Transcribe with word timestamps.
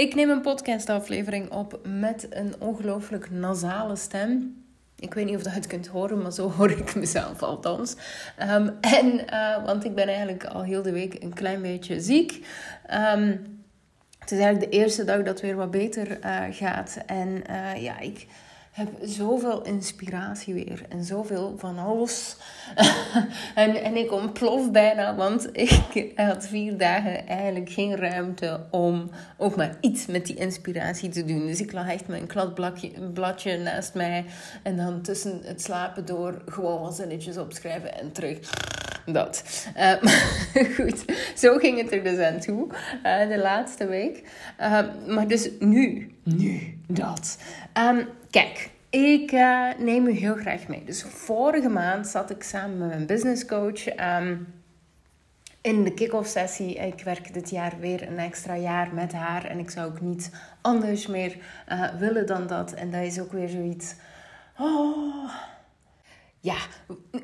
Ik 0.00 0.14
neem 0.14 0.30
een 0.30 0.40
podcastaflevering 0.40 1.50
op 1.50 1.80
met 1.84 2.26
een 2.30 2.54
ongelooflijk 2.58 3.30
nasale 3.30 3.96
stem. 3.96 4.62
Ik 4.98 5.14
weet 5.14 5.24
niet 5.24 5.36
of 5.36 5.42
je 5.42 5.50
het 5.50 5.66
kunt 5.66 5.86
horen, 5.86 6.22
maar 6.22 6.32
zo 6.32 6.50
hoor 6.50 6.70
ik 6.70 6.94
mezelf 6.94 7.42
althans. 7.42 7.96
Um, 8.42 8.76
en, 8.80 9.06
uh, 9.06 9.64
want 9.64 9.84
ik 9.84 9.94
ben 9.94 10.06
eigenlijk 10.08 10.44
al 10.44 10.62
heel 10.62 10.82
de 10.82 10.92
week 10.92 11.22
een 11.22 11.34
klein 11.34 11.62
beetje 11.62 12.00
ziek. 12.00 12.46
Um, 12.90 13.60
het 14.18 14.30
is 14.30 14.38
eigenlijk 14.38 14.72
de 14.72 14.78
eerste 14.78 15.04
dag 15.04 15.16
dat 15.16 15.26
het 15.26 15.40
weer 15.40 15.56
wat 15.56 15.70
beter 15.70 16.18
uh, 16.24 16.42
gaat. 16.50 16.98
En 17.06 17.42
uh, 17.50 17.82
ja, 17.82 17.98
ik 17.98 18.26
heb 18.80 19.08
zoveel 19.08 19.62
inspiratie 19.62 20.54
weer 20.54 20.82
en 20.88 21.04
zoveel 21.04 21.54
van 21.58 21.78
alles. 21.78 22.36
en, 23.54 23.82
en 23.82 23.96
ik 23.96 24.12
ontplof 24.12 24.70
bijna, 24.70 25.14
want 25.14 25.48
ik 25.52 26.12
had 26.14 26.46
vier 26.46 26.76
dagen 26.76 27.26
eigenlijk 27.26 27.70
geen 27.70 27.96
ruimte 27.96 28.60
om 28.70 29.10
ook 29.36 29.56
maar 29.56 29.76
iets 29.80 30.06
met 30.06 30.26
die 30.26 30.36
inspiratie 30.36 31.08
te 31.08 31.24
doen. 31.24 31.46
Dus 31.46 31.60
ik 31.60 31.72
lag 31.72 31.88
echt 31.88 32.04
een 32.08 32.26
kladbladje 32.26 32.90
bladje 33.14 33.58
naast 33.58 33.94
mij 33.94 34.24
en 34.62 34.76
dan 34.76 35.02
tussen 35.02 35.40
het 35.42 35.62
slapen 35.62 36.06
door 36.06 36.42
gewoon 36.46 36.80
wat 36.80 36.96
zinnetjes 36.96 37.36
opschrijven 37.36 37.98
en 37.98 38.12
terug. 38.12 38.38
Dat. 39.06 39.42
Uh, 40.54 40.64
goed, 40.76 41.04
zo 41.36 41.56
ging 41.58 41.80
het 41.80 41.92
er 41.92 42.04
dus 42.04 42.18
aan 42.18 42.40
toe 42.40 42.68
uh, 43.04 43.28
de 43.28 43.38
laatste 43.38 43.86
week. 43.86 44.22
Uh, 44.60 44.80
maar 45.06 45.28
dus 45.28 45.48
nu, 45.58 46.12
nu 46.22 46.78
dat. 46.86 47.38
Um, 47.78 48.08
Kijk, 48.30 48.70
ik 48.90 49.32
uh, 49.32 49.68
neem 49.78 50.06
u 50.06 50.12
heel 50.12 50.34
graag 50.34 50.68
mee. 50.68 50.84
Dus 50.84 51.02
vorige 51.02 51.68
maand 51.68 52.06
zat 52.06 52.30
ik 52.30 52.42
samen 52.42 52.78
met 52.78 52.88
mijn 52.88 53.06
business 53.06 53.44
coach 53.44 53.86
um, 54.20 54.54
in 55.60 55.84
de 55.84 55.94
kick-off 55.94 56.28
sessie. 56.28 56.74
Ik 56.74 57.02
werk 57.04 57.34
dit 57.34 57.50
jaar 57.50 57.72
weer 57.80 58.08
een 58.08 58.18
extra 58.18 58.56
jaar 58.56 58.94
met 58.94 59.12
haar 59.12 59.44
en 59.44 59.58
ik 59.58 59.70
zou 59.70 59.90
ook 59.90 60.00
niet 60.00 60.30
anders 60.60 61.06
meer 61.06 61.36
uh, 61.68 61.94
willen 61.98 62.26
dan 62.26 62.46
dat. 62.46 62.72
En 62.72 62.90
dat 62.90 63.02
is 63.02 63.20
ook 63.20 63.32
weer 63.32 63.48
zoiets. 63.48 63.94
Oh. 64.58 65.32
Ja, 66.40 66.56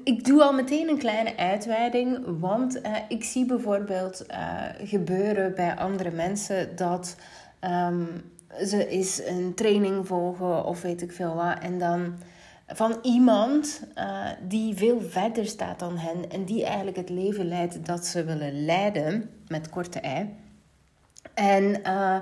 ik 0.05 0.25
doe 0.25 0.43
al 0.43 0.53
meteen 0.53 0.89
een 0.89 0.99
kleine 0.99 1.37
uitweiding, 1.37 2.19
want 2.41 2.77
uh, 2.77 2.97
ik 3.09 3.25
zie 3.25 3.47
bijvoorbeeld 3.47 4.27
gebeuren 4.79 5.55
bij 5.55 5.75
andere 5.77 6.11
mensen 6.11 6.77
dat. 6.77 7.17
Um, 7.61 8.35
ze 8.65 8.89
is 8.89 9.27
een 9.27 9.55
training 9.55 10.07
volgen 10.07 10.65
of 10.65 10.83
weet 10.83 11.03
ik 11.03 11.13
veel 11.13 11.35
wat. 11.35 11.59
En 11.61 11.79
dan 11.79 12.15
van 12.67 12.99
iemand 13.03 13.83
uh, 13.99 14.29
die 14.49 14.77
veel 14.77 15.01
verder 15.01 15.47
staat 15.47 15.79
dan 15.79 15.97
hen 15.97 16.31
en 16.31 16.45
die 16.45 16.65
eigenlijk 16.65 16.97
het 16.97 17.09
leven 17.09 17.49
leidt 17.49 17.87
dat 17.87 18.07
ze 18.07 18.25
willen 18.25 18.65
leiden, 18.65 19.31
met 19.49 19.69
korte 19.69 20.01
ei. 20.01 20.35
En 21.35 21.81
uh, 21.83 22.17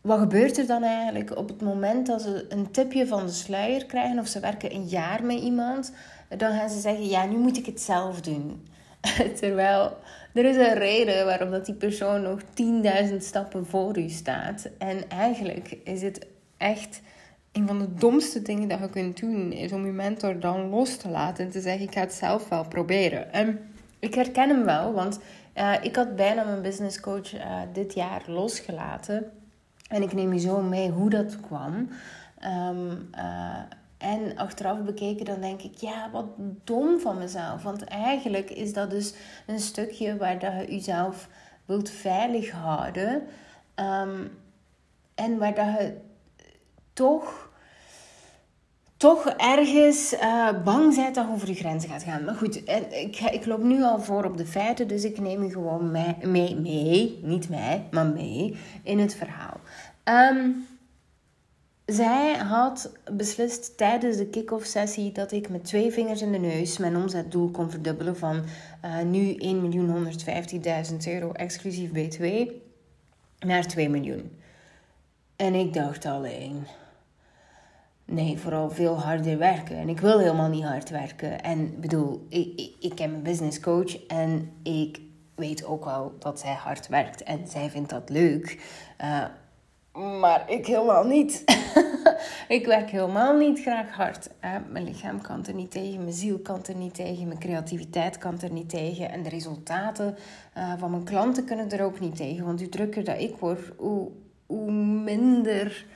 wat 0.00 0.18
gebeurt 0.18 0.58
er 0.58 0.66
dan 0.66 0.82
eigenlijk 0.82 1.36
op 1.36 1.48
het 1.48 1.60
moment 1.60 2.06
dat 2.06 2.22
ze 2.22 2.46
een 2.48 2.70
tipje 2.70 3.06
van 3.06 3.26
de 3.26 3.32
sluier 3.32 3.86
krijgen 3.86 4.18
of 4.18 4.26
ze 4.26 4.40
werken 4.40 4.74
een 4.74 4.86
jaar 4.86 5.24
met 5.24 5.40
iemand, 5.40 5.92
dan 6.28 6.52
gaan 6.52 6.70
ze 6.70 6.80
zeggen: 6.80 7.08
Ja, 7.08 7.26
nu 7.26 7.36
moet 7.36 7.56
ik 7.56 7.66
het 7.66 7.80
zelf 7.80 8.20
doen. 8.20 8.68
Terwijl 9.40 9.96
er 10.34 10.44
is 10.44 10.56
een 10.56 10.74
reden 10.74 11.24
waarom 11.24 11.50
dat 11.50 11.66
die 11.66 11.74
persoon 11.74 12.22
nog 12.22 12.40
10.000 13.10 13.16
stappen 13.16 13.66
voor 13.66 13.98
u 13.98 14.08
staat. 14.08 14.68
En 14.78 15.08
eigenlijk 15.08 15.76
is 15.84 16.02
het 16.02 16.26
echt 16.56 17.00
een 17.52 17.66
van 17.66 17.78
de 17.78 17.94
domste 17.94 18.42
dingen 18.42 18.68
dat 18.68 18.78
je 18.78 18.90
kunt 18.90 19.20
doen, 19.20 19.52
is 19.52 19.72
om 19.72 19.86
je 19.86 19.92
mentor 19.92 20.40
dan 20.40 20.68
los 20.68 20.96
te 20.96 21.08
laten 21.08 21.44
en 21.44 21.50
te 21.50 21.60
zeggen: 21.60 21.82
Ik 21.82 21.92
ga 21.92 22.00
het 22.00 22.12
zelf 22.12 22.48
wel 22.48 22.64
proberen. 22.68 23.32
En 23.32 23.58
ik 23.98 24.14
herken 24.14 24.48
hem 24.48 24.64
wel, 24.64 24.92
want 24.92 25.20
uh, 25.56 25.74
ik 25.82 25.96
had 25.96 26.16
bijna 26.16 26.44
mijn 26.44 26.62
business 26.62 27.00
coach 27.00 27.34
uh, 27.34 27.60
dit 27.72 27.94
jaar 27.94 28.22
losgelaten. 28.26 29.30
En 29.88 30.02
ik 30.02 30.12
neem 30.12 30.32
je 30.32 30.40
zo 30.40 30.60
mee 30.60 30.90
hoe 30.90 31.10
dat 31.10 31.40
kwam. 31.40 31.88
Um, 32.68 33.08
uh, 33.14 33.56
en 34.00 34.36
achteraf 34.36 34.82
bekeken, 34.82 35.24
dan 35.24 35.40
denk 35.40 35.62
ik, 35.62 35.74
ja, 35.74 36.10
wat 36.12 36.26
dom 36.64 37.00
van 37.00 37.18
mezelf. 37.18 37.62
Want 37.62 37.84
eigenlijk 37.84 38.50
is 38.50 38.72
dat 38.72 38.90
dus 38.90 39.14
een 39.46 39.60
stukje 39.60 40.16
waar 40.16 40.38
dat 40.38 40.52
je 40.52 40.72
jezelf 40.74 41.28
wilt 41.64 41.90
veilig 41.90 42.50
houden. 42.50 43.22
Um, 43.76 44.30
en 45.14 45.38
waar 45.38 45.54
dat 45.54 45.66
je 45.66 45.96
toch, 46.92 47.50
toch 48.96 49.26
ergens 49.26 50.12
uh, 50.12 50.62
bang 50.64 50.94
bent 50.96 51.14
dat 51.14 51.26
je 51.26 51.32
over 51.32 51.48
je 51.48 51.54
grenzen 51.54 51.90
gaat 51.90 52.02
gaan. 52.02 52.24
Maar 52.24 52.34
goed, 52.34 52.68
ik, 52.90 53.20
ik 53.20 53.46
loop 53.46 53.62
nu 53.62 53.82
al 53.82 54.00
voor 54.00 54.24
op 54.24 54.36
de 54.36 54.46
feiten, 54.46 54.88
dus 54.88 55.04
ik 55.04 55.20
neem 55.20 55.44
je 55.44 55.50
gewoon 55.50 55.90
mee, 55.90 56.16
mee, 56.22 56.56
mee 56.56 57.20
niet 57.22 57.48
mij, 57.48 57.86
maar 57.90 58.06
mee 58.06 58.56
in 58.82 58.98
het 58.98 59.14
verhaal. 59.14 59.60
Um, 60.04 60.66
zij 61.90 62.36
had 62.36 62.92
beslist 63.12 63.76
tijdens 63.76 64.16
de 64.16 64.26
kick-off 64.26 64.66
sessie 64.66 65.12
dat 65.12 65.32
ik 65.32 65.48
met 65.48 65.64
twee 65.64 65.90
vingers 65.92 66.22
in 66.22 66.32
de 66.32 66.38
neus 66.38 66.78
mijn 66.78 66.96
omzetdoel 66.96 67.50
kon 67.50 67.70
verdubbelen 67.70 68.16
van 68.16 68.44
uh, 68.84 69.02
nu 69.02 69.36
1.150.000 70.90 70.96
euro 71.06 71.32
exclusief 71.32 71.90
BTW 71.92 72.24
naar 73.38 73.66
2 73.66 73.88
miljoen. 73.88 74.38
En 75.36 75.54
ik 75.54 75.72
dacht 75.72 76.06
alleen, 76.06 76.66
nee, 78.04 78.38
vooral 78.38 78.70
veel 78.70 78.98
harder 78.98 79.38
werken. 79.38 79.76
En 79.76 79.88
ik 79.88 80.00
wil 80.00 80.18
helemaal 80.18 80.48
niet 80.48 80.64
hard 80.64 80.90
werken. 80.90 81.42
En 81.42 81.80
bedoel, 81.80 82.26
ik, 82.28 82.60
ik, 82.60 82.74
ik 82.80 82.98
heb 82.98 83.12
een 83.12 83.22
business 83.22 83.60
coach 83.60 84.06
en 84.06 84.52
ik 84.62 85.00
weet 85.34 85.64
ook 85.64 85.84
wel 85.84 86.14
dat 86.18 86.40
zij 86.40 86.54
hard 86.54 86.88
werkt 86.88 87.22
en 87.22 87.46
zij 87.48 87.70
vindt 87.70 87.90
dat 87.90 88.08
leuk. 88.08 88.60
Uh, 89.00 89.24
maar 89.92 90.50
ik 90.50 90.66
helemaal 90.66 91.04
niet. 91.04 91.44
ik 92.48 92.66
werk 92.66 92.90
helemaal 92.90 93.36
niet 93.36 93.60
graag 93.60 93.90
hard. 93.90 94.30
mijn 94.70 94.84
lichaam 94.84 95.20
kan 95.20 95.46
er 95.46 95.54
niet 95.54 95.70
tegen, 95.70 96.02
mijn 96.02 96.14
ziel 96.14 96.38
kan 96.38 96.64
er 96.66 96.74
niet 96.74 96.94
tegen, 96.94 97.26
mijn 97.26 97.38
creativiteit 97.38 98.18
kan 98.18 98.40
er 98.40 98.52
niet 98.52 98.68
tegen. 98.68 99.10
En 99.10 99.22
de 99.22 99.28
resultaten 99.28 100.16
uh, 100.56 100.72
van 100.78 100.90
mijn 100.90 101.04
klanten 101.04 101.44
kunnen 101.44 101.70
er 101.70 101.84
ook 101.84 102.00
niet 102.00 102.16
tegen. 102.16 102.44
Want 102.44 102.60
hoe 102.60 102.68
drukker 102.68 103.04
dat 103.04 103.20
ik 103.20 103.36
word, 103.36 103.60
hoe, 103.76 104.10
hoe 104.46 104.72
minder 104.72 105.86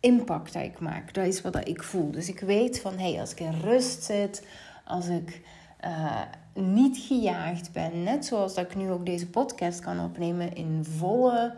impact 0.00 0.52
dat 0.52 0.62
ik 0.62 0.80
maak. 0.80 1.14
Dat 1.14 1.26
is 1.26 1.40
wat 1.40 1.68
ik 1.68 1.82
voel. 1.82 2.10
Dus 2.10 2.28
ik 2.28 2.40
weet 2.40 2.80
van, 2.80 2.98
hey, 2.98 3.20
als 3.20 3.32
ik 3.32 3.40
in 3.40 3.60
rust 3.60 4.02
zit, 4.02 4.46
als 4.84 5.06
ik 5.06 5.42
uh, 5.84 6.20
niet 6.54 6.96
gejaagd 6.96 7.72
ben, 7.72 8.02
net 8.02 8.24
zoals 8.24 8.54
dat 8.54 8.64
ik 8.64 8.76
nu 8.76 8.90
ook 8.90 9.06
deze 9.06 9.30
podcast 9.30 9.80
kan 9.80 10.00
opnemen 10.00 10.54
in 10.54 10.84
volle 10.84 11.54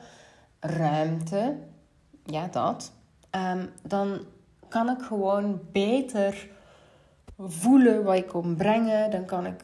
ruimte 0.61 1.57
ja, 2.27 2.49
dat. 2.51 2.93
Um, 3.31 3.71
dan 3.83 4.19
kan 4.69 4.91
ik 4.91 5.03
gewoon 5.03 5.61
beter 5.73 6.49
voelen 7.39 8.05
wat 8.05 8.17
ik 8.17 8.27
kom 8.27 8.57
brengen. 8.57 9.11
Dan 9.11 9.25
kan 9.25 9.47
ik. 9.47 9.61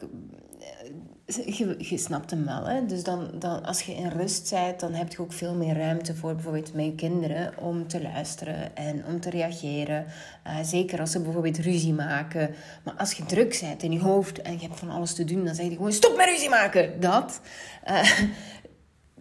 Eh, 1.25 1.57
je, 1.57 1.75
je 1.77 1.97
snapt 1.97 2.31
hem 2.31 2.45
wel, 2.45 2.65
hè? 2.65 2.85
Dus 2.85 3.03
dan, 3.03 3.29
dan, 3.33 3.65
als 3.65 3.81
je 3.81 3.93
in 3.93 4.07
rust 4.07 4.49
bent, 4.49 4.79
dan 4.79 4.93
heb 4.93 5.11
je 5.11 5.21
ook 5.21 5.33
veel 5.33 5.55
meer 5.55 5.77
ruimte 5.77 6.15
voor 6.15 6.33
bijvoorbeeld 6.33 6.71
je 6.75 6.95
kinderen 6.95 7.57
om 7.57 7.87
te 7.87 8.01
luisteren 8.01 8.75
en 8.75 9.05
om 9.05 9.19
te 9.19 9.29
reageren. 9.29 10.05
Uh, 10.47 10.57
zeker 10.63 10.99
als 10.99 11.11
ze 11.11 11.21
bijvoorbeeld 11.21 11.57
ruzie 11.57 11.93
maken. 11.93 12.55
Maar 12.83 12.93
als 12.93 13.13
je 13.13 13.25
druk 13.25 13.57
bent 13.61 13.83
in 13.83 13.91
je 13.91 13.99
hoofd 14.01 14.41
en 14.41 14.53
je 14.53 14.67
hebt 14.67 14.79
van 14.79 14.89
alles 14.89 15.13
te 15.13 15.23
doen, 15.23 15.45
dan 15.45 15.55
zeg 15.55 15.65
je 15.65 15.75
gewoon: 15.75 15.91
stop 15.91 16.17
met 16.17 16.25
ruzie 16.25 16.49
maken! 16.49 16.99
Dat. 16.99 17.41
Uh, 17.87 18.09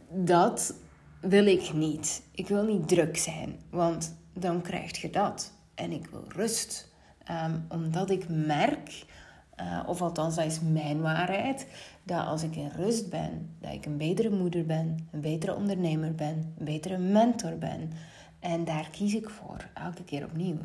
dat 0.33 0.75
wil 1.23 1.47
ik 1.47 1.73
niet. 1.73 2.23
Ik 2.35 2.49
wil 2.49 2.65
niet 2.65 2.89
druk 2.89 3.17
zijn, 3.17 3.57
want 3.71 4.17
dan 4.33 4.63
krijg 4.63 5.01
je 5.01 5.11
dat. 5.11 5.53
En 5.75 5.93
ik 5.93 6.07
wil 6.07 6.25
rust. 6.29 6.91
Um, 7.31 7.65
omdat 7.69 8.11
ik 8.11 8.29
merk, 8.29 9.05
uh, 9.61 9.83
of 9.87 10.03
althans 10.03 10.35
dat 10.35 10.45
is 10.45 10.61
mijn 10.61 11.01
waarheid, 11.01 11.67
dat 12.03 12.27
als 12.27 12.43
ik 12.43 12.57
in 12.57 12.71
rust 12.77 13.11
ben, 13.11 13.57
dat 13.61 13.73
ik 13.73 13.87
een 13.87 13.97
betere 13.97 14.31
moeder 14.31 14.67
ben, 14.67 15.09
een 15.11 15.21
betere 15.21 15.55
ondernemer 15.55 16.15
ben, 16.15 16.55
een 16.59 16.65
betere 16.65 16.99
mentor 16.99 17.59
ben. 17.59 17.91
En 18.41 18.65
daar 18.65 18.89
kies 18.91 19.15
ik 19.15 19.31
voor, 19.31 19.69
elke 19.75 20.05
keer 20.05 20.25
opnieuw. 20.25 20.59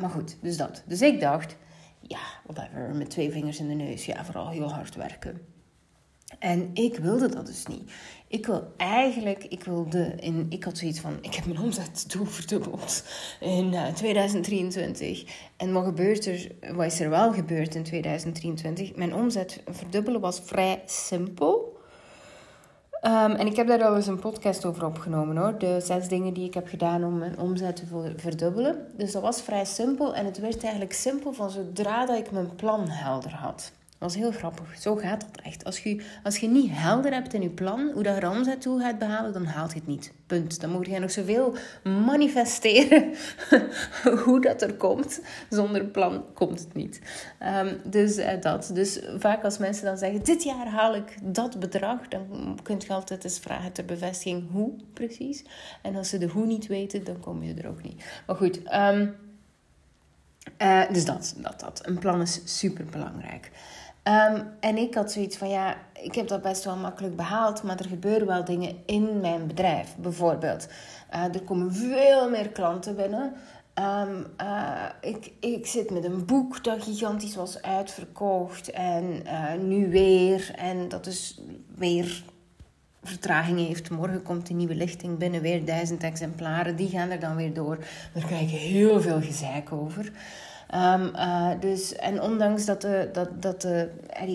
Maar 0.00 0.10
goed, 0.10 0.36
dus 0.42 0.56
dat. 0.56 0.82
Dus 0.86 1.02
ik 1.02 1.20
dacht, 1.20 1.56
ja, 2.00 2.20
whatever, 2.46 2.94
met 2.94 3.10
twee 3.10 3.30
vingers 3.30 3.58
in 3.58 3.68
de 3.68 3.74
neus, 3.74 4.06
ja, 4.06 4.24
vooral 4.24 4.48
heel 4.48 4.72
hard 4.72 4.94
werken. 4.94 5.40
En 6.38 6.70
ik 6.74 6.96
wilde 6.96 7.28
dat 7.28 7.46
dus 7.46 7.66
niet. 7.66 7.90
Ik 8.28 8.46
wil 8.46 8.72
eigenlijk, 8.76 9.44
ik 9.44 9.64
wilde, 9.64 10.14
in, 10.20 10.46
ik 10.48 10.64
had 10.64 10.78
zoiets 10.78 11.00
van, 11.00 11.18
ik 11.20 11.34
heb 11.34 11.46
mijn 11.46 11.60
omzetdoel 11.60 12.24
verdubbeld 12.24 13.04
in 13.40 13.72
uh, 13.72 13.88
eh, 13.88 13.94
2023. 13.94 15.24
En 15.56 15.72
wat 15.72 15.84
gebeurt 15.84 16.26
er, 16.26 16.50
wat 16.74 16.86
is 16.86 17.00
er 17.00 17.10
wel 17.10 17.32
gebeurd 17.32 17.74
in 17.74 17.82
2023? 17.82 18.96
Mijn 18.96 19.14
omzet 19.14 19.62
verdubbelen 19.70 20.20
was 20.20 20.40
vrij 20.44 20.82
simpel. 20.86 21.74
Um, 23.02 23.32
en 23.32 23.46
ik 23.46 23.56
heb 23.56 23.66
daar 23.66 23.84
al 23.84 23.96
eens 23.96 24.06
een 24.06 24.18
podcast 24.18 24.64
over 24.64 24.86
opgenomen 24.86 25.36
hoor. 25.36 25.58
De 25.58 25.80
zes 25.80 26.08
dingen 26.08 26.34
die 26.34 26.46
ik 26.46 26.54
heb 26.54 26.68
gedaan 26.68 27.04
om 27.04 27.18
mijn 27.18 27.38
omzet 27.38 27.76
te 27.76 28.12
verdubbelen. 28.16 28.86
Dus 28.96 29.12
dat 29.12 29.22
was 29.22 29.42
vrij 29.42 29.64
simpel. 29.64 30.14
En 30.14 30.24
het 30.24 30.38
werd 30.38 30.62
eigenlijk 30.62 30.92
simpel 30.92 31.32
van 31.32 31.50
zodra 31.50 32.06
dat 32.06 32.18
ik 32.18 32.30
mijn 32.30 32.54
plan 32.54 32.88
helder 32.88 33.34
had. 33.34 33.72
Dat 33.98 34.12
was 34.12 34.22
heel 34.22 34.32
grappig. 34.32 34.80
Zo 34.80 34.96
gaat 34.96 35.20
dat 35.20 35.44
echt. 35.44 35.64
Als 35.64 35.78
je, 35.78 36.02
als 36.22 36.36
je 36.36 36.48
niet 36.48 36.70
helder 36.70 37.12
hebt 37.12 37.34
in 37.34 37.42
je 37.42 37.50
plan 37.50 37.90
hoe 37.94 38.02
dat 38.02 38.18
Ramzet 38.18 38.60
toe 38.60 38.80
gaat 38.80 38.98
behalen, 38.98 39.32
dan 39.32 39.44
haalt 39.44 39.72
je 39.72 39.78
het 39.78 39.86
niet. 39.86 40.12
Punt. 40.26 40.60
Dan 40.60 40.70
moet 40.70 40.86
je 40.86 40.98
nog 40.98 41.10
zoveel 41.10 41.54
manifesteren 41.82 43.14
hoe 44.24 44.40
dat 44.40 44.62
er 44.62 44.74
komt. 44.74 45.20
Zonder 45.50 45.84
plan 45.84 46.24
komt 46.34 46.60
het 46.60 46.74
niet. 46.74 47.00
Ehm, 47.38 47.74
dus 47.84 48.18
uh, 48.18 48.40
dat. 48.40 48.70
Dus 48.74 49.00
vaak 49.18 49.44
als 49.44 49.58
mensen 49.58 49.84
dan 49.84 49.98
zeggen, 49.98 50.24
dit 50.24 50.42
jaar 50.42 50.66
haal 50.66 50.94
ik 50.94 51.16
dat 51.22 51.60
bedrag, 51.60 52.08
dan 52.08 52.58
kun 52.62 52.80
je 52.86 52.92
altijd 52.92 53.24
eens 53.24 53.38
vragen 53.38 53.72
ter 53.72 53.84
bevestiging 53.84 54.50
hoe 54.50 54.72
precies. 54.92 55.44
En 55.82 55.96
als 55.96 56.08
ze 56.08 56.18
de 56.18 56.28
hoe 56.28 56.46
niet 56.46 56.66
weten, 56.66 57.04
dan 57.04 57.20
kom 57.20 57.42
je 57.42 57.54
er 57.54 57.68
ook 57.68 57.82
niet. 57.82 58.04
Maar 58.26 58.36
goed, 58.36 58.60
um, 58.74 59.14
uh, 60.62 60.82
dus 60.92 61.04
dat, 61.04 61.34
dat, 61.36 61.60
dat. 61.60 61.86
Een 61.86 61.98
plan 61.98 62.20
is 62.20 62.40
super 62.44 62.84
belangrijk. 62.84 63.50
Um, 64.08 64.48
en 64.60 64.76
ik 64.76 64.94
had 64.94 65.12
zoiets 65.12 65.36
van, 65.36 65.48
ja, 65.48 65.76
ik 66.02 66.14
heb 66.14 66.28
dat 66.28 66.42
best 66.42 66.64
wel 66.64 66.76
makkelijk 66.76 67.16
behaald, 67.16 67.62
maar 67.62 67.78
er 67.78 67.88
gebeuren 67.88 68.26
wel 68.26 68.44
dingen 68.44 68.76
in 68.84 69.20
mijn 69.20 69.46
bedrijf. 69.46 69.94
Bijvoorbeeld, 69.96 70.68
uh, 71.14 71.24
er 71.24 71.42
komen 71.42 71.74
veel 71.74 72.30
meer 72.30 72.48
klanten 72.48 72.96
binnen. 72.96 73.32
Um, 73.74 74.26
uh, 74.40 74.84
ik, 75.00 75.32
ik 75.40 75.66
zit 75.66 75.90
met 75.90 76.04
een 76.04 76.24
boek 76.26 76.64
dat 76.64 76.82
gigantisch 76.82 77.36
was 77.36 77.62
uitverkocht 77.62 78.70
en 78.70 79.22
nu 79.68 79.90
weer. 79.90 80.50
En 80.56 80.88
dat 80.88 81.06
is 81.06 81.40
weer 81.74 82.22
vertraging 83.02 83.66
heeft. 83.66 83.90
Morgen 83.90 84.22
komt 84.22 84.50
een 84.50 84.56
nieuwe 84.56 84.74
lichting 84.74 85.18
binnen, 85.18 85.40
weer 85.40 85.64
duizend 85.64 86.02
exemplaren. 86.02 86.76
Die 86.76 86.88
gaan 86.88 87.10
er 87.10 87.20
dan 87.20 87.36
weer 87.36 87.54
door. 87.54 87.78
Daar 88.14 88.24
krijg 88.24 88.50
je 88.50 88.56
heel 88.56 89.00
veel 89.00 89.20
gezeik 89.20 89.72
over. 89.72 90.12
Um, 90.74 91.12
uh, 91.14 91.50
dus, 91.60 91.94
en 91.94 92.22
ondanks 92.22 92.64
dat, 92.64 92.80
de, 92.80 93.08
dat, 93.12 93.42
dat 93.42 93.60
de, 93.60 93.90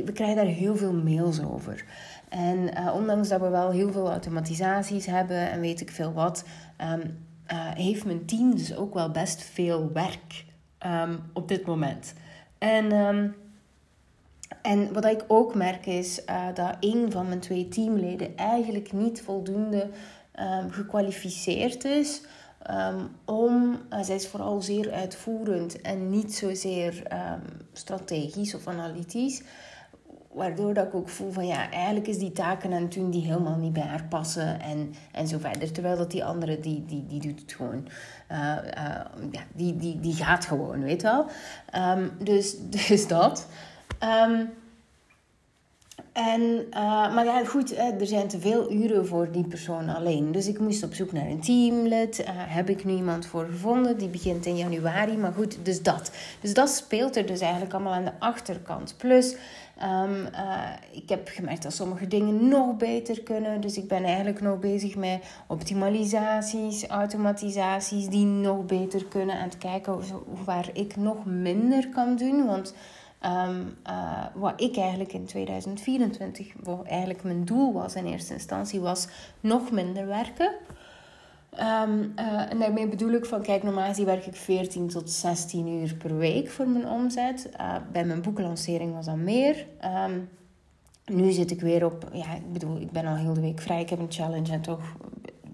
we 0.06 0.12
krijgen 0.12 0.36
daar 0.36 0.46
heel 0.46 0.76
veel 0.76 0.94
mails 0.94 1.44
over. 1.44 1.86
En 2.30 2.58
uh, 2.58 2.94
ondanks 2.96 3.28
dat 3.28 3.42
we 3.42 3.50
wel 3.50 3.72
heel 3.72 3.92
veel 3.92 4.10
automatisaties 4.10 5.06
hebben 5.06 5.52
en 5.52 5.60
weet 5.60 5.82
ik 5.82 5.92
veel 5.92 6.14
wat, 6.14 6.44
um, 6.94 7.00
uh, 7.02 7.58
heeft 7.74 8.06
mijn 8.06 8.26
team 8.26 8.56
dus 8.56 8.76
ook 8.76 8.94
wel 8.94 9.12
best 9.12 9.44
veel 9.44 9.92
werk 9.94 10.46
um, 10.86 11.20
op 11.34 11.48
dit 11.48 11.66
moment. 11.66 12.14
En, 12.58 12.92
en 14.62 14.94
wat 14.94 15.06
ik 15.06 15.24
ook 15.28 15.56
merk 15.56 15.86
is 15.86 16.22
dat 16.54 16.76
een 16.80 17.12
van 17.12 17.28
mijn 17.28 17.40
twee 17.40 17.68
teamleden 17.68 18.38
eigenlijk 18.38 18.94
niet 18.94 19.22
voldoende 19.22 19.90
gekwalificeerd 20.70 21.84
is 21.84 22.22
Um, 22.70 23.10
om, 23.26 23.80
uh, 23.94 24.02
zij 24.02 24.16
is 24.16 24.28
vooral 24.28 24.62
zeer 24.62 24.92
uitvoerend 24.92 25.82
en 25.82 26.10
niet 26.10 26.36
zozeer 26.36 27.04
um, 27.14 27.42
strategisch 27.74 28.56
of 28.56 28.68
analytisch. 28.68 29.42
Waardoor 30.34 30.74
dat 30.74 30.86
ik 30.86 30.96
ook 30.96 31.10
voel 31.10 31.32
van 31.32 31.48
ja, 31.48 31.72
eigenlijk 31.72 32.08
is 32.08 32.18
die 32.18 32.32
taken 32.32 32.74
aan 32.74 32.82
het 32.82 32.94
doen 32.94 33.12
die 33.12 33.26
helemaal 33.26 33.58
niet 33.58 33.74
bij 33.74 33.84
haar 33.84 34.06
passen 34.10 34.60
en, 34.60 34.94
en 35.12 35.28
zo 35.28 35.38
verder. 35.38 35.72
Terwijl 35.72 35.98
dat 35.98 36.12
die 36.12 36.26
andere, 36.26 36.60
die, 36.60 36.86
die, 36.86 37.06
die 37.08 37.20
doet 37.20 37.40
het 37.40 37.54
gewoon. 37.54 37.88
Uh, 38.32 38.38
uh, 38.38 38.54
ja, 39.32 39.42
die, 39.54 39.76
die, 39.76 40.00
die 40.00 40.14
gaat 40.14 40.46
gewoon, 40.46 40.82
weet 40.84 41.02
wel. 41.02 41.26
Dus, 42.24 42.56
dus 42.88 43.08
dat. 43.08 43.48
En, 46.14 46.42
uh, 46.42 47.14
maar 47.16 47.26
ja, 47.26 47.46
goed, 47.46 47.78
er 47.78 48.06
zijn 48.06 48.28
te 48.28 48.40
veel 48.40 48.72
uren 48.72 49.08
voor 49.08 49.32
die 49.32 49.48
persoon 49.48 49.90
alleen. 49.90 50.32
Dus 50.32 50.48
ik 50.48 50.60
moest 50.60 50.84
op 50.84 50.94
zoek 50.94 51.12
naar 51.12 51.26
een 51.26 51.42
teamlid. 51.42 52.20
Uh, 52.20 52.28
heb 52.32 52.70
ik 52.70 52.86
nu 52.86 52.94
iemand 52.94 53.26
voor 53.26 53.46
gevonden? 53.46 53.98
Die 53.98 54.08
begint 54.08 54.46
in 54.46 54.58
januari. 54.58 55.18
Maar 55.18 55.34
goed, 55.34 55.58
dus 55.64 55.84
dat. 55.84 56.12
Dus 56.42 56.54
dat 56.54 56.70
speelt 56.70 57.16
er 57.16 57.26
dus 57.26 57.40
eigenlijk 57.40 57.74
allemaal 57.74 57.94
aan 57.94 58.06
de 58.06 58.20
achterkant. 58.20 58.96
Plus, 58.98 59.36
uh, 59.82 60.10
ik 60.92 61.10
heb 61.10 61.28
gemerkt 61.28 61.64
dat 61.64 61.74
sommige 61.74 62.08
dingen 62.08 62.48
nog 62.48 62.78
beter 62.78 63.22
kunnen. 63.22 63.62
Dus 63.62 63.78
ik 63.78 63.88
ben 63.88 64.04
eigenlijk 64.04 64.42
nog 64.42 64.60
bezig 64.60 64.96
met 64.96 65.24
optimalisaties, 65.48 66.88
automatisaties 66.88 68.08
die 68.08 68.26
nog 68.26 68.66
beter 68.66 69.06
kunnen. 69.06 69.40
En 69.40 69.50
te 69.50 69.58
kijken 69.58 70.00
waar 70.46 70.70
ik 70.74 70.96
nog 70.96 71.26
minder 71.26 71.90
kan 71.90 72.16
doen. 72.16 72.46
Want 72.46 72.74
Um, 73.26 73.78
uh, 73.90 74.26
wat 74.34 74.62
ik 74.62 74.78
eigenlijk 74.78 75.14
in 75.14 75.26
2024, 75.26 76.54
wat 76.64 76.86
eigenlijk 76.86 77.24
mijn 77.24 77.46
doel 77.46 77.74
was 77.74 77.96
in 77.96 78.06
eerste 78.06 78.34
instantie, 78.34 78.80
was 78.80 79.08
nog 79.40 79.72
minder 79.72 80.08
werken. 80.08 80.52
Um, 81.60 82.14
uh, 82.20 82.52
en 82.52 82.60
daarmee 82.60 82.88
bedoel 82.88 83.12
ik 83.12 83.26
van, 83.26 83.42
kijk, 83.42 83.64
normaal 83.64 83.94
werk 84.06 84.26
ik 84.26 84.36
14 84.36 84.88
tot 84.88 85.10
16 85.10 85.68
uur 85.68 85.96
per 85.96 86.18
week 86.18 86.50
voor 86.50 86.68
mijn 86.68 86.88
omzet. 86.88 87.50
Uh, 87.60 87.76
bij 87.92 88.06
mijn 88.06 88.22
boeklancering 88.22 88.94
was 88.94 89.06
dat 89.06 89.16
meer. 89.16 89.68
Um, 90.06 90.30
nu 91.06 91.32
zit 91.32 91.52
ik 91.52 91.62
weer 91.62 91.86
op, 91.86 92.10
ja, 92.14 92.36
ik 92.36 92.54
bedoel, 92.54 92.80
ik 92.80 92.92
ben 92.92 93.06
al 93.06 93.16
heel 93.16 93.34
de 93.34 93.42
week 93.42 93.60
vrij. 93.60 93.82
Ik 93.82 93.90
heb 93.90 94.00
een 94.00 94.12
challenge 94.12 94.52
en 94.52 94.62
toch 94.62 94.96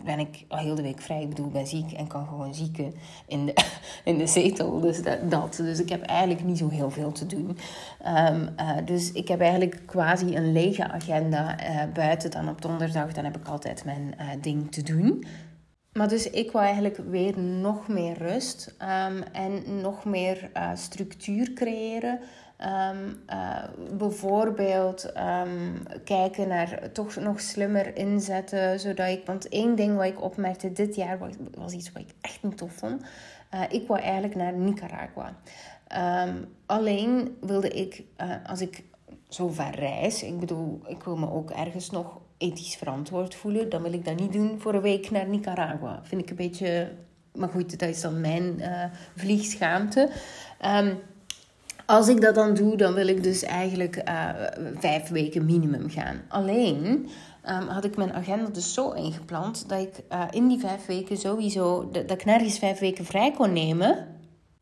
ben 0.07 0.19
ik 0.19 0.45
al 0.47 0.57
heel 0.57 0.75
de 0.75 0.81
week 0.81 1.01
vrij. 1.01 1.21
Ik 1.21 1.29
bedoel, 1.29 1.49
ben 1.49 1.67
ziek 1.67 1.91
en 1.91 2.07
kan 2.07 2.27
gewoon 2.27 2.53
zieken 2.53 2.93
in 3.27 3.45
de, 3.45 3.53
in 4.03 4.17
de 4.17 4.27
zetel. 4.27 4.79
Dus 4.79 5.01
dat, 5.29 5.55
Dus 5.55 5.79
ik 5.79 5.89
heb 5.89 6.01
eigenlijk 6.01 6.43
niet 6.43 6.57
zo 6.57 6.69
heel 6.69 6.89
veel 6.89 7.11
te 7.11 7.25
doen. 7.25 7.57
Um, 8.07 8.49
uh, 8.59 8.77
dus 8.85 9.11
ik 9.11 9.27
heb 9.27 9.41
eigenlijk 9.41 9.81
quasi 9.85 10.35
een 10.35 10.51
lege 10.51 10.87
agenda 10.87 11.69
uh, 11.69 11.93
buiten 11.93 12.31
dan 12.31 12.49
op 12.49 12.61
donderdag. 12.61 13.13
Dan 13.13 13.23
heb 13.23 13.37
ik 13.37 13.47
altijd 13.47 13.85
mijn 13.85 14.15
uh, 14.19 14.27
ding 14.41 14.71
te 14.71 14.83
doen. 14.83 15.25
Maar 15.93 16.07
dus 16.07 16.29
ik 16.29 16.51
wil 16.51 16.61
eigenlijk 16.61 16.97
weer 16.97 17.39
nog 17.39 17.87
meer 17.87 18.17
rust 18.17 18.75
um, 18.81 19.23
en 19.31 19.81
nog 19.81 20.05
meer 20.05 20.49
structuur 20.73 21.53
creëren. 21.53 22.19
Um, 22.61 23.23
uh, 23.29 23.63
bijvoorbeeld 23.97 25.11
um, 25.17 25.83
kijken 26.03 26.47
naar 26.47 26.91
toch 26.91 27.15
nog 27.15 27.41
slimmer 27.41 27.97
inzetten, 27.97 28.79
zodat 28.79 29.07
ik... 29.07 29.25
Want 29.25 29.49
één 29.49 29.75
ding 29.75 29.95
wat 29.95 30.05
ik 30.05 30.21
opmerkte 30.21 30.71
dit 30.71 30.95
jaar 30.95 31.17
was, 31.55 31.73
iets 31.73 31.91
wat 31.91 32.01
ik 32.01 32.13
echt 32.21 32.43
niet 32.43 32.57
tof 32.57 32.71
vond. 32.71 33.01
Uh, 33.53 33.61
ik 33.69 33.87
wou 33.87 34.01
eigenlijk 34.01 34.35
naar 34.35 34.53
Nicaragua. 34.53 35.35
Um, 36.27 36.47
alleen 36.65 37.37
wilde 37.41 37.69
ik, 37.69 38.03
uh, 38.21 38.33
als 38.45 38.61
ik 38.61 38.83
zo 39.29 39.49
ver 39.49 39.75
reis... 39.75 40.23
Ik 40.23 40.39
bedoel, 40.39 40.81
ik 40.87 41.03
wil 41.03 41.17
me 41.17 41.31
ook 41.31 41.51
ergens 41.51 41.89
nog 41.89 42.19
ethisch 42.37 42.75
verantwoord 42.75 43.35
voelen. 43.35 43.69
Dan 43.69 43.81
wil 43.81 43.93
ik 43.93 44.05
dat 44.05 44.19
niet 44.19 44.33
doen 44.33 44.59
voor 44.59 44.73
een 44.73 44.81
week 44.81 45.11
naar 45.11 45.27
Nicaragua. 45.27 45.99
Vind 46.03 46.21
ik 46.21 46.29
een 46.29 46.35
beetje... 46.35 46.91
Maar 47.33 47.49
goed, 47.49 47.79
dat 47.79 47.89
is 47.89 48.01
dan 48.01 48.21
mijn 48.21 48.61
vliegschaamte. 49.15 50.09
Als 51.87 52.07
ik 52.07 52.21
dat 52.21 52.35
dan 52.35 52.53
doe, 52.53 52.75
dan 52.75 52.93
wil 52.93 53.07
ik 53.07 53.23
dus 53.23 53.43
eigenlijk 53.43 54.03
uh, 54.07 54.29
vijf 54.79 55.09
weken 55.09 55.45
minimum 55.45 55.89
gaan. 55.89 56.21
Alleen 56.27 57.09
um, 57.49 57.67
had 57.67 57.85
ik 57.85 57.97
mijn 57.97 58.13
agenda 58.13 58.49
dus 58.49 58.73
zo 58.73 58.91
ingepland 58.91 59.69
dat 59.69 59.79
ik 59.79 60.03
uh, 60.13 60.23
in 60.29 60.47
die 60.47 60.59
vijf 60.59 60.85
weken 60.85 61.17
sowieso, 61.17 61.89
dat, 61.91 62.11
ik 62.11 62.25
nergens 62.25 62.59
vijf 62.59 62.79
weken 62.79 63.05
vrij 63.05 63.31
kon 63.31 63.53
nemen. 63.53 64.07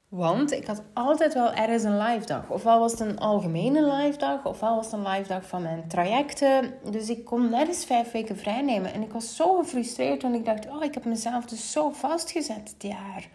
Want 0.10 0.52
ik 0.52 0.68
had 0.68 0.84
altijd 0.94 1.34
wel 1.34 1.54
ergens 1.54 1.84
een 1.84 1.98
live 1.98 2.26
dag. 2.26 2.50
Ofwel 2.50 2.80
was 2.80 2.92
het 2.92 3.00
een 3.00 3.20
algemene 3.20 3.94
live 3.94 4.18
dag, 4.18 4.46
ofwel 4.46 4.76
was 4.76 4.86
het 4.86 4.94
een 4.94 5.08
live 5.08 5.28
dag 5.28 5.48
van 5.48 5.62
mijn 5.62 5.88
trajecten. 5.88 6.74
Dus 6.92 7.10
ik 7.10 7.26
kon 7.26 7.50
nergens 7.50 7.86
vijf 7.86 8.12
weken 8.12 8.38
vrij 8.38 8.62
nemen. 8.62 8.94
En 8.94 9.02
ik 9.02 9.12
was 9.12 9.36
zo 9.36 9.58
gefrustreerd 9.58 10.20
toen 10.20 10.34
ik 10.34 10.46
dacht, 10.46 10.68
oh, 10.70 10.84
ik 10.84 10.94
heb 10.94 11.06
mezelf 11.06 11.46
dus 11.46 11.72
zo 11.72 11.92
vastgezet 11.92 12.76
dit 12.78 12.92
jaar. 12.92 13.28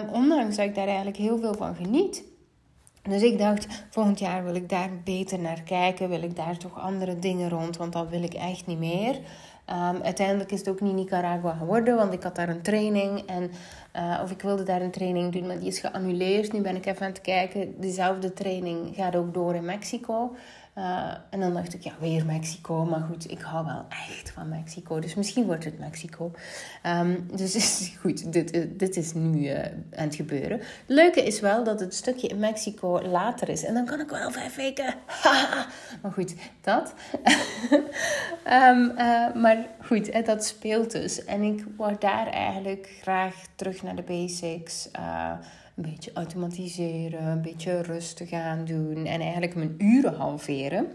Um, 0.00 0.08
ondanks 0.08 0.56
dat 0.56 0.64
ik 0.66 0.74
daar 0.74 0.86
eigenlijk 0.86 1.16
heel 1.16 1.38
veel 1.38 1.54
van 1.54 1.74
geniet. 1.74 2.32
Dus 3.08 3.22
ik 3.22 3.38
dacht, 3.38 3.84
volgend 3.90 4.18
jaar 4.18 4.44
wil 4.44 4.54
ik 4.54 4.68
daar 4.68 4.90
beter 5.04 5.38
naar 5.38 5.62
kijken. 5.62 6.08
Wil 6.08 6.22
ik 6.22 6.36
daar 6.36 6.56
toch 6.56 6.80
andere 6.80 7.18
dingen 7.18 7.48
rond, 7.48 7.76
want 7.76 7.92
dat 7.92 8.08
wil 8.08 8.22
ik 8.22 8.34
echt 8.34 8.66
niet 8.66 8.78
meer. 8.78 9.14
Um, 9.70 10.02
uiteindelijk 10.02 10.52
is 10.52 10.58
het 10.58 10.68
ook 10.68 10.80
niet 10.80 10.94
Nicaragua 10.94 11.52
geworden, 11.52 11.96
want 11.96 12.12
ik 12.12 12.22
had 12.22 12.36
daar 12.36 12.48
een 12.48 12.62
training. 12.62 13.18
En, 13.26 13.50
uh, 13.96 14.20
of 14.22 14.30
ik 14.30 14.42
wilde 14.42 14.62
daar 14.62 14.82
een 14.82 14.90
training 14.90 15.32
doen, 15.32 15.46
maar 15.46 15.58
die 15.58 15.68
is 15.68 15.78
geannuleerd. 15.78 16.52
Nu 16.52 16.60
ben 16.60 16.76
ik 16.76 16.86
even 16.86 17.06
aan 17.06 17.12
het 17.12 17.20
kijken. 17.20 17.80
Dezelfde 17.80 18.32
training 18.32 18.94
gaat 18.94 19.16
ook 19.16 19.34
door 19.34 19.54
in 19.54 19.64
Mexico. 19.64 20.36
Uh, 20.78 21.14
en 21.30 21.40
dan 21.40 21.54
dacht 21.54 21.74
ik, 21.74 21.82
ja, 21.82 21.92
weer 22.00 22.26
Mexico. 22.26 22.84
Maar 22.84 23.00
goed, 23.00 23.30
ik 23.30 23.40
hou 23.40 23.66
wel 23.66 23.86
echt 23.88 24.30
van 24.30 24.48
Mexico. 24.48 25.00
Dus 25.00 25.14
misschien 25.14 25.44
wordt 25.44 25.64
het 25.64 25.78
Mexico. 25.78 26.32
Um, 26.86 27.26
dus 27.34 27.56
goed, 28.00 28.32
dit, 28.32 28.78
dit 28.78 28.96
is 28.96 29.12
nu 29.12 29.38
uh, 29.38 29.58
aan 29.64 30.04
het 30.04 30.14
gebeuren. 30.14 30.60
Leuke 30.86 31.24
is 31.24 31.40
wel 31.40 31.64
dat 31.64 31.80
het 31.80 31.94
stukje 31.94 32.28
in 32.28 32.38
Mexico 32.38 33.02
later 33.02 33.48
is. 33.48 33.64
En 33.64 33.74
dan 33.74 33.84
kan 33.84 34.00
ik 34.00 34.08
wel 34.08 34.30
vijf 34.30 34.56
weken. 34.56 34.94
maar 36.02 36.12
goed, 36.12 36.34
dat. 36.60 36.94
uh, 38.46 39.34
maar 39.42 39.66
goed, 39.80 40.26
dat 40.26 40.44
speelt 40.44 40.90
dus. 40.90 41.24
En 41.24 41.42
ik 41.42 41.64
word 41.76 42.00
daar 42.00 42.26
eigenlijk 42.26 42.98
graag 43.00 43.34
terug 43.54 43.82
naar 43.82 43.96
de 43.96 44.02
basics 44.02 44.88
een 45.74 45.82
beetje 45.82 46.12
automatiseren, 46.12 47.26
een 47.26 47.42
beetje 47.42 47.82
rustig 47.82 48.28
gaan 48.28 48.64
doen 48.64 48.96
en 48.96 49.20
eigenlijk 49.20 49.54
mijn 49.54 49.74
uren 49.78 50.14
halveren 50.14 50.86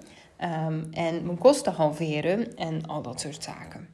um, 0.41 0.88
en 0.91 1.25
mijn 1.25 1.38
kosten 1.38 1.74
halveren 1.74 2.55
en 2.57 2.86
al 2.86 3.01
dat 3.01 3.19
soort 3.19 3.43
zaken. 3.43 3.88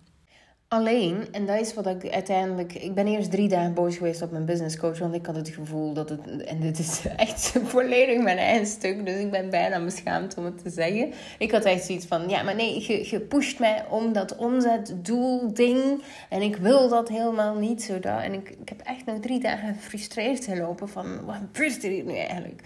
Alleen, 0.75 1.27
en 1.31 1.45
dat 1.45 1.59
is 1.59 1.73
wat 1.73 1.87
ik 1.87 2.09
uiteindelijk. 2.09 2.73
Ik 2.73 2.93
ben 2.93 3.07
eerst 3.07 3.31
drie 3.31 3.47
dagen 3.47 3.73
boos 3.73 3.97
geweest 3.97 4.21
op 4.21 4.31
mijn 4.31 4.45
business 4.45 4.77
coach. 4.77 4.99
Want 4.99 5.15
ik 5.15 5.25
had 5.25 5.35
het 5.35 5.49
gevoel 5.49 5.93
dat 5.93 6.09
het. 6.09 6.43
En 6.43 6.59
dit 6.59 6.79
is 6.79 7.01
echt 7.15 7.53
volledig 7.63 8.23
mijn 8.23 8.37
eigen 8.37 8.65
stuk. 8.65 9.05
Dus 9.05 9.19
ik 9.19 9.31
ben 9.31 9.49
bijna 9.49 9.83
beschaamd 9.83 10.37
om 10.37 10.45
het 10.45 10.63
te 10.63 10.69
zeggen. 10.69 11.13
Ik 11.37 11.51
had 11.51 11.63
echt 11.63 11.85
zoiets 11.85 12.05
van: 12.05 12.29
ja, 12.29 12.43
maar 12.43 12.55
nee, 12.55 12.83
je, 12.87 13.09
je 13.09 13.19
pusht 13.19 13.59
mij 13.59 13.85
om 13.89 14.13
dat 14.13 14.35
omzetdoel-ding. 14.35 16.03
En 16.29 16.41
ik 16.41 16.55
wil 16.55 16.89
dat 16.89 17.09
helemaal 17.09 17.55
niet. 17.55 17.83
Zo. 17.83 17.93
En 17.93 18.33
ik, 18.33 18.49
ik 18.49 18.69
heb 18.69 18.81
echt 18.81 19.05
nog 19.05 19.19
drie 19.19 19.39
dagen 19.39 19.73
gefrustreerd 19.73 20.45
gelopen 20.45 20.89
van: 20.89 21.25
wat 21.25 21.35
gebeurt 21.35 21.83
er 21.83 21.89
hier 21.89 22.05
nu 22.05 22.15
eigenlijk? 22.15 22.61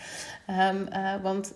Um, 0.48 0.88
uh, 0.94 1.14
want 1.22 1.54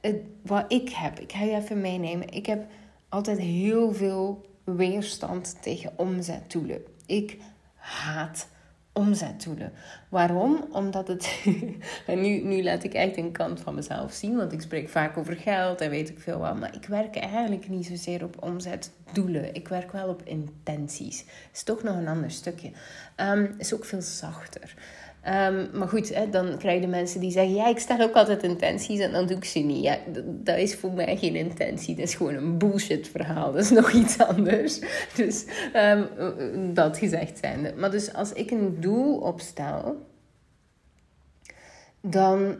het, 0.00 0.16
wat 0.42 0.64
ik 0.68 0.88
heb, 0.88 1.18
ik 1.18 1.32
ga 1.32 1.44
je 1.44 1.56
even 1.56 1.80
meenemen. 1.80 2.28
Ik 2.32 2.46
heb 2.46 2.64
altijd 3.08 3.38
heel 3.38 3.94
veel 3.94 4.50
weerstand 4.64 5.62
tegen 5.62 5.92
omzetdoelen. 5.96 6.82
Ik 7.06 7.38
haat 7.74 8.46
omzetdoelen. 8.92 9.72
Waarom? 10.08 10.66
Omdat 10.70 11.08
het. 11.08 11.44
en 12.06 12.20
nu, 12.20 12.40
nu 12.40 12.62
laat 12.62 12.84
ik 12.84 12.94
echt 12.94 13.16
een 13.16 13.32
kant 13.32 13.60
van 13.60 13.74
mezelf 13.74 14.12
zien, 14.12 14.36
want 14.36 14.52
ik 14.52 14.60
spreek 14.60 14.88
vaak 14.88 15.16
over 15.16 15.36
geld 15.36 15.80
en 15.80 15.90
weet 15.90 16.08
ik 16.08 16.20
veel 16.20 16.38
wat. 16.38 16.58
Maar 16.58 16.74
ik 16.74 16.86
werk 16.86 17.16
eigenlijk 17.16 17.68
niet 17.68 17.86
zozeer 17.86 18.24
op 18.24 18.42
omzetdoelen. 18.42 19.54
Ik 19.54 19.68
werk 19.68 19.92
wel 19.92 20.08
op 20.08 20.22
intenties. 20.24 21.24
Is 21.52 21.62
toch 21.62 21.82
nog 21.82 21.96
een 21.96 22.08
ander 22.08 22.30
stukje. 22.30 22.70
Um, 23.16 23.54
is 23.58 23.74
ook 23.74 23.84
veel 23.84 24.02
zachter. 24.02 24.74
Um, 25.28 25.68
maar 25.72 25.88
goed, 25.88 26.14
hè, 26.14 26.30
dan 26.30 26.58
krijg 26.58 26.80
je 26.80 26.86
mensen 26.86 27.20
die 27.20 27.30
zeggen: 27.30 27.54
Ja, 27.54 27.68
ik 27.68 27.78
stel 27.78 28.00
ook 28.00 28.14
altijd 28.14 28.42
intenties 28.42 29.00
en 29.00 29.12
dan 29.12 29.26
doe 29.26 29.36
ik 29.36 29.44
ze 29.44 29.58
niet. 29.58 29.82
Ja, 29.82 29.98
dat 30.26 30.56
is 30.56 30.74
voor 30.74 30.92
mij 30.92 31.16
geen 31.16 31.36
intentie. 31.36 31.94
Dat 31.94 32.04
is 32.04 32.14
gewoon 32.14 32.34
een 32.34 32.58
bullshit 32.58 33.08
verhaal. 33.08 33.52
Dat 33.52 33.62
is 33.62 33.70
nog 33.70 33.92
iets 34.02 34.18
anders. 34.18 34.80
Dus 35.16 35.44
um, 35.76 36.74
dat 36.74 36.98
gezegd 36.98 37.38
zijnde. 37.38 37.72
Maar 37.76 37.90
dus 37.90 38.12
als 38.12 38.32
ik 38.32 38.50
een 38.50 38.80
doel 38.80 39.18
opstel, 39.18 40.06
dan 42.00 42.56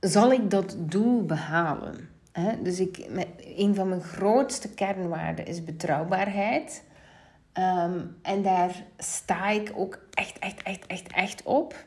zal 0.00 0.32
ik 0.32 0.50
dat 0.50 0.76
doel 0.78 1.24
behalen. 1.24 2.08
Hè? 2.32 2.62
Dus 2.62 2.80
ik, 2.80 3.06
een 3.56 3.74
van 3.74 3.88
mijn 3.88 4.02
grootste 4.02 4.68
kernwaarden 4.68 5.46
is 5.46 5.64
betrouwbaarheid. 5.64 6.84
Um, 7.58 8.18
en 8.22 8.42
daar 8.42 8.84
sta 8.98 9.48
ik 9.48 9.72
ook 9.74 9.98
echt, 10.10 10.38
echt, 10.38 10.62
echt, 10.62 10.86
echt, 10.86 11.12
echt 11.12 11.42
op. 11.42 11.86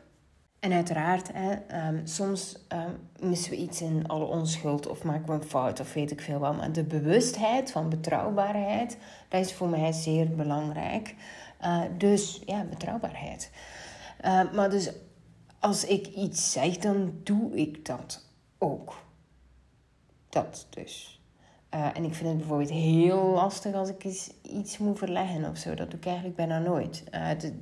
En 0.59 0.71
uiteraard, 0.71 1.29
hè, 1.33 1.87
um, 1.87 2.07
soms 2.07 2.57
um, 2.73 3.27
missen 3.29 3.51
we 3.51 3.57
iets 3.57 3.81
in 3.81 4.07
alle 4.07 4.25
onschuld 4.25 4.87
of 4.87 5.03
maken 5.03 5.25
we 5.25 5.33
een 5.33 5.43
fout 5.43 5.79
of 5.79 5.93
weet 5.93 6.11
ik 6.11 6.21
veel 6.21 6.39
wat. 6.39 6.57
Maar 6.57 6.71
de 6.71 6.83
bewustheid 6.83 7.71
van 7.71 7.89
betrouwbaarheid, 7.89 8.97
dat 9.27 9.45
is 9.45 9.53
voor 9.53 9.69
mij 9.69 9.91
zeer 9.91 10.35
belangrijk. 10.35 11.15
Uh, 11.61 11.81
dus 11.97 12.41
ja, 12.45 12.63
betrouwbaarheid. 12.63 13.51
Maar 14.53 14.69
dus 14.69 14.91
als 15.59 15.85
ik 15.85 16.07
iets 16.07 16.51
zeg, 16.51 16.77
dan 16.77 17.19
doe 17.23 17.55
ik 17.55 17.85
dat 17.85 18.25
ook. 18.57 18.95
Dat 20.29 20.67
dus. 20.69 21.18
Uh, 21.73 21.97
en 21.97 22.03
ik 22.03 22.13
vind 22.13 22.29
het 22.29 22.37
bijvoorbeeld 22.37 22.69
heel 22.69 23.23
lastig 23.25 23.73
als 23.73 23.89
ik 23.89 24.03
iets, 24.03 24.29
iets 24.41 24.77
moet 24.77 24.97
verleggen 24.97 25.49
of 25.49 25.57
zo. 25.57 25.75
Dat 25.75 25.89
doe 25.91 25.99
ik 25.99 26.05
eigenlijk 26.05 26.35
bijna 26.35 26.59
nooit. 26.59 27.03
De, 27.39 27.53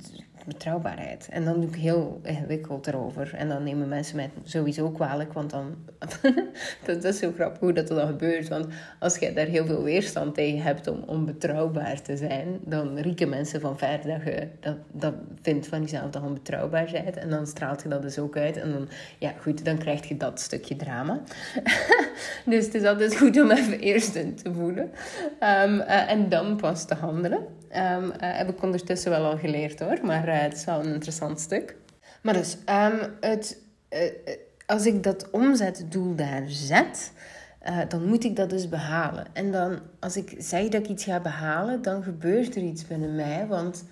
betrouwbaarheid. 0.44 1.28
En 1.30 1.44
dan 1.44 1.60
doe 1.60 1.68
ik 1.68 1.74
heel 1.74 2.20
ingewikkeld 2.22 2.86
erover. 2.86 3.34
En 3.34 3.48
dan 3.48 3.62
nemen 3.62 3.88
mensen 3.88 4.16
mij 4.16 4.30
sowieso 4.44 4.90
kwalijk, 4.90 5.32
want 5.32 5.50
dan... 5.50 5.74
dat, 6.86 7.04
is 7.04 7.18
zo 7.18 7.32
grappig 7.34 7.60
hoe 7.60 7.72
dat 7.72 7.88
dan 7.88 8.06
gebeurt. 8.06 8.48
Want 8.48 8.66
als 8.98 9.16
jij 9.18 9.34
daar 9.34 9.46
heel 9.46 9.66
veel 9.66 9.82
weerstand 9.82 10.34
tegen 10.34 10.62
hebt 10.62 10.86
om 10.86 11.02
onbetrouwbaar 11.06 12.02
te 12.02 12.16
zijn, 12.16 12.58
dan 12.64 12.98
rieken 12.98 13.28
mensen 13.28 13.60
van 13.60 13.78
ver 13.78 14.00
dat 14.06 14.22
je 14.24 14.48
dat, 14.60 14.76
dat 14.92 15.14
vindt 15.42 15.66
van 15.66 15.80
jezelf 15.80 16.10
dat 16.10 16.22
je 16.22 16.28
onbetrouwbaar 16.28 16.88
bent. 16.92 17.16
En 17.16 17.30
dan 17.30 17.46
straalt 17.46 17.82
je 17.82 17.88
dat 17.88 18.02
dus 18.02 18.18
ook 18.18 18.36
uit. 18.36 18.56
En 18.56 18.72
dan, 18.72 18.88
ja 19.18 19.32
goed, 19.40 19.64
dan 19.64 19.78
krijg 19.78 20.08
je 20.08 20.16
dat 20.16 20.40
stukje 20.40 20.76
drama. 20.76 21.20
dus 22.46 22.64
het 22.64 22.74
is 22.74 22.84
altijd 22.84 23.16
goed 23.16 23.40
om 23.40 23.50
even 23.50 23.80
eerst 23.80 24.12
te 24.12 24.52
voelen. 24.52 24.90
Um, 25.40 25.80
uh, 25.80 26.10
en 26.10 26.28
dan 26.28 26.56
pas 26.56 26.86
te 26.86 26.94
handelen. 26.94 27.46
Um, 27.76 28.04
uh, 28.04 28.10
heb 28.18 28.48
ik 28.48 28.62
ondertussen 28.62 29.10
wel 29.10 29.24
al 29.24 29.38
geleerd 29.38 29.80
hoor, 29.80 29.98
maar 30.02 30.28
uh, 30.28 30.40
het 30.40 30.56
is 30.56 30.64
wel 30.64 30.80
een 30.80 30.92
interessant 30.92 31.40
stuk. 31.40 31.76
Maar 32.22 32.34
dus, 32.34 32.54
um, 32.54 32.98
het, 33.20 33.58
uh, 33.90 34.00
als 34.66 34.86
ik 34.86 35.02
dat 35.02 35.30
omzetdoel 35.30 36.14
daar 36.14 36.44
zet, 36.46 37.12
dan 37.88 38.04
moet 38.04 38.24
ik 38.24 38.36
dat 38.36 38.50
dus 38.50 38.68
behalen. 38.68 39.26
En 39.32 39.52
dan, 39.52 39.78
als 40.00 40.16
ik 40.16 40.34
zeg 40.38 40.68
dat 40.68 40.82
ik 40.82 40.88
iets 40.88 41.04
ga 41.04 41.20
behalen, 41.20 41.82
dan 41.82 42.02
gebeurt 42.02 42.56
er 42.56 42.62
iets 42.62 42.86
binnen 42.86 43.14
mij, 43.14 43.46
want 43.46 43.84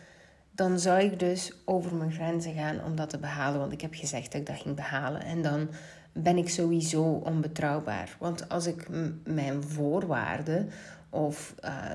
dan 0.52 0.78
zou 0.78 1.00
ik 1.00 1.18
dus 1.18 1.52
over 1.64 1.94
mijn 1.94 2.12
grenzen 2.12 2.54
gaan 2.54 2.84
om 2.84 2.96
dat 2.96 3.10
te 3.10 3.18
behalen, 3.18 3.60
want 3.60 3.72
ik 3.72 3.80
heb 3.80 3.94
gezegd 3.94 4.32
dat 4.32 4.40
ik 4.40 4.46
dat 4.46 4.56
ging 4.56 4.76
behalen. 4.76 5.22
En 5.22 5.42
dan 5.42 5.68
ben 6.12 6.36
ik 6.36 6.48
sowieso 6.48 7.02
onbetrouwbaar. 7.02 8.16
Want 8.18 8.48
als 8.48 8.66
ik 8.66 8.86
mijn 9.24 9.62
voorwaarden 9.62 10.70
of 11.10 11.54
uh, 11.64 11.90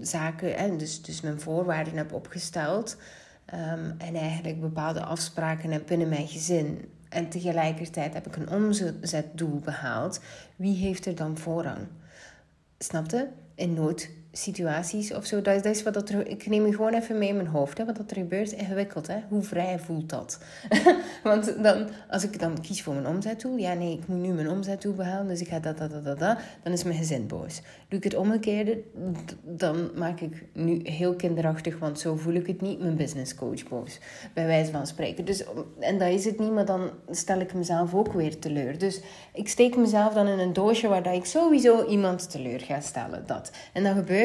zaken, 0.00 0.56
en 0.56 0.78
dus, 0.78 1.02
dus 1.02 1.20
mijn 1.20 1.40
voorwaarden 1.40 1.96
heb 1.96 2.12
opgesteld 2.12 2.96
um, 3.54 3.94
en 3.98 4.14
eigenlijk 4.14 4.60
bepaalde 4.60 5.02
afspraken 5.02 5.70
heb 5.70 5.86
binnen 5.86 6.08
mijn 6.08 6.28
gezin 6.28 6.90
en 7.10 7.28
tegelijkertijd 7.28 8.14
heb 8.14 8.26
ik 8.26 8.36
een 8.36 8.50
omzetdoel 8.50 9.58
behaald, 9.58 10.20
wie 10.56 10.76
heeft 10.76 11.06
er 11.06 11.14
dan 11.14 11.38
voorrang? 11.38 11.86
Snapte? 12.78 13.28
In 13.54 13.74
nood 13.74 14.08
situaties 14.32 15.14
of 15.14 15.24
zo. 15.24 15.42
Dat, 15.42 15.62
dat 15.62 15.74
is 15.74 15.82
wat 15.82 15.94
dat 15.94 16.08
er, 16.08 16.26
ik 16.26 16.46
neem 16.46 16.66
je 16.66 16.74
gewoon 16.74 16.94
even 16.94 17.18
mee 17.18 17.28
in 17.28 17.36
mijn 17.36 17.48
hoofd. 17.48 17.78
Hè, 17.78 17.84
wat 17.84 17.96
dat 17.96 18.10
er 18.10 18.16
gebeurt, 18.16 18.52
ingewikkeld. 18.52 19.06
Hè? 19.06 19.16
Hoe 19.28 19.42
vrij 19.42 19.78
voelt 19.78 20.08
dat? 20.08 20.38
Want 21.22 21.62
dan, 21.62 21.88
als 22.08 22.24
ik 22.24 22.40
dan 22.40 22.60
kies 22.60 22.82
voor 22.82 22.94
mijn 22.94 23.06
omzetdoel, 23.06 23.56
ja 23.56 23.74
nee, 23.74 23.92
ik 23.92 24.06
moet 24.06 24.18
nu 24.18 24.28
mijn 24.28 24.48
omzetdoel 24.48 24.94
behalen, 24.94 25.28
dus 25.28 25.40
ik 25.40 25.48
ga 25.48 25.58
dat, 25.58 25.78
dat, 25.78 25.90
dat, 25.90 26.18
dat, 26.18 26.38
dan 26.62 26.72
is 26.72 26.84
mijn 26.84 26.96
gezin 26.96 27.26
boos. 27.26 27.62
Doe 27.88 27.98
ik 27.98 28.04
het 28.04 28.16
omgekeerde, 28.16 28.82
dan 29.42 29.90
maak 29.94 30.20
ik 30.20 30.44
nu 30.52 30.80
heel 30.82 31.14
kinderachtig, 31.14 31.78
want 31.78 31.98
zo 31.98 32.16
voel 32.16 32.34
ik 32.34 32.46
het 32.46 32.60
niet, 32.60 32.80
mijn 32.80 32.96
business 32.96 33.34
coach 33.34 33.68
boos. 33.68 33.98
Bij 34.34 34.46
wijze 34.46 34.70
van 34.70 34.86
spreken. 34.86 35.24
Dus, 35.24 35.44
en 35.78 35.98
dat 35.98 36.08
is 36.08 36.24
het 36.24 36.38
niet, 36.38 36.52
maar 36.52 36.64
dan 36.64 36.90
stel 37.10 37.40
ik 37.40 37.54
mezelf 37.54 37.94
ook 37.94 38.12
weer 38.12 38.38
teleur. 38.38 38.78
Dus 38.78 39.00
ik 39.32 39.48
steek 39.48 39.76
mezelf 39.76 40.14
dan 40.14 40.26
in 40.26 40.38
een 40.38 40.52
doosje 40.52 40.88
waar 40.88 41.02
dat 41.02 41.14
ik 41.14 41.24
sowieso 41.24 41.86
iemand 41.86 42.30
teleur 42.30 42.60
ga 42.60 42.80
stellen. 42.80 43.22
Dat. 43.26 43.50
En 43.72 43.82
dan 43.82 43.94
gebeurt 43.94 44.19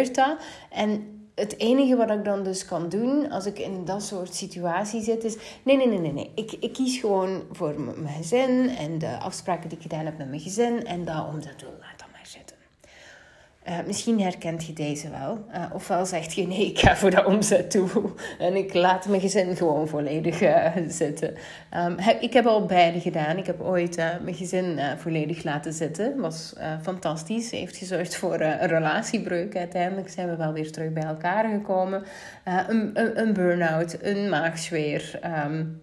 En 0.70 1.16
het 1.36 1.60
enige 1.60 1.96
wat 1.96 2.12
ik 2.12 2.26
dan 2.26 2.44
dus 2.44 2.66
kan 2.66 2.90
doen 2.90 3.32
als 3.32 3.46
ik 3.46 3.60
in 3.60 3.86
dat 3.86 4.04
soort 4.04 4.36
situatie 4.36 5.02
zit, 5.02 5.24
is: 5.24 5.38
nee, 5.64 5.78
nee, 5.78 5.88
nee, 5.88 6.00
nee, 6.00 6.14
nee. 6.14 6.32
Ik, 6.36 6.52
ik 6.52 6.74
kies 6.74 7.00
gewoon 7.00 7.44
voor 7.52 7.82
mijn 7.82 8.16
gezin 8.16 8.70
en 8.70 8.98
de 8.98 9.18
afspraken 9.20 9.70
die 9.70 9.78
ik 9.78 9.84
gedaan 9.84 10.06
heb 10.06 10.18
met 10.18 10.30
mijn 10.30 10.42
gezin 10.42 10.86
en 10.86 11.06
dat 11.06 11.28
om 11.28 11.42
dat. 11.42 11.75
Uh, 13.70 13.78
misschien 13.88 14.22
herkent 14.22 14.66
je 14.66 14.74
deze 14.74 15.10
wel. 15.10 15.46
Uh, 15.56 15.66
ofwel 15.74 16.06
zegt 16.06 16.34
je 16.34 16.48
nee, 16.48 16.66
ik 16.66 16.80
ga 16.80 16.96
voor 16.96 17.10
de 17.10 17.26
omzet 17.26 17.72
toe. 17.72 17.88
En 18.40 18.56
ik 18.56 18.74
laat 18.74 19.08
mijn 19.08 19.22
gezin 19.22 19.56
gewoon 19.56 19.88
volledig 19.88 20.42
uh, 20.42 20.68
zitten. 20.88 21.34
Um, 21.78 21.96
ik 22.20 22.34
heb 22.34 22.46
al 22.46 22.66
beide 22.66 23.00
gedaan. 23.00 23.38
Ik 23.38 23.46
heb 23.46 23.62
ooit 23.62 23.96
mijn 23.96 24.36
gezin 24.36 24.80
volledig 24.98 25.44
laten 25.44 25.74
zitten. 25.74 26.20
Was 26.20 26.56
fantastisch. 26.82 27.52
Heeft 27.52 27.78
gezorgd 27.78 28.16
voor 28.16 28.40
een 28.40 28.68
relatiebreuk. 28.68 29.56
Uiteindelijk 29.58 30.10
zijn 30.10 30.30
we 30.30 30.36
wel 30.36 30.54
weer 30.54 30.72
terug 30.72 30.94
bij 30.94 31.04
elkaar 31.04 31.50
gekomen. 31.50 32.04
een, 32.44 32.92
een, 32.94 33.20
een 33.20 33.34
burn-out, 33.34 33.98
een 34.02 34.30
maagzweer. 34.30 35.20
Um, 35.46 35.82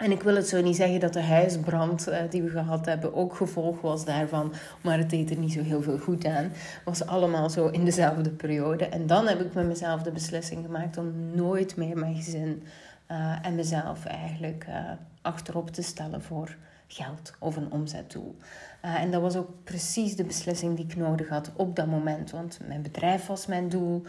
en 0.00 0.10
ik 0.10 0.22
wil 0.22 0.34
het 0.34 0.48
zo 0.48 0.62
niet 0.62 0.76
zeggen 0.76 1.00
dat 1.00 1.12
de 1.12 1.22
huisbrand 1.22 2.08
uh, 2.08 2.16
die 2.30 2.42
we 2.42 2.50
gehad 2.50 2.86
hebben 2.86 3.14
ook 3.14 3.34
gevolg 3.34 3.80
was 3.80 4.04
daarvan, 4.04 4.52
maar 4.80 4.98
het 4.98 5.10
deed 5.10 5.30
er 5.30 5.36
niet 5.36 5.52
zo 5.52 5.62
heel 5.62 5.82
veel 5.82 5.98
goed 5.98 6.24
aan. 6.24 6.52
Was 6.84 7.06
allemaal 7.06 7.50
zo 7.50 7.66
in 7.66 7.84
dezelfde 7.84 8.30
periode. 8.30 8.84
En 8.84 9.06
dan 9.06 9.26
heb 9.26 9.40
ik 9.40 9.54
met 9.54 9.66
mezelf 9.66 10.02
de 10.02 10.10
beslissing 10.10 10.64
gemaakt 10.64 10.96
om 10.96 11.12
nooit 11.34 11.76
meer 11.76 11.98
mijn 11.98 12.14
gezin 12.14 12.62
uh, 13.10 13.46
en 13.46 13.54
mezelf 13.54 14.04
eigenlijk 14.04 14.66
uh, 14.68 14.74
achterop 15.22 15.70
te 15.70 15.82
stellen 15.82 16.22
voor 16.22 16.56
geld 16.86 17.32
of 17.38 17.56
een 17.56 17.72
omzetdoel. 17.72 18.36
en 18.80 19.10
dat 19.10 19.22
was 19.22 19.36
ook 19.36 19.50
precies 19.64 20.16
de 20.16 20.24
beslissing 20.24 20.76
die 20.76 20.84
ik 20.84 20.96
nodig 20.96 21.28
had 21.28 21.50
op 21.56 21.76
dat 21.76 21.86
moment. 21.86 22.30
Want 22.30 22.58
mijn 22.66 22.82
bedrijf 22.82 23.26
was 23.26 23.46
mijn 23.46 23.68
doel, 23.68 24.02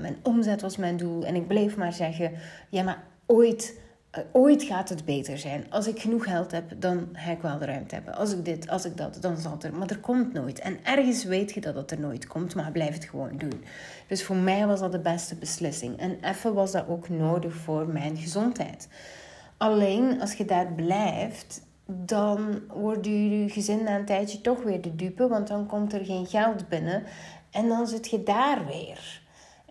mijn 0.00 0.16
omzet 0.22 0.60
was 0.60 0.76
mijn 0.76 0.96
doel. 0.96 1.24
En 1.24 1.34
ik 1.34 1.46
bleef 1.46 1.76
maar 1.76 1.92
zeggen: 1.92 2.32
ja, 2.68 2.82
maar 2.82 3.02
ooit 3.26 3.74
eh, 3.76 3.85
ooit 4.32 4.62
gaat 4.62 4.88
het 4.88 5.04
beter 5.04 5.38
zijn. 5.38 5.66
Als 5.70 5.86
ik 5.86 6.00
genoeg 6.00 6.24
geld 6.24 6.50
heb, 6.50 6.72
dan 6.76 7.08
ga 7.12 7.30
ik 7.30 7.40
wel 7.40 7.58
de 7.58 7.64
ruimte 7.64 7.94
hebben. 7.94 8.14
Als 8.14 8.32
ik 8.32 8.44
dit, 8.44 8.68
als 8.68 8.84
ik 8.84 8.96
dat, 8.96 9.18
dan 9.20 9.36
zal 9.36 9.52
het 9.52 9.64
er. 9.64 9.74
Maar 9.74 9.90
er 9.90 9.98
komt 9.98 10.32
nooit. 10.32 10.58
En 10.58 10.78
ergens 10.84 11.24
weet 11.24 11.52
je 11.52 11.60
dat 11.60 11.74
het 11.74 11.90
er 11.90 12.00
nooit 12.00 12.26
komt, 12.26 12.54
maar 12.54 12.72
blijf 12.72 12.94
het 12.94 13.04
gewoon 13.04 13.38
doen. 13.38 13.64
Dus 14.06 14.24
voor 14.24 14.36
mij 14.36 14.66
was 14.66 14.80
dat 14.80 14.92
de 14.92 15.00
beste 15.00 15.34
beslissing. 15.34 15.98
En 15.98 16.18
even 16.22 16.54
was 16.54 16.72
dat 16.72 16.88
ook 16.88 17.08
nodig 17.08 17.54
voor 17.54 17.88
mijn 17.88 18.16
gezondheid. 18.16 18.88
Alleen 19.56 20.20
als 20.20 20.32
je 20.32 20.44
daar 20.44 20.72
blijft, 20.72 21.62
dan 21.86 22.60
wordt 22.68 23.06
je 23.06 23.44
gezin 23.48 23.82
na 23.82 23.96
een 23.96 24.04
tijdje 24.04 24.40
toch 24.40 24.62
weer 24.62 24.80
de 24.80 24.96
dupe, 24.96 25.28
want 25.28 25.48
dan 25.48 25.66
komt 25.66 25.92
er 25.92 26.04
geen 26.04 26.26
geld 26.26 26.68
binnen. 26.68 27.02
En 27.50 27.68
dan 27.68 27.86
zit 27.86 28.10
je 28.10 28.22
daar 28.22 28.66
weer. 28.66 29.24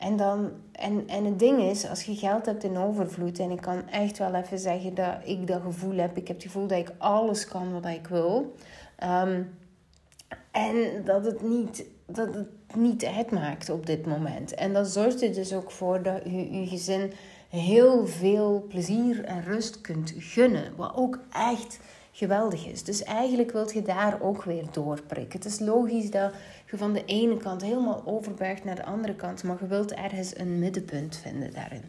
En, 0.05 0.17
dan, 0.17 0.51
en, 0.71 1.07
en 1.07 1.25
het 1.25 1.39
ding 1.39 1.61
is, 1.61 1.89
als 1.89 2.03
je 2.03 2.15
geld 2.15 2.45
hebt 2.45 2.63
in 2.63 2.77
overvloed, 2.77 3.39
en 3.39 3.51
ik 3.51 3.61
kan 3.61 3.89
echt 3.89 4.17
wel 4.17 4.33
even 4.33 4.59
zeggen 4.59 4.95
dat 4.95 5.15
ik 5.23 5.47
dat 5.47 5.61
gevoel 5.61 5.97
heb, 5.97 6.17
ik 6.17 6.27
heb 6.27 6.35
het 6.35 6.45
gevoel 6.45 6.67
dat 6.67 6.77
ik 6.77 6.91
alles 6.97 7.47
kan 7.47 7.71
wat 7.71 7.85
ik 7.85 8.07
wil. 8.07 8.55
Ehm, 8.95 9.41
en 10.51 11.03
dat 11.05 11.25
het 11.25 11.41
niet, 11.41 11.85
dat 12.05 12.33
het 12.33 12.75
niet 12.75 13.05
uitmaakt 13.05 13.69
op 13.69 13.85
dit 13.85 14.05
moment. 14.05 14.53
En 14.53 14.73
dat 14.73 14.87
zorgt 14.87 15.21
er 15.21 15.33
dus 15.33 15.53
ook 15.53 15.71
voor 15.71 16.03
dat 16.03 16.21
je 16.23 16.59
je 16.59 16.67
gezin 16.67 17.11
heel 17.49 18.07
veel 18.07 18.65
plezier 18.69 19.23
en 19.23 19.43
rust 19.43 19.81
kunt 19.81 20.13
gunnen. 20.17 20.75
Wat 20.75 20.95
ook 20.95 21.19
echt 21.31 21.79
geweldig 22.11 22.67
is. 22.67 22.83
Dus 22.83 23.03
eigenlijk 23.03 23.51
wilt 23.51 23.73
je 23.73 23.81
daar 23.81 24.21
ook 24.21 24.43
weer 24.43 24.63
doorprikken. 24.71 25.39
Het 25.39 25.47
is 25.47 25.59
logisch 25.59 26.11
dat 26.11 26.31
je 26.65 26.77
van 26.77 26.93
de 26.93 27.05
ene 27.05 27.37
kant 27.37 27.61
helemaal 27.61 28.01
overbuigt 28.05 28.63
naar 28.63 28.75
de 28.75 28.85
andere 28.85 29.15
kant, 29.15 29.43
maar 29.43 29.57
je 29.59 29.67
wilt 29.67 29.93
ergens 29.93 30.37
een 30.37 30.59
middenpunt 30.59 31.17
vinden 31.17 31.53
daarin. 31.53 31.83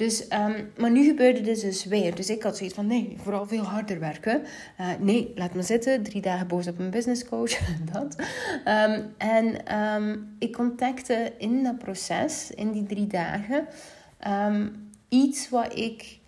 Dus, 0.00 0.22
um, 0.22 0.72
maar 0.76 0.90
nu 0.90 1.04
gebeurde 1.04 1.40
dit 1.40 1.60
dus 1.60 1.84
weer. 1.84 2.14
Dus 2.14 2.30
ik 2.30 2.42
had 2.42 2.56
zoiets 2.56 2.74
van, 2.74 2.86
nee, 2.86 3.16
vooral 3.22 3.46
veel 3.46 3.62
harder 3.62 3.98
werken. 3.98 4.42
Uh, 4.80 4.86
nee, 4.98 5.32
laat 5.34 5.54
me 5.54 5.62
zitten. 5.62 6.02
Drie 6.02 6.22
dagen 6.22 6.46
boos 6.46 6.66
op 6.66 6.78
een 6.78 6.90
business 6.90 7.24
coach. 7.24 7.58
dat. 7.92 8.16
Um, 8.64 9.14
en 9.18 9.76
um, 9.80 10.36
ik 10.38 10.52
contacte 10.52 11.32
in 11.38 11.62
dat 11.62 11.78
proces, 11.78 12.50
in 12.50 12.70
die 12.72 12.86
drie 12.86 13.06
dagen, 13.06 13.66
iets 15.08 15.48
wat 15.48 15.78
ik 15.78 16.18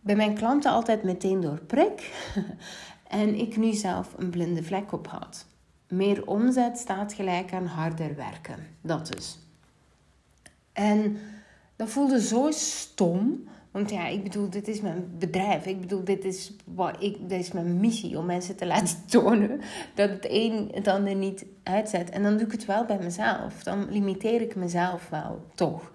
bij 0.00 0.16
mijn 0.16 0.34
klanten 0.34 0.70
altijd 0.70 1.02
meteen 1.02 1.40
doorprik. 1.40 2.10
en 3.08 3.34
ik 3.34 3.56
nu 3.56 3.72
zelf 3.72 4.14
een 4.16 4.30
blinde 4.30 4.62
vlek 4.62 4.92
op 4.92 5.06
had. 5.06 5.46
Meer 5.90 6.26
omzet 6.26 6.78
staat 6.78 7.12
gelijk 7.12 7.52
aan 7.52 7.66
harder 7.66 8.16
werken. 8.16 8.66
Dat 8.80 9.06
dus. 9.12 9.38
En 10.72 11.18
dat 11.76 11.88
voelde 11.88 12.20
zo 12.20 12.50
stom. 12.50 13.48
Want 13.70 13.90
ja, 13.90 14.06
ik 14.06 14.22
bedoel, 14.22 14.50
dit 14.50 14.68
is 14.68 14.80
mijn 14.80 15.14
bedrijf. 15.18 15.66
Ik 15.66 15.80
bedoel, 15.80 16.04
dit 16.04 16.24
is, 16.24 16.52
wat 16.64 17.02
ik, 17.02 17.28
dit 17.28 17.40
is 17.40 17.52
mijn 17.52 17.80
missie 17.80 18.18
om 18.18 18.26
mensen 18.26 18.56
te 18.56 18.66
laten 18.72 18.96
tonen 19.06 19.60
dat 19.94 20.10
het 20.10 20.26
een 20.28 20.70
het 20.74 20.88
ander 20.88 21.14
niet 21.14 21.44
uitzet. 21.62 22.10
En 22.10 22.22
dan 22.22 22.36
doe 22.36 22.46
ik 22.46 22.52
het 22.52 22.66
wel 22.66 22.84
bij 22.84 22.98
mezelf. 22.98 23.62
Dan 23.62 23.86
limiteer 23.90 24.40
ik 24.40 24.54
mezelf 24.54 25.08
wel, 25.08 25.44
toch. 25.54 25.92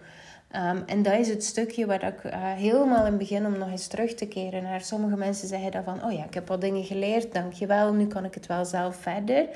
Um, 0.56 0.84
en 0.86 1.04
dat 1.04 1.14
is 1.14 1.28
het 1.28 1.44
stukje 1.44 1.86
waar 1.86 2.04
ik 2.04 2.24
uh, 2.24 2.32
helemaal 2.54 3.00
in 3.00 3.12
het 3.12 3.18
begin 3.18 3.46
om 3.46 3.58
nog 3.58 3.70
eens 3.70 3.88
terug 3.88 4.14
te 4.14 4.28
keren 4.28 4.64
naar 4.64 4.82
sommige 4.82 5.16
mensen 5.16 5.48
zeggen 5.48 5.72
dan 5.72 5.84
van, 5.84 6.04
oh 6.04 6.12
ja, 6.12 6.26
ik 6.26 6.34
heb 6.34 6.48
wat 6.48 6.62
dingen 6.62 6.84
geleerd, 6.84 7.34
dankjewel, 7.34 7.94
nu 7.94 8.08
kan 8.08 8.26
ik 8.26 8.34
het 8.34 8.46
wel 8.46 8.66
zelf 8.66 8.96
verder. 8.96 9.48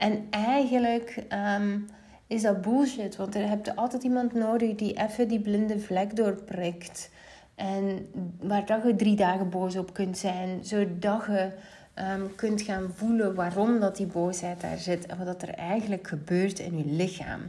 En 0.00 0.26
eigenlijk 0.30 1.24
um, 1.58 1.86
is 2.26 2.42
dat 2.42 2.62
bullshit, 2.62 3.16
want 3.16 3.34
er 3.34 3.48
heb 3.48 3.64
je 3.64 3.76
altijd 3.76 4.02
iemand 4.02 4.34
nodig 4.34 4.74
die 4.74 4.98
even 4.98 5.28
die 5.28 5.40
blinde 5.40 5.80
vlek 5.80 6.16
doorprikt. 6.16 7.10
En 7.54 8.08
waar 8.40 8.66
dat 8.66 8.82
je 8.82 8.96
drie 8.96 9.16
dagen 9.16 9.50
boos 9.50 9.76
op 9.76 9.92
kunt 9.94 10.18
zijn, 10.18 10.64
zodat 10.64 11.24
je 11.26 11.50
um, 11.94 12.34
kunt 12.34 12.62
gaan 12.62 12.92
voelen 12.94 13.34
waarom 13.34 13.80
dat 13.80 13.96
die 13.96 14.06
boosheid 14.06 14.60
daar 14.60 14.78
zit 14.78 15.06
en 15.06 15.24
wat 15.24 15.42
er 15.42 15.54
eigenlijk 15.54 16.08
gebeurt 16.08 16.58
in 16.58 16.78
je 16.78 16.86
lichaam. 16.86 17.40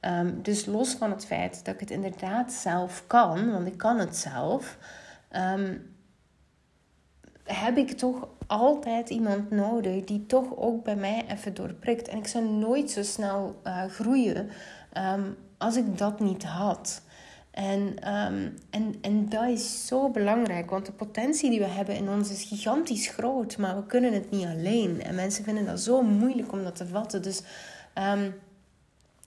Um, 0.00 0.42
dus 0.42 0.66
los 0.66 0.94
van 0.94 1.10
het 1.10 1.26
feit 1.26 1.64
dat 1.64 1.74
ik 1.74 1.80
het 1.80 1.90
inderdaad 1.90 2.52
zelf 2.52 3.04
kan, 3.06 3.50
want 3.50 3.66
ik 3.66 3.78
kan 3.78 3.98
het 3.98 4.16
zelf, 4.16 4.78
heb 7.44 7.76
ik 7.76 7.90
toch 7.90 8.28
altijd 8.46 9.10
iemand 9.10 9.50
nodig 9.50 10.04
die 10.04 10.26
toch 10.26 10.56
ook 10.56 10.84
bij 10.84 10.96
mij 10.96 11.24
even 11.28 11.54
doorprikt. 11.54 12.08
En 12.08 12.18
ik 12.18 12.26
zou 12.26 12.48
nooit 12.48 12.90
zo 12.90 13.02
snel 13.02 13.60
uh, 13.66 13.84
groeien 13.84 14.50
um, 15.16 15.36
als 15.58 15.76
ik 15.76 15.98
dat 15.98 16.20
niet 16.20 16.44
had. 16.44 17.02
En, 17.50 17.96
en, 18.70 18.94
en 19.00 19.28
dat 19.28 19.48
is 19.48 19.86
zo 19.86 20.08
belangrijk, 20.10 20.70
want 20.70 20.86
de 20.86 20.92
potentie 20.92 21.50
die 21.50 21.58
we 21.58 21.66
hebben 21.66 21.96
in 21.96 22.08
ons 22.08 22.30
is 22.30 22.44
gigantisch 22.44 23.08
groot, 23.08 23.58
maar 23.58 23.76
we 23.76 23.86
kunnen 23.86 24.12
het 24.12 24.30
niet 24.30 24.46
alleen. 24.46 25.02
En 25.02 25.14
mensen 25.14 25.44
vinden 25.44 25.66
dat 25.66 25.80
zo 25.80 26.02
moeilijk 26.02 26.52
om 26.52 26.62
dat 26.62 26.76
te 26.76 26.86
vatten. 26.86 27.22
Dus 27.22 27.42
um, 28.14 28.34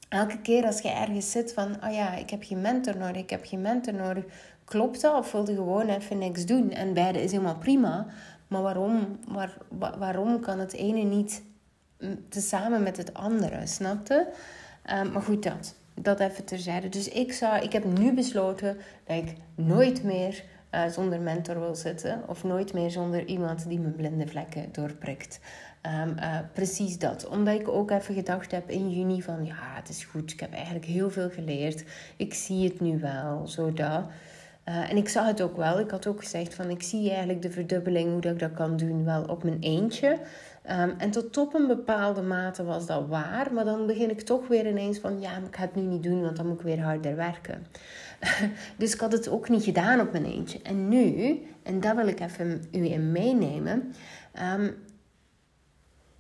elke 0.10 0.42
keer 0.42 0.66
als 0.66 0.82
je 0.82 0.90
ergens 0.90 1.32
zit 1.32 1.54
van, 1.54 1.76
oh 1.84 1.94
ja, 1.94 2.16
ik 2.16 2.30
heb 2.30 2.44
geen 2.44 2.62
mentor 2.62 2.98
nodig, 2.98 3.22
ik 3.22 3.30
heb 3.30 3.46
geen 3.46 3.62
mentor 3.62 3.94
nodig, 3.94 4.24
klopt 4.68 5.02
dat 5.02 5.18
of 5.18 5.32
wil 5.32 5.50
je 5.50 5.56
gewoon 5.56 5.90
even 5.90 6.18
niks 6.18 6.46
doen? 6.46 6.72
En 6.72 6.94
beide 6.94 7.24
is 7.24 7.32
helemaal 7.32 7.58
prima, 7.58 8.06
maar 8.48 8.62
waarom, 8.62 9.20
waar, 9.28 9.58
waarom 9.98 10.40
kan 10.40 10.60
het 10.60 10.74
ene 10.74 11.02
niet 11.02 11.44
tezamen 12.30 12.84
met 12.84 12.98
het 12.98 13.14
andere, 13.14 13.68
snapte? 13.68 14.28
Uh, 14.86 15.12
maar 15.12 15.22
goed, 15.22 15.44
dat. 15.44 15.76
Dat 15.94 16.20
even 16.20 16.46
terzijde. 16.46 16.90
Dus 16.90 17.10
ik, 17.10 17.34
zou, 17.34 17.64
ik 17.64 17.72
heb 17.72 17.84
nu 17.86 18.14
besloten 18.14 18.78
dat 19.04 19.18
ik 19.18 19.34
nooit 19.56 20.04
meer 20.04 20.44
uh, 20.72 20.86
zonder 20.88 21.20
mentor 21.20 21.60
wil 21.60 21.76
zitten. 21.76 22.24
Of 22.28 22.44
nooit 22.44 22.74
meer 22.74 22.92
zonder 22.92 23.26
iemand 23.26 23.70
die 23.70 23.80
mijn 23.80 23.96
blinde 23.96 24.28
vlekken 24.28 24.70
doorprikt. 24.72 25.40
Um, 26.04 26.16
uh, 26.20 26.38
precies 26.54 27.00
dat. 27.00 27.28
Omdat 27.28 27.60
ik 27.60 27.68
ook 27.68 27.92
even 27.92 28.16
gedacht 28.16 28.52
heb 28.52 28.70
in 28.70 28.90
juni 28.90 29.22
van 29.22 29.46
ja, 29.46 29.56
het 29.58 29.90
is 29.90 30.04
goed. 30.04 30.32
Ik 30.32 30.40
heb 30.40 30.54
eigenlijk 30.54 30.86
heel 30.86 31.10
veel 31.10 31.30
geleerd. 31.30 31.84
Ik 32.18 32.34
zie 32.34 32.64
het 32.64 32.80
nu 32.80 33.00
wel, 33.00 33.48
zo 33.48 33.74
dat. 33.74 34.04
Uh, 34.70 34.90
en 34.90 34.98
ik 34.98 35.10
zag 35.10 35.26
het 35.26 35.42
ook 35.42 35.58
wel. 35.58 35.80
Ik 35.80 35.92
had 35.92 36.08
ook 36.08 36.20
gezegd 36.20 36.54
van 36.54 36.70
ik 36.70 36.84
zie 36.84 37.10
eigenlijk 37.10 37.42
de 37.42 37.52
verdubbeling, 37.52 38.12
hoe 38.12 38.22
dat 38.22 38.32
ik 38.32 38.40
dat 38.40 38.54
kan 38.54 38.78
doen, 38.78 39.06
wel 39.06 39.24
op 39.24 39.44
mijn 39.44 39.60
eentje. 39.60 40.18
Um, 40.72 40.94
en 40.98 41.12
tot 41.12 41.38
op 41.38 41.54
een 41.54 41.68
bepaalde 41.68 42.22
mate 42.22 42.64
was 42.64 42.86
dat 42.86 43.08
waar. 43.08 43.54
Maar 43.54 43.66
dan 43.66 43.88
begin 43.88 44.10
ik 44.10 44.22
toch 44.22 44.48
weer 44.48 44.68
ineens 44.68 45.00
van 45.00 45.20
ja, 45.20 45.32
maar 45.32 45.48
ik 45.48 45.56
ga 45.56 45.62
het 45.62 45.76
nu 45.76 45.82
niet 45.82 46.04
doen, 46.04 46.22
want 46.22 46.36
dan 46.36 46.48
moet 46.48 46.60
ik 46.60 46.66
weer 46.66 46.82
harder 46.82 47.16
werken. 47.16 47.68
dus 48.78 48.94
ik 48.94 49.00
had 49.00 49.12
het 49.12 49.30
ook 49.30 49.50
niet 49.50 49.64
gedaan 49.64 50.00
op 50.00 50.12
mijn 50.12 50.26
eentje. 50.26 50.60
En 50.62 50.90
nu, 50.90 51.42
en 51.64 51.80
daar 51.80 51.96
wil 51.96 52.08
ik 52.08 52.20
even 52.20 52.64
u 52.72 52.86
in 52.86 53.12
meenemen. 53.12 53.94
Um, 54.56 54.76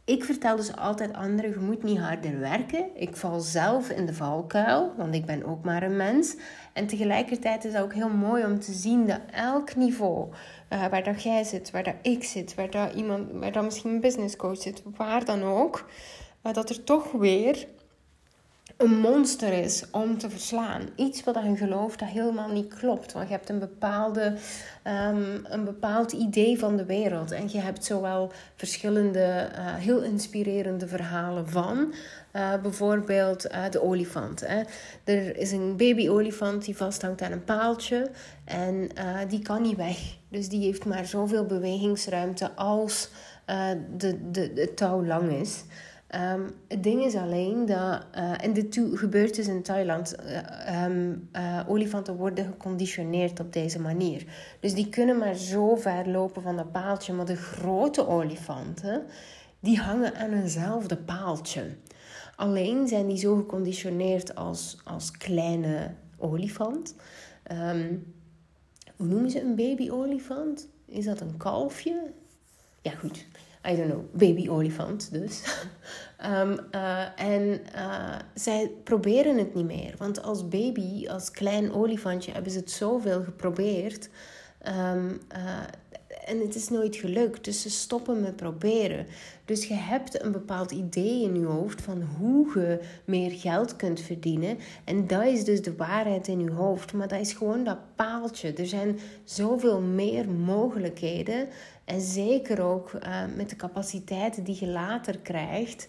ik 0.08 0.24
vertel 0.24 0.56
dus 0.56 0.76
altijd 0.76 1.13
anderen, 1.13 1.50
je 1.50 1.60
moet 1.60 1.84
niet 1.84 2.00
harder 2.00 2.39
werken. 2.39 2.86
Ik 2.96 3.15
val 3.15 3.39
zelf 3.39 3.89
in 3.89 4.06
de 4.06 4.13
valkuil, 4.13 4.93
want 4.98 5.15
ik 5.15 5.26
ben 5.26 5.46
ook 5.46 5.63
maar 5.63 5.84
een 5.84 5.96
mens. 5.96 6.36
En 6.74 6.88
tegelijkertijd 6.88 7.65
is 7.65 7.74
het 7.74 7.82
ook 7.82 7.93
heel 7.93 8.10
mooi 8.10 8.46
om 8.46 8.60
te 8.60 8.72
zien 8.72 9.08
dat 9.08 9.20
elk 9.32 9.76
niveau, 9.76 10.28
uh, 10.70 10.88
waar 10.88 11.04
dat 11.04 11.24
jij 11.24 11.43
zit, 11.43 11.72
waar 11.72 11.84
dat 11.84 11.96
ik 12.02 12.24
zit, 12.24 12.56
waar 12.56 12.72
dat, 12.72 12.93
iemand, 12.93 13.32
waar 13.32 13.52
dat 13.52 13.63
misschien 13.63 13.89
een 13.89 14.00
business 14.00 14.36
coach 14.36 14.62
zit, 14.62 14.84
waar 14.96 15.26
dan 15.26 15.43
ook, 15.43 15.89
uh, 16.43 16.54
dat 16.54 16.70
er 16.70 16.84
toch 16.84 17.12
weer 17.12 17.67
een 18.78 19.00
monster 19.00 19.54
is 19.54 19.84
om 19.92 20.18
te 20.18 20.30
verslaan. 20.30 20.82
Iets 20.96 21.24
wat 21.24 21.36
je 21.44 21.56
gelooft 21.56 22.00
dat 22.00 22.08
helemaal 22.08 22.50
niet 22.50 22.74
klopt. 22.74 23.13
Want 23.13 23.28
je 23.28 23.34
hebt 23.34 23.50
een, 23.50 23.60
bepaalde, 23.60 24.34
um, 24.84 25.40
een 25.44 25.63
bepaald 25.66 26.12
idee 26.12 26.60
van 26.60 26.78
de 26.78 26.86
wereld. 26.86 27.32
En 27.32 27.50
je 27.52 27.60
hebt 27.60 27.86
zowel 27.86 28.32
verschillende, 28.56 29.50
uh, 29.52 29.76
heel 29.76 30.02
inspirerende 30.02 30.88
verhalen 30.88 31.50
van. 31.50 31.94
Uh, 32.34 32.62
bijvoorbeeld 32.62 33.52
uh, 33.52 33.70
de 33.70 33.84
olifant. 33.84 34.48
Hè. 34.48 34.62
Er 35.04 35.38
is 35.38 35.52
een 35.52 35.78
baby-olifant 35.78 36.66
die 36.66 36.78
vasthangt 36.78 37.22
aan 37.22 37.32
een 37.32 37.44
paaltje. 37.44 38.10
En 38.46 38.90
die 39.28 39.42
kan 39.42 39.62
niet 39.62 39.78
weg. 39.78 39.98
Dus 40.30 40.50
die 40.50 40.66
heeft 40.66 40.86
maar 40.86 41.06
zoveel 41.06 41.46
bewegingsruimte 41.46 42.52
als 42.56 43.10
de, 43.98 44.32
de, 44.32 44.54
de 44.54 44.74
touw 44.74 45.06
lang 45.06 45.32
is. 45.32 45.63
Um, 46.15 46.50
het 46.67 46.84
ding 46.84 47.04
is 47.04 47.15
alleen 47.15 47.65
dat, 47.65 48.06
uh, 48.15 48.43
en 48.43 48.54
dit 48.54 48.82
gebeurt 48.93 49.36
dus 49.36 49.48
in 49.48 49.63
Thailand, 49.63 50.15
uh, 50.26 50.86
um, 50.86 51.30
uh, 51.36 51.63
olifanten 51.67 52.15
worden 52.15 52.46
geconditioneerd 52.46 53.39
op 53.39 53.54
deze 53.54 53.80
manier. 53.80 54.26
Dus 54.60 54.74
die 54.74 54.89
kunnen 54.89 55.17
maar 55.17 55.36
zo 55.36 55.76
ver 55.76 56.10
lopen 56.10 56.41
van 56.41 56.56
dat 56.56 56.72
paaltje, 56.72 57.13
maar 57.13 57.26
de 57.26 57.36
grote 57.36 58.08
olifanten, 58.08 59.06
die 59.60 59.80
hangen 59.80 60.15
aan 60.15 60.34
eenzelfde 60.34 60.98
paaltje. 60.98 61.63
Alleen 62.36 62.88
zijn 62.88 63.08
die 63.08 63.17
zo 63.17 63.36
geconditioneerd 63.36 64.36
als, 64.36 64.78
als 64.84 65.12
kleine 65.12 65.93
olifant. 66.17 66.96
Um, 67.52 68.13
hoe 68.96 69.08
noemen 69.08 69.30
ze 69.30 69.41
een 69.41 69.56
baby-olifant? 69.56 70.67
Is 70.86 71.06
dat 71.06 71.22
een 71.22 71.38
kalfje? 71.38 72.12
Ja, 72.82 72.91
goed. 72.91 73.26
I 73.65 73.76
don't 73.76 73.89
know, 73.89 74.04
baby-olifant 74.12 75.12
dus. 75.12 75.43
um, 76.26 76.52
uh, 76.76 77.20
en 77.20 77.62
uh, 77.76 78.15
zij 78.34 78.72
proberen 78.84 79.38
het 79.38 79.56
niet 79.56 79.65
meer. 79.65 79.96
Want 79.98 80.24
als 80.24 80.48
baby, 80.48 81.08
als 81.08 81.32
klein 81.32 81.74
olifantje, 81.74 82.32
hebben 82.32 82.52
ze 82.52 82.60
het 82.60 82.72
zoveel 82.72 83.24
geprobeerd. 83.24 84.10
Um, 84.67 85.20
uh, 85.36 85.63
en 86.28 86.39
het 86.39 86.56
is 86.56 86.70
nooit 86.70 86.96
gelukt. 86.96 87.46
Dus 87.46 87.62
ze 87.62 87.70
stoppen 87.70 88.22
met 88.22 88.36
proberen. 88.36 89.06
Dus 89.46 89.65
je 89.65 89.74
hebt 89.74 90.24
een 90.24 90.32
bepaald 90.32 90.72
idee 90.72 91.24
in 91.24 91.39
je 91.39 91.46
hoofd 91.46 91.82
van 91.82 92.02
hoe 92.02 92.60
je 92.60 92.80
meer 93.06 93.32
geld 93.32 93.76
kunt 93.76 94.02
verdienen. 94.02 94.58
En 94.84 95.08
dat 95.08 95.24
is 95.24 95.43
dus 95.43 95.62
de 95.62 95.76
waarheid 95.76 96.28
in 96.28 96.39
je 96.39 96.52
hoofd. 96.52 96.93
Maar 96.93 97.08
dat 97.08 97.20
is 97.20 97.34
gewoon 97.34 97.63
dat 97.63 97.96
paaltje. 97.96 98.54
Er 98.54 98.67
zijn 98.67 99.00
zoveel 99.24 99.82
meer 99.82 100.30
mogelijkheden 100.30 101.48
En 101.88 102.02
zeker 102.02 102.62
ook 102.62 102.91
uh, 102.93 103.23
met 103.36 103.50
de 103.50 103.56
capaciteiten 103.56 104.43
die 104.43 104.58
je 104.60 104.67
later 104.67 105.19
krijgt, 105.19 105.88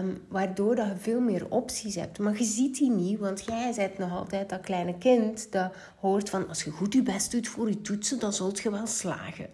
um, 0.00 0.22
waardoor 0.28 0.74
dat 0.74 0.86
je 0.86 0.96
veel 0.96 1.20
meer 1.20 1.50
opties 1.50 1.94
hebt. 1.94 2.18
Maar 2.18 2.38
je 2.38 2.44
ziet 2.44 2.78
die 2.78 2.90
niet, 2.90 3.18
want 3.18 3.44
jij 3.44 3.72
bent 3.76 3.98
nog 3.98 4.12
altijd 4.12 4.48
dat 4.48 4.60
kleine 4.60 4.98
kind 4.98 5.52
dat 5.52 5.72
hoort 6.00 6.30
van 6.30 6.48
als 6.48 6.62
je 6.62 6.70
goed 6.70 6.92
je 6.92 7.02
best 7.02 7.30
doet 7.30 7.48
voor 7.48 7.68
je 7.68 7.80
toetsen, 7.80 8.18
dan 8.18 8.32
zult 8.32 8.58
je 8.58 8.70
wel 8.70 8.86
slagen. 8.86 9.46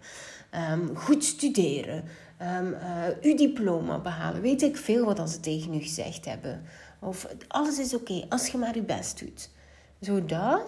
Um, 0.71 0.95
goed 0.95 1.23
studeren, 1.23 2.03
uh, 2.41 3.07
uw 3.21 3.35
diploma 3.35 3.99
behalen. 3.99 4.41
Weet 4.41 4.61
ik 4.61 4.77
veel 4.77 5.05
wat 5.05 5.29
ze 5.29 5.39
tegen 5.39 5.73
u 5.73 5.79
gezegd 5.79 6.25
hebben. 6.25 6.63
Of 6.99 7.27
alles 7.47 7.79
is 7.79 7.95
oké 7.95 8.25
als 8.29 8.47
je 8.47 8.57
maar 8.57 8.75
je 8.75 8.83
best 8.83 9.19
doet. 9.19 9.49
Zodat 9.99 10.61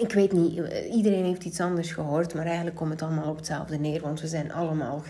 ik 0.00 0.12
weet 0.12 0.32
niet, 0.32 0.60
iedereen 0.90 1.24
heeft 1.24 1.44
iets 1.44 1.60
anders 1.60 1.92
gehoord, 1.92 2.34
maar 2.34 2.46
eigenlijk 2.46 2.76
komt 2.76 2.90
het 2.90 3.02
allemaal 3.02 3.30
op 3.30 3.36
hetzelfde 3.36 3.78
neer. 3.78 4.00
Want 4.00 4.20
we 4.20 4.26
zijn 4.26 4.52
allemaal 4.52 5.02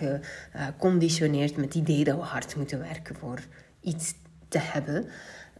geconditioneerd 0.49 1.57
met 1.57 1.65
het 1.65 1.75
idee 1.75 2.05
dat 2.05 2.17
we 2.17 2.23
hard 2.23 2.57
moeten 2.57 2.79
werken 2.79 3.17
voor 3.17 3.39
iets 3.81 4.15
te 4.49 4.59
hebben. 4.59 5.07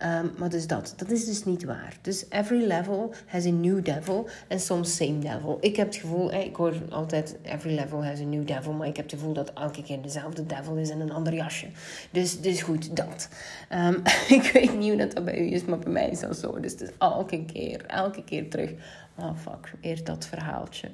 Um, 0.03 0.33
maar 0.39 0.49
dus 0.49 0.67
dat, 0.67 0.95
dat 0.97 1.11
is 1.11 1.25
dus 1.25 1.45
niet 1.45 1.65
waar. 1.65 1.97
Dus 2.01 2.25
every 2.29 2.67
level 2.67 3.15
has 3.27 3.47
a 3.47 3.51
new 3.51 3.85
devil 3.85 4.29
en 4.49 4.61
soms 4.61 4.97
same 4.97 5.19
devil. 5.19 5.59
Ik 5.61 5.77
heb 5.77 5.87
het 5.87 5.97
gevoel, 5.97 6.33
ik 6.33 6.57
hoor 6.57 6.75
altijd 6.91 7.37
every 7.43 7.75
level 7.75 8.05
has 8.05 8.21
a 8.21 8.25
new 8.25 8.47
devil, 8.47 8.73
maar 8.73 8.87
ik 8.87 8.97
heb 8.97 9.11
het 9.11 9.15
gevoel 9.15 9.33
dat 9.35 9.53
elke 9.53 9.83
keer 9.83 10.03
dezelfde 10.03 10.47
devil 10.47 10.77
is 10.77 10.91
in 10.91 11.01
een 11.01 11.13
ander 11.13 11.35
jasje. 11.35 11.67
Dus, 12.11 12.41
dus 12.41 12.63
goed, 12.63 12.97
dat. 12.97 13.29
Um, 13.73 14.03
ik 14.39 14.51
weet 14.53 14.79
niet 14.79 14.89
hoe 14.89 15.07
dat, 15.07 15.25
bij 15.25 15.39
u 15.39 15.53
is, 15.53 15.65
maar 15.65 15.79
bij 15.79 15.93
mij 15.93 16.11
is 16.11 16.21
dat 16.21 16.37
zo. 16.37 16.61
Dus 16.61 16.73
het 16.73 16.93
elke 16.99 17.45
keer, 17.45 17.85
elke 17.87 18.25
keer 18.25 18.51
terug. 18.51 18.71
Oh 19.19 19.37
fuck, 19.37 19.73
weer 19.81 20.05
dat 20.05 20.27
verhaaltje. 20.27 20.89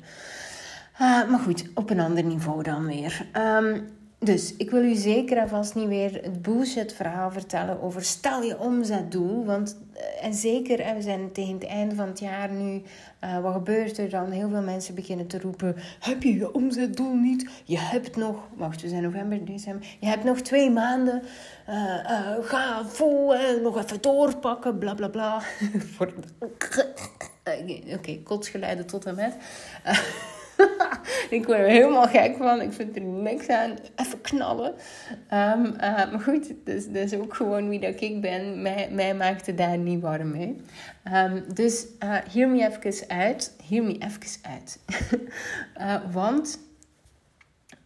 Uh, 0.94 1.30
maar 1.30 1.40
goed, 1.40 1.64
op 1.74 1.90
een 1.90 2.00
ander 2.00 2.24
niveau 2.24 2.62
dan 2.62 2.86
weer. 2.86 3.26
Um, 3.36 3.98
dus 4.22 4.56
ik 4.56 4.70
wil 4.70 4.84
u 4.84 4.94
zeker 4.94 5.36
en 5.36 5.48
vast 5.48 5.74
niet 5.74 5.88
weer 5.88 6.12
het 6.22 6.42
bullshit 6.42 6.92
verhaal 6.92 7.30
vertellen 7.30 7.82
over 7.82 8.04
stel 8.04 8.42
je 8.42 8.58
omzetdoel. 8.58 9.44
Want, 9.44 9.78
eh, 9.92 10.24
en 10.24 10.34
zeker, 10.34 10.80
en 10.80 10.96
we 10.96 11.02
zijn 11.02 11.32
tegen 11.32 11.54
het 11.54 11.64
einde 11.64 11.94
van 11.94 12.06
het 12.06 12.18
jaar 12.18 12.50
nu. 12.50 12.82
Uh, 13.24 13.38
wat 13.38 13.52
gebeurt 13.52 13.98
er 13.98 14.10
dan? 14.10 14.30
Heel 14.30 14.48
veel 14.48 14.62
mensen 14.62 14.94
beginnen 14.94 15.26
te 15.26 15.40
roepen: 15.40 15.76
Heb 16.00 16.22
je 16.22 16.34
je 16.34 16.52
omzetdoel 16.52 17.14
niet? 17.14 17.50
Je 17.64 17.78
hebt 17.78 18.16
nog, 18.16 18.36
wacht, 18.56 18.82
we 18.82 18.88
zijn 18.88 19.02
november, 19.02 19.44
december. 19.44 19.86
Je 20.00 20.06
hebt 20.06 20.24
nog 20.24 20.40
twee 20.40 20.70
maanden. 20.70 21.22
Uh, 21.68 21.74
ga 22.40 22.84
vol, 22.84 23.34
nog 23.62 23.78
even 23.82 24.00
doorpakken, 24.00 24.78
bla 24.78 24.94
bla 24.94 25.08
bla. 25.08 25.42
Oké, 27.94 28.22
okay, 28.22 28.22
tot 28.86 29.06
en 29.06 29.14
met. 29.14 29.34
ik 31.36 31.46
word 31.46 31.58
er 31.58 31.66
helemaal 31.66 32.06
gek 32.06 32.36
van. 32.36 32.60
Ik 32.60 32.72
vind 32.72 32.96
er 32.96 33.02
niks 33.02 33.48
aan. 33.48 33.76
Even 33.96 34.20
knallen. 34.20 34.74
Um, 35.32 35.64
uh, 35.64 36.10
maar 36.10 36.20
goed, 36.20 36.52
dus, 36.64 36.88
dus 36.88 37.14
ook 37.14 37.34
gewoon 37.34 37.68
wie 37.68 37.80
dat 37.80 38.00
ik 38.00 38.20
ben. 38.20 38.62
Mij, 38.62 38.88
mij 38.92 39.14
maakt 39.14 39.46
het 39.46 39.58
daar 39.58 39.78
niet 39.78 40.00
warm 40.00 40.30
mee. 40.30 40.56
Um, 41.14 41.44
dus 41.54 41.86
uh, 42.04 42.16
hier 42.30 42.48
me 42.48 42.68
even 42.68 43.08
uit. 43.08 43.54
Hier 43.62 43.82
me 43.82 43.92
even 43.92 44.50
uit. 44.50 44.78
uh, 45.78 45.96
want... 46.12 46.68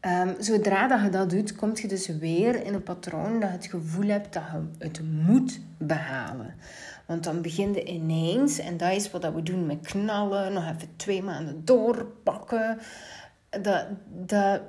Um, 0.06 0.34
zodra 0.38 0.88
dat 0.88 1.02
je 1.02 1.08
dat 1.08 1.30
doet, 1.30 1.54
kom 1.54 1.70
je 1.74 1.88
dus 1.88 2.06
weer 2.06 2.64
in 2.64 2.74
een 2.74 2.82
patroon 2.82 3.40
dat 3.40 3.48
je 3.48 3.56
het 3.56 3.66
gevoel 3.66 4.08
hebt 4.08 4.32
dat 4.32 4.42
je 4.50 4.84
het 4.84 5.00
moet 5.26 5.60
behalen. 5.78 6.54
Want 7.06 7.24
dan 7.24 7.42
begin 7.42 7.74
je 7.74 7.84
ineens, 7.84 8.58
en 8.58 8.76
dat 8.76 8.92
is 8.92 9.10
wat 9.10 9.32
we 9.34 9.42
doen 9.42 9.66
met 9.66 9.86
knallen, 9.86 10.52
nog 10.52 10.64
even 10.64 10.96
twee 10.96 11.22
maanden 11.22 11.64
doorpakken. 11.64 12.78
Dat, 13.50 13.86
dat 14.08 14.60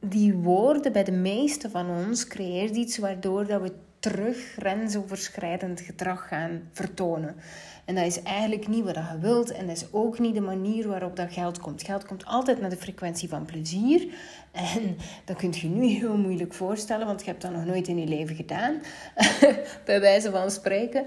die 0.00 0.34
woorden 0.34 0.92
bij 0.92 1.04
de 1.04 1.12
meeste 1.12 1.70
van 1.70 1.90
ons 1.90 2.26
creëert 2.26 2.76
iets 2.76 2.98
waardoor 2.98 3.46
dat 3.46 3.60
we 3.60 3.72
terug 4.00 4.36
grensoverschrijdend 4.36 5.80
gedrag 5.80 6.28
gaan 6.28 6.68
vertonen. 6.72 7.36
En 7.84 7.94
dat 7.94 8.06
is 8.06 8.22
eigenlijk 8.22 8.68
niet 8.68 8.84
wat 8.84 8.94
je 8.94 9.18
wilt 9.20 9.50
en 9.50 9.66
dat 9.66 9.76
is 9.76 9.92
ook 9.92 10.18
niet 10.18 10.34
de 10.34 10.40
manier 10.40 10.88
waarop 10.88 11.16
dat 11.16 11.32
geld 11.32 11.58
komt. 11.58 11.82
Geld 11.82 12.06
komt 12.06 12.24
altijd 12.24 12.60
naar 12.60 12.70
de 12.70 12.76
frequentie 12.76 13.28
van 13.28 13.44
plezier. 13.44 14.14
En 14.52 14.96
dat 15.24 15.36
kun 15.36 15.52
je 15.52 15.66
nu 15.68 15.86
heel 15.86 16.16
moeilijk 16.16 16.54
voorstellen, 16.54 17.06
want 17.06 17.20
je 17.20 17.26
hebt 17.26 17.42
dat 17.42 17.52
nog 17.52 17.64
nooit 17.64 17.88
in 17.88 17.98
je 17.98 18.06
leven 18.06 18.36
gedaan. 18.36 18.80
Bij 19.84 20.00
wijze 20.00 20.30
van 20.30 20.50
spreken. 20.50 21.06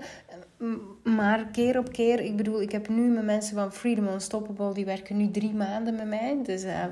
Maar 1.03 1.45
keer 1.45 1.77
op 1.77 1.91
keer, 1.91 2.19
ik 2.19 2.35
bedoel, 2.35 2.61
ik 2.61 2.71
heb 2.71 2.89
nu 2.89 3.09
met 3.09 3.23
mensen 3.23 3.55
van 3.55 3.73
Freedom 3.73 4.07
Unstoppable, 4.07 4.73
die 4.73 4.85
werken 4.85 5.17
nu 5.17 5.31
drie 5.31 5.53
maanden 5.53 5.95
met 5.95 6.07
mij. 6.07 6.39
Dus 6.43 6.63
uh, 6.63 6.83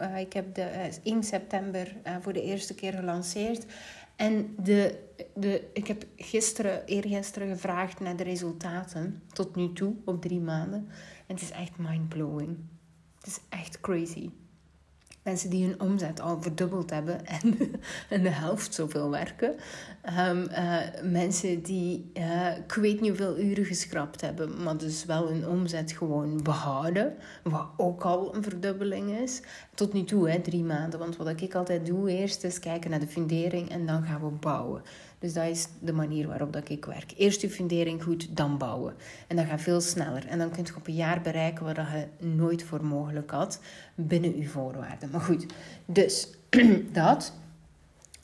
uh, 0.00 0.18
ik 0.18 0.32
heb 0.32 0.54
de, 0.54 0.66
uh, 1.04 1.12
1 1.12 1.22
september 1.22 1.96
voor 2.20 2.32
de 2.32 2.42
eerste 2.42 2.74
keer 2.74 2.92
gelanceerd. 2.92 3.64
En 4.16 4.54
de, 4.62 4.94
de, 5.34 5.70
ik 5.72 5.86
heb 5.86 6.06
gisteren, 6.16 6.84
eergisteren 6.86 7.48
gevraagd 7.48 8.00
naar 8.00 8.16
de 8.16 8.22
resultaten 8.22 9.22
tot 9.32 9.56
nu 9.56 9.72
toe 9.72 9.94
op 10.04 10.22
drie 10.22 10.40
maanden. 10.40 10.88
En 11.26 11.34
het 11.34 11.42
is 11.42 11.50
echt 11.50 11.78
mindblowing. 11.78 12.56
Het 13.18 13.26
is 13.26 13.38
echt 13.48 13.80
crazy. 13.80 14.30
Mensen 15.24 15.50
die 15.50 15.66
hun 15.66 15.80
omzet 15.80 16.20
al 16.20 16.42
verdubbeld 16.42 16.90
hebben 16.90 17.26
en, 17.42 17.58
en 18.08 18.22
de 18.22 18.28
helft 18.28 18.74
zoveel 18.74 19.10
werken. 19.10 19.54
Um, 20.18 20.46
uh, 20.50 20.78
mensen 21.02 21.62
die 21.62 22.10
uh, 22.14 22.56
ik 22.56 22.72
weet 22.72 23.00
niet 23.00 23.08
hoeveel 23.08 23.38
uren 23.38 23.64
geschrapt 23.64 24.20
hebben, 24.20 24.62
maar 24.62 24.76
dus 24.76 25.04
wel 25.04 25.28
hun 25.28 25.48
omzet 25.48 25.92
gewoon 25.92 26.42
behouden. 26.42 27.14
Wat 27.42 27.66
ook 27.76 28.02
al 28.02 28.34
een 28.34 28.42
verdubbeling 28.42 29.10
is. 29.10 29.42
Tot 29.74 29.92
nu 29.92 30.04
toe, 30.04 30.30
hè, 30.30 30.40
drie 30.40 30.64
maanden. 30.64 30.98
Want 30.98 31.16
wat 31.16 31.40
ik 31.40 31.54
altijd 31.54 31.86
doe, 31.86 32.10
eerst 32.10 32.44
is 32.44 32.58
kijken 32.58 32.90
naar 32.90 33.00
de 33.00 33.06
fundering 33.06 33.70
en 33.70 33.86
dan 33.86 34.02
gaan 34.02 34.20
we 34.20 34.30
bouwen. 34.30 34.82
Dus 35.24 35.32
dat 35.32 35.44
is 35.44 35.66
de 35.80 35.92
manier 35.92 36.26
waarop 36.26 36.52
dat 36.52 36.68
ik 36.68 36.84
werk. 36.84 37.12
Eerst 37.16 37.40
je 37.40 37.50
fundering 37.50 38.02
goed, 38.02 38.36
dan 38.36 38.58
bouwen. 38.58 38.94
En 39.26 39.36
dat 39.36 39.46
gaat 39.46 39.60
veel 39.60 39.80
sneller. 39.80 40.26
En 40.26 40.38
dan 40.38 40.50
kun 40.50 40.64
je 40.64 40.76
op 40.76 40.86
een 40.86 40.94
jaar 40.94 41.20
bereiken 41.20 41.64
wat 41.64 41.76
je 41.76 42.26
nooit 42.26 42.62
voor 42.62 42.84
mogelijk 42.84 43.30
had 43.30 43.60
binnen 43.94 44.38
je 44.38 44.48
voorwaarden. 44.48 45.10
Maar 45.10 45.20
goed, 45.20 45.46
dus 45.84 46.28
dat. 46.92 47.32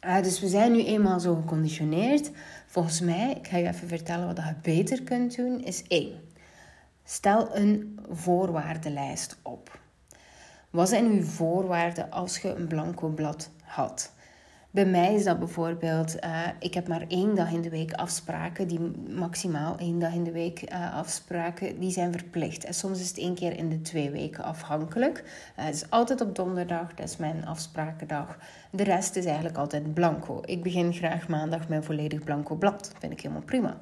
Uh, 0.05 0.23
dus 0.23 0.41
we 0.41 0.49
zijn 0.49 0.73
nu 0.73 0.85
eenmaal 0.85 1.21
zo 1.21 1.35
geconditioneerd. 1.35 2.31
Volgens 2.67 3.01
mij, 3.01 3.31
ik 3.31 3.49
ga 3.49 3.57
je 3.57 3.69
even 3.69 3.89
vertellen 3.89 4.27
wat 4.27 4.37
je 4.37 4.55
beter 4.63 5.03
kunt 5.03 5.37
doen, 5.37 5.65
is 5.65 5.83
één. 5.89 6.21
Stel 7.05 7.57
een 7.57 7.99
voorwaardenlijst 8.11 9.39
op. 9.43 9.81
Wat 10.71 10.89
zijn 10.89 11.05
uw 11.05 11.23
voorwaarden 11.23 12.11
als 12.11 12.39
je 12.39 12.55
een 12.55 12.67
blanco 12.67 13.09
blad 13.09 13.51
had? 13.63 14.13
Bij 14.73 14.87
mij 14.87 15.15
is 15.15 15.25
dat 15.25 15.39
bijvoorbeeld, 15.39 16.25
uh, 16.25 16.47
ik 16.59 16.75
heb 16.75 16.89
maar 16.89 17.05
één 17.09 17.35
dag 17.35 17.53
in 17.53 17.61
de 17.61 17.71
week 17.71 17.93
afspraken, 17.93 18.69
die 18.69 18.81
maximaal 19.09 19.77
één 19.79 19.99
dag 19.99 20.13
in 20.13 20.25
de 20.25 20.33
week 20.33 20.73
uh, 20.73 20.97
afspraken, 20.97 21.81
die 21.81 21.91
zijn 21.91 22.13
verplicht. 22.13 22.65
En 22.65 22.75
soms 22.75 23.01
is 23.01 23.09
het 23.09 23.19
één 23.19 23.35
keer 23.35 23.57
in 23.57 23.69
de 23.69 23.81
twee 23.81 24.11
weken 24.11 24.45
afhankelijk. 24.45 25.25
Uh, 25.59 25.65
het 25.65 25.75
is 25.75 25.91
altijd 25.91 26.21
op 26.21 26.35
donderdag, 26.35 26.95
dat 26.95 27.09
is 27.09 27.17
mijn 27.17 27.47
afsprakendag. 27.47 28.39
De 28.71 28.83
rest 28.83 29.17
is 29.17 29.25
eigenlijk 29.25 29.57
altijd 29.57 29.95
blanco. 29.95 30.41
Ik 30.45 30.63
begin 30.63 30.93
graag 30.93 31.29
maandag 31.29 31.69
een 31.69 31.85
volledig 31.85 32.25
blanco 32.25 32.55
blad. 32.55 32.79
Dat 32.79 32.95
vind 32.99 33.13
ik 33.13 33.21
helemaal 33.21 33.43
prima. 33.43 33.79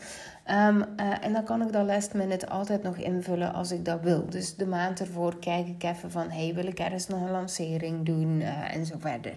Um, 0.51 0.85
en 0.97 1.33
dan 1.33 1.45
kan 1.45 1.63
ik 1.63 1.73
dat 1.73 1.87
last 1.87 2.15
minute 2.15 2.49
altijd 2.49 2.83
nog 2.83 2.97
invullen 2.97 3.53
als 3.53 3.73
ik 3.73 3.85
dat 3.85 4.01
wil. 4.01 4.27
Dus 4.29 4.57
de 4.57 4.67
maand 4.67 5.01
ervoor 5.01 5.39
kijk 5.39 5.67
ik 5.67 5.83
even 5.83 6.11
van, 6.11 6.31
hey, 6.31 6.55
wil 6.55 6.67
ik 6.67 6.79
ergens 6.79 7.09
nog 7.09 7.21
een 7.21 7.31
lancering 7.31 8.07
doen 8.07 8.41
en 8.71 8.87
zo 8.87 8.95
verder. 8.99 9.37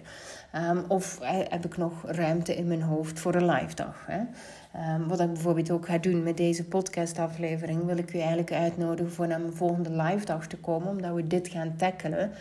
Um, 0.70 0.84
of 0.88 1.18
heb 1.48 1.64
ik 1.64 1.76
nog 1.76 2.04
ruimte 2.06 2.56
in 2.56 2.66
mijn 2.66 2.82
hoofd 2.82 3.20
voor 3.20 3.34
een 3.34 3.46
live 3.46 3.74
dag? 3.74 4.06
Hè? 4.06 4.20
Um, 4.94 5.08
wat 5.08 5.20
ik 5.20 5.32
bijvoorbeeld 5.32 5.70
ook 5.70 5.86
ga 5.86 5.98
doen 5.98 6.22
met 6.22 6.36
deze 6.36 6.64
podcastaflevering, 6.64 7.84
wil 7.84 7.96
ik 7.96 8.14
u 8.14 8.18
eigenlijk 8.18 8.52
uitnodigen 8.52 9.12
voor 9.12 9.26
naar 9.26 9.40
mijn 9.40 9.54
volgende 9.54 9.90
live 9.90 10.24
dag 10.24 10.46
te 10.46 10.56
komen, 10.56 10.88
omdat 10.88 11.14
we 11.14 11.26
dit 11.26 11.48
gaan 11.48 11.76
tackelen. 11.76 12.32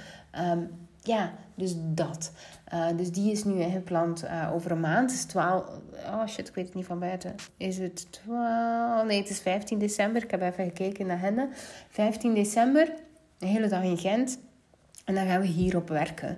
Ja, 1.04 1.34
dus 1.56 1.74
dat. 1.78 2.32
Uh, 2.74 2.88
dus 2.98 3.12
die 3.12 3.32
is 3.32 3.44
nu 3.44 3.60
ingepland 3.60 4.24
uh, 4.24 4.54
over 4.54 4.72
een 4.72 4.80
maand. 4.80 5.12
Het 5.12 5.20
is 5.20 5.26
12. 5.26 5.64
Oh 6.06 6.28
shit, 6.28 6.48
ik 6.48 6.56
weet 6.56 6.66
het 6.66 6.74
niet 6.74 6.86
van 6.86 7.00
buiten. 7.00 7.36
Is 7.58 7.78
het 7.78 8.12
12? 8.12 9.06
Nee, 9.06 9.20
het 9.20 9.30
is 9.30 9.40
15 9.40 9.80
december. 9.80 10.24
Ik 10.24 10.32
heb 10.32 10.42
even 10.42 10.64
gekeken 10.64 11.08
naar 11.08 11.20
hen. 11.20 11.50
15 11.90 12.34
december, 12.34 12.94
een 13.40 13.48
hele 13.48 13.68
dag 13.68 13.84
in 13.84 13.98
Gent. 13.98 14.40
En 15.06 15.16
dan 15.16 15.28
gaan 15.28 15.42
we 15.42 15.48
hierop 15.48 15.90
werken. 15.90 16.38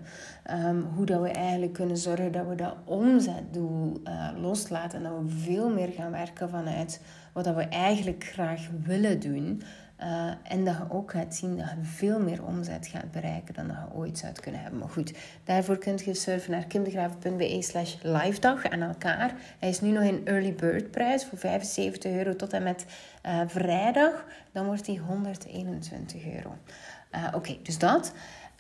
Um, 0.52 0.82
hoe 0.96 1.06
dat 1.06 1.22
we 1.22 1.30
eigenlijk 1.30 1.74
kunnen 1.74 1.98
zorgen 1.98 2.32
dat 2.32 2.48
we 2.48 2.56
dat 2.56 2.76
omzetdoel 2.86 4.02
uh, 4.04 4.30
loslaten. 4.42 4.98
En 4.98 5.04
dat 5.04 5.22
we 5.22 5.40
veel 5.40 5.70
meer 5.70 5.90
gaan 5.90 6.12
werken 6.12 6.50
vanuit 6.50 7.02
wat 7.34 7.44
dat 7.44 7.56
we 7.56 7.64
eigenlijk 7.64 8.24
graag 8.24 8.68
willen 8.84 9.20
doen. 9.20 9.62
Uh, 10.04 10.32
en 10.44 10.66
dat 10.66 10.76
je 10.78 10.96
ook 10.96 11.12
gaat 11.12 11.36
zien 11.36 11.58
dat 11.58 11.70
je 11.70 11.84
veel 11.84 12.20
meer 12.20 12.44
omzet 12.46 12.88
gaat 12.88 13.12
bereiken 13.12 13.54
dan 13.54 13.68
dat 13.68 13.78
je 13.78 13.98
ooit 13.98 14.18
zou 14.18 14.34
kunnen 14.42 14.62
hebben. 14.62 14.80
Maar 14.80 14.90
goed, 14.90 15.14
daarvoor 15.44 15.78
kun 15.78 16.00
je 16.06 16.14
surfen 16.14 16.52
naar 16.52 16.66
kimdegraven.be 16.66 17.62
slash 17.62 17.96
livedag 18.02 18.70
aan 18.70 18.82
elkaar. 18.82 19.34
Hij 19.60 19.70
is 19.70 19.82
nu 19.82 19.92
nog 19.92 20.04
in 20.04 20.22
early 20.26 20.54
bird 20.54 20.92
prijs 20.92 21.26
voor 21.26 21.38
75 21.38 22.12
euro 22.12 22.36
tot 22.36 22.54
en 22.54 22.64
met 22.64 22.86
uh, 23.26 23.42
vrijdag. 23.48 24.26
Dan 24.52 24.66
wordt 24.66 24.88
hij 24.88 24.96
121 24.96 26.26
euro. 26.26 26.58
Uh, 27.12 27.28
Oké, 27.34 27.58
dus 27.64 27.78
dat. 27.78 28.14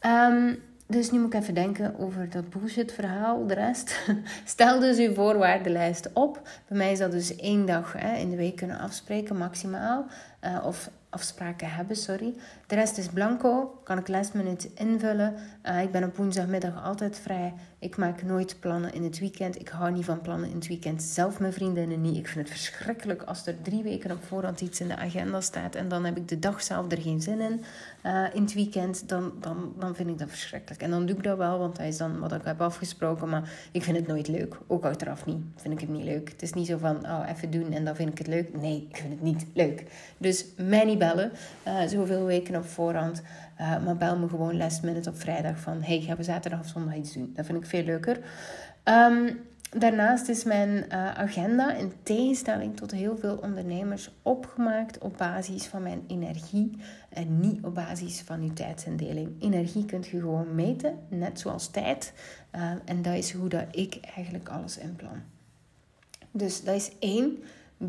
Um, 0.05 0.59
dus 0.87 1.11
nu 1.11 1.19
moet 1.19 1.33
ik 1.33 1.41
even 1.41 1.53
denken 1.53 1.99
over 1.99 2.29
dat 2.29 2.49
bullshit 2.49 2.91
verhaal, 2.91 3.47
de 3.47 3.53
rest. 3.53 3.99
Stel 4.45 4.79
dus 4.79 4.97
uw 4.97 5.13
voorwaardenlijst 5.13 6.13
op. 6.13 6.41
Bij 6.67 6.77
mij 6.77 6.91
is 6.91 6.99
dat 6.99 7.11
dus 7.11 7.35
één 7.35 7.65
dag 7.65 7.93
hè, 7.97 8.15
in 8.15 8.29
de 8.29 8.35
week 8.35 8.55
kunnen 8.55 8.79
afspreken, 8.79 9.37
maximaal. 9.37 10.05
Uh, 10.41 10.65
of 10.65 10.89
afspraken 11.13 11.71
hebben, 11.71 11.95
sorry. 11.95 12.33
De 12.73 12.79
rest 12.79 12.97
is 12.97 13.07
blanco, 13.07 13.79
kan 13.83 13.97
ik 13.97 14.07
last 14.07 14.33
minute 14.33 14.69
invullen. 14.75 15.33
Uh, 15.65 15.81
ik 15.81 15.91
ben 15.91 16.03
op 16.03 16.15
woensdagmiddag 16.15 16.83
altijd 16.83 17.19
vrij. 17.19 17.53
Ik 17.79 17.97
maak 17.97 18.23
nooit 18.23 18.57
plannen 18.59 18.93
in 18.93 19.03
het 19.03 19.19
weekend. 19.19 19.59
Ik 19.59 19.67
hou 19.67 19.91
niet 19.91 20.05
van 20.05 20.21
plannen 20.21 20.49
in 20.49 20.55
het 20.55 20.67
weekend. 20.67 21.03
Zelf 21.03 21.39
mijn 21.39 21.53
vriendinnen 21.53 22.01
niet. 22.01 22.17
Ik 22.17 22.27
vind 22.27 22.47
het 22.47 22.57
verschrikkelijk 22.57 23.23
als 23.23 23.45
er 23.47 23.61
drie 23.61 23.83
weken 23.83 24.11
op 24.11 24.23
voorhand 24.23 24.61
iets 24.61 24.79
in 24.79 24.87
de 24.87 24.95
agenda 24.95 25.41
staat 25.41 25.75
en 25.75 25.87
dan 25.87 26.05
heb 26.05 26.17
ik 26.17 26.27
de 26.27 26.39
dag 26.39 26.63
zelf 26.63 26.91
er 26.91 27.01
geen 27.01 27.21
zin 27.21 27.39
in. 27.39 27.63
Uh, 28.05 28.25
in 28.33 28.41
het 28.41 28.53
weekend, 28.53 29.09
dan, 29.09 29.31
dan, 29.39 29.73
dan 29.79 29.95
vind 29.95 30.09
ik 30.09 30.17
dat 30.17 30.29
verschrikkelijk. 30.29 30.81
En 30.81 30.89
dan 30.89 31.05
doe 31.05 31.15
ik 31.17 31.23
dat 31.23 31.37
wel, 31.37 31.59
want 31.59 31.75
dat 31.75 31.85
is 31.85 31.97
dan 31.97 32.19
wat 32.19 32.31
ik 32.31 32.41
heb 32.43 32.61
afgesproken. 32.61 33.29
Maar 33.29 33.51
ik 33.71 33.83
vind 33.83 33.97
het 33.97 34.07
nooit 34.07 34.27
leuk. 34.27 34.57
Ook 34.67 34.85
achteraf 34.85 35.25
niet. 35.25 35.43
Vind 35.55 35.73
ik 35.73 35.79
het 35.79 35.89
niet 35.89 36.05
leuk. 36.05 36.29
Het 36.29 36.41
is 36.41 36.53
niet 36.53 36.67
zo 36.67 36.77
van, 36.77 37.05
oh, 37.05 37.29
even 37.29 37.51
doen 37.51 37.71
en 37.71 37.85
dan 37.85 37.95
vind 37.95 38.09
ik 38.09 38.17
het 38.17 38.27
leuk. 38.27 38.61
Nee, 38.61 38.87
ik 38.89 38.97
vind 38.97 39.13
het 39.13 39.21
niet 39.21 39.45
leuk. 39.53 39.83
Dus 40.17 40.45
mij 40.55 40.85
niet 40.85 40.99
bellen. 40.99 41.31
Uh, 41.67 41.87
zoveel 41.87 42.25
weken 42.25 42.55
op 42.55 42.62
voorhand. 42.65 43.21
Uh, 43.61 43.83
maar 43.83 43.97
bel 43.97 44.17
me 44.17 44.27
gewoon 44.27 44.57
last 44.57 44.83
minute 44.83 45.09
op 45.09 45.19
vrijdag 45.19 45.59
van... 45.59 45.81
Hey, 45.81 46.01
gaan 46.01 46.17
we 46.17 46.23
zaterdag 46.23 46.59
of 46.59 46.67
zondag 46.67 46.95
iets 46.95 47.13
doen? 47.13 47.31
Dat 47.35 47.45
vind 47.45 47.57
ik 47.57 47.65
veel 47.65 47.83
leuker. 47.83 48.19
Um, 48.83 49.39
Daarnaast 49.77 50.27
is 50.29 50.43
mijn 50.43 50.69
uh, 50.69 51.13
agenda, 51.13 51.73
in 51.73 51.91
tegenstelling 52.03 52.77
tot 52.77 52.91
heel 52.91 53.17
veel 53.17 53.35
ondernemers, 53.35 54.11
opgemaakt 54.21 54.97
op 54.97 55.17
basis 55.17 55.65
van 55.65 55.83
mijn 55.83 56.03
energie 56.07 56.77
en 57.09 57.39
niet 57.39 57.63
op 57.63 57.75
basis 57.75 58.21
van 58.21 58.41
uw 58.41 58.53
tijdsindeling. 58.53 59.41
Energie 59.41 59.85
kunt 59.85 60.07
je 60.07 60.19
gewoon 60.19 60.55
meten, 60.55 60.97
net 61.07 61.39
zoals 61.39 61.67
tijd. 61.67 62.13
Uh, 62.55 62.71
en 62.85 63.01
dat 63.01 63.13
is 63.13 63.31
hoe 63.31 63.49
dat 63.49 63.65
ik 63.71 63.99
eigenlijk 64.15 64.49
alles 64.49 64.77
inplan. 64.77 65.21
Dus 66.31 66.63
dat 66.63 66.75
is 66.75 66.91
één. 66.99 67.37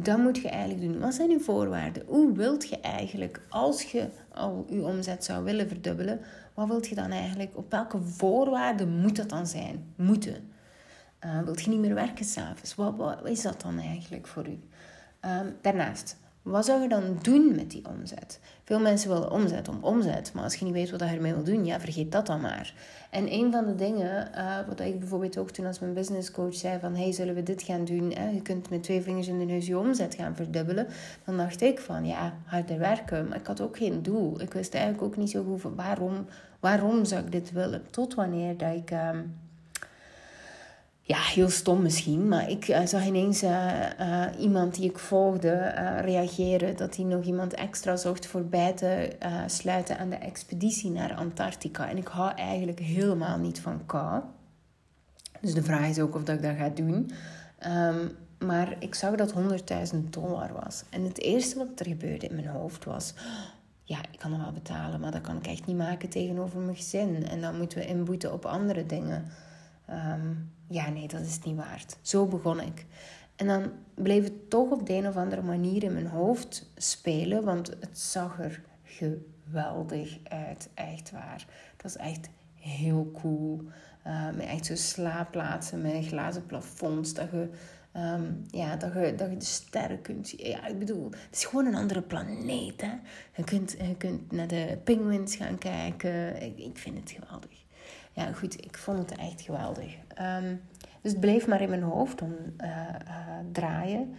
Dat 0.02 0.18
moet 0.18 0.38
je 0.38 0.48
eigenlijk 0.48 0.92
doen. 0.92 1.00
Wat 1.00 1.14
zijn 1.14 1.30
uw 1.30 1.40
voorwaarden? 1.40 2.02
Hoe 2.07 2.33
wilt 2.33 2.68
je 2.68 2.80
eigenlijk, 2.80 3.40
als 3.48 3.83
je 3.83 4.09
al 4.33 4.66
je 4.68 4.83
omzet 4.83 5.24
zou 5.24 5.44
willen 5.44 5.68
verdubbelen, 5.68 6.20
wat 6.54 6.68
wilt 6.68 6.87
je 6.87 6.94
dan 6.94 7.11
eigenlijk? 7.11 7.57
Op 7.57 7.70
welke 7.70 8.00
voorwaarden 8.00 9.00
moet 9.00 9.16
dat 9.16 9.28
dan 9.28 9.46
zijn? 9.46 9.92
Moeten. 9.96 10.50
Uh, 11.24 11.42
wilt 11.42 11.62
je 11.62 11.70
niet 11.70 11.78
meer 11.78 11.94
werken 11.94 12.24
s'avonds? 12.24 12.74
Wat, 12.74 12.96
wat, 12.96 13.28
is 13.28 13.42
dat 13.42 13.61
dan 13.61 13.78
eigenlijk 13.78 14.26
voor 14.26 14.46
u? 14.48 14.59
Um, 15.20 15.57
daarnaast, 15.61 16.16
wat 16.44 16.64
zou 16.64 16.83
je 16.83 16.88
dan 16.88 17.18
doen 17.22 17.54
met 17.54 17.70
die 17.70 17.88
omzet? 17.88 18.40
Veel 18.64 18.80
mensen 18.80 19.11
willen 19.11 19.30
omzet 19.30 19.68
om 19.68 19.78
omzet, 19.80 20.33
maar 20.35 20.44
als 20.44 20.54
je 20.54 20.64
niet 20.64 20.74
weet 20.74 20.90
wat 20.90 21.00
je 21.00 21.07
ermee 21.07 21.35
wil 21.35 21.44
doen, 21.44 21.64
ja, 21.64 21.80
vergeet 21.80 22.12
dat 22.12 22.26
dan 22.26 22.40
maar. 22.40 22.74
En 23.11 23.33
een 23.33 23.52
van 23.52 23.66
de 23.66 23.74
dingen, 23.74 24.30
uh, 24.35 24.57
wat 24.68 24.80
ik 24.80 24.98
bijvoorbeeld 24.98 25.38
ook 25.38 25.50
toen 25.50 25.66
als 25.66 25.78
mijn 25.78 25.94
business 25.94 26.30
coach 26.30 26.54
zei 26.54 26.80
van, 26.80 26.94
hey, 26.94 27.12
zullen 27.12 27.35
we 27.35 27.42
dit 27.42 27.62
gaan 27.62 27.85
doen? 27.85 28.12
Hè? 28.12 28.28
Je 28.28 28.42
kunt 28.42 28.70
met 28.70 28.83
twee 28.83 29.02
vingers 29.02 29.28
in 29.28 29.38
de 29.38 29.44
neus 29.44 29.66
je 29.66 29.78
omzet 29.78 30.14
gaan 30.14 30.37
verdubbelen. 30.37 30.87
Dan 31.24 31.37
dacht 31.37 31.61
ik 31.61 31.80
van, 31.80 32.07
ja, 32.07 32.35
harder 32.44 32.78
werken. 32.78 33.28
Maar 33.28 33.38
ik 33.38 33.46
had 33.46 33.61
ook 33.61 33.76
geen 33.76 34.02
doel. 34.02 34.40
Ik 34.40 34.52
wist 34.52 34.74
eigenlijk 34.74 35.04
ook 35.04 35.16
niet 35.16 35.30
zo 35.30 35.44
goed 35.44 35.62
waarom, 35.74 36.26
waarom 36.61 37.04
zou 37.04 37.24
ik 37.24 37.33
dit 37.33 37.52
willen. 37.52 37.83
Tot 37.90 38.14
wanneer 38.14 38.57
dat 38.57 38.74
ik... 38.74 38.90
Uh, 38.90 39.11
ja, 41.06 41.18
heel 41.18 41.50
stom 41.50 41.82
misschien, 41.82 42.28
maar 42.28 42.50
ik 42.50 42.68
uh, 42.68 42.86
zag 42.86 43.06
ineens 43.06 43.42
uh, 43.42 44.26
iemand 44.38 44.74
die 44.74 44.90
ik 44.90 44.98
volgde 44.98 45.50
reageren 46.00 46.76
dat 46.76 46.96
hij 46.96 47.04
nog 47.04 47.24
iemand 47.24 47.54
extra 47.54 47.96
zocht 47.96 48.26
voorbij 48.26 48.72
te 48.72 49.16
sluiten 49.46 49.98
aan 49.98 50.10
de 50.10 50.16
expeditie 50.16 50.90
naar 50.90 51.14
Antarctica. 51.14 51.88
En 51.88 51.96
ik 51.96 52.08
hou 52.08 52.34
eigenlijk 52.34 52.78
helemaal 52.78 53.38
niet 53.38 53.60
van 53.60 53.86
kou. 53.86 54.22
Dus 55.40 55.54
de 55.54 55.62
vraag 55.62 55.88
is 55.88 55.98
ook 55.98 56.14
of 56.14 56.22
dat 56.22 56.36
ik 56.36 56.42
dat 56.42 56.56
ga 56.56 56.68
doen. 56.68 57.10
Um, 57.66 58.10
maar 58.38 58.76
ik 58.78 58.94
zag 58.94 59.14
dat 59.14 59.34
100.000 59.92 59.98
dollar 60.10 60.52
was. 60.52 60.84
En 60.90 61.04
het 61.04 61.20
eerste 61.20 61.58
wat 61.58 61.80
er 61.80 61.86
gebeurde 61.86 62.26
in 62.26 62.34
mijn 62.34 62.46
hoofd 62.46 62.84
was: 62.84 63.14
ja, 63.82 63.98
ik 64.10 64.18
kan 64.18 64.30
nog 64.30 64.42
wel 64.42 64.52
betalen, 64.52 65.00
maar 65.00 65.10
dat 65.10 65.20
kan 65.20 65.36
ik 65.36 65.46
echt 65.46 65.66
niet 65.66 65.76
maken 65.76 66.08
tegenover 66.08 66.60
mijn 66.60 66.76
gezin. 66.76 67.28
En 67.28 67.40
dan 67.40 67.56
moeten 67.56 67.78
we 67.78 67.86
inboeten 67.86 68.32
op 68.32 68.44
andere 68.44 68.86
dingen. 68.86 69.24
Um, 69.90 70.52
ja, 70.68 70.88
nee, 70.88 71.09
dat 71.09 71.20
is 71.20 71.38
niet 71.38 71.57
waard. 71.57 71.96
Zo 72.00 72.27
begon 72.27 72.61
ik. 72.61 72.87
En 73.37 73.46
dan 73.46 73.72
bleef 73.94 74.24
het 74.24 74.50
toch 74.50 74.70
op 74.70 74.87
de 74.87 74.92
een 74.92 75.07
of 75.07 75.16
andere 75.16 75.42
manier 75.42 75.83
in 75.83 75.92
mijn 75.92 76.07
hoofd 76.07 76.70
spelen, 76.77 77.44
want 77.44 77.68
het 77.68 77.98
zag 77.98 78.40
er 78.40 78.62
geweldig 78.83 80.18
uit, 80.22 80.68
echt 80.74 81.11
waar. 81.11 81.46
Het 81.72 81.83
was 81.83 81.96
echt 81.96 82.29
heel 82.55 83.11
cool. 83.20 83.62
Met 84.35 84.46
echt 84.46 84.66
zo 84.66 84.74
slaapplaatsen 84.74 85.83
met 85.83 86.07
glazen 86.07 86.46
plafonds, 86.46 87.14
dat 87.14 87.31
je, 87.31 87.48
um, 87.96 88.44
ja, 88.50 88.77
dat, 88.77 88.92
je, 88.92 89.14
dat 89.16 89.31
je 89.31 89.37
de 89.37 89.44
sterren 89.44 90.03
kunt 90.03 90.29
zien. 90.29 90.48
Ja, 90.48 90.66
ik 90.66 90.79
bedoel, 90.79 91.05
het 91.11 91.37
is 91.37 91.44
gewoon 91.44 91.66
een 91.66 91.74
andere 91.74 92.03
planeet. 92.03 92.81
Hè? 92.81 92.92
Je, 93.37 93.44
kunt, 93.44 93.70
je 93.79 93.96
kunt 93.96 94.33
naar 94.33 94.48
de 94.48 94.79
penguins 94.85 95.37
gaan 95.37 95.59
kijken. 95.59 96.42
Ik 96.59 96.79
vind 96.79 96.98
het 96.98 97.11
geweldig 97.11 97.63
ja, 98.14 98.33
goed, 98.33 98.64
ik 98.64 98.79
vond 98.79 98.98
het 98.98 99.18
echt 99.18 99.40
geweldig. 99.40 99.94
Um, 100.20 100.61
dus 101.00 101.12
het 101.12 101.20
bleef 101.20 101.46
maar 101.46 101.61
in 101.61 101.68
mijn 101.68 101.83
hoofd 101.83 102.22
om 102.22 102.35
uh, 102.59 102.68
uh, 102.68 103.18
draaien. 103.53 104.14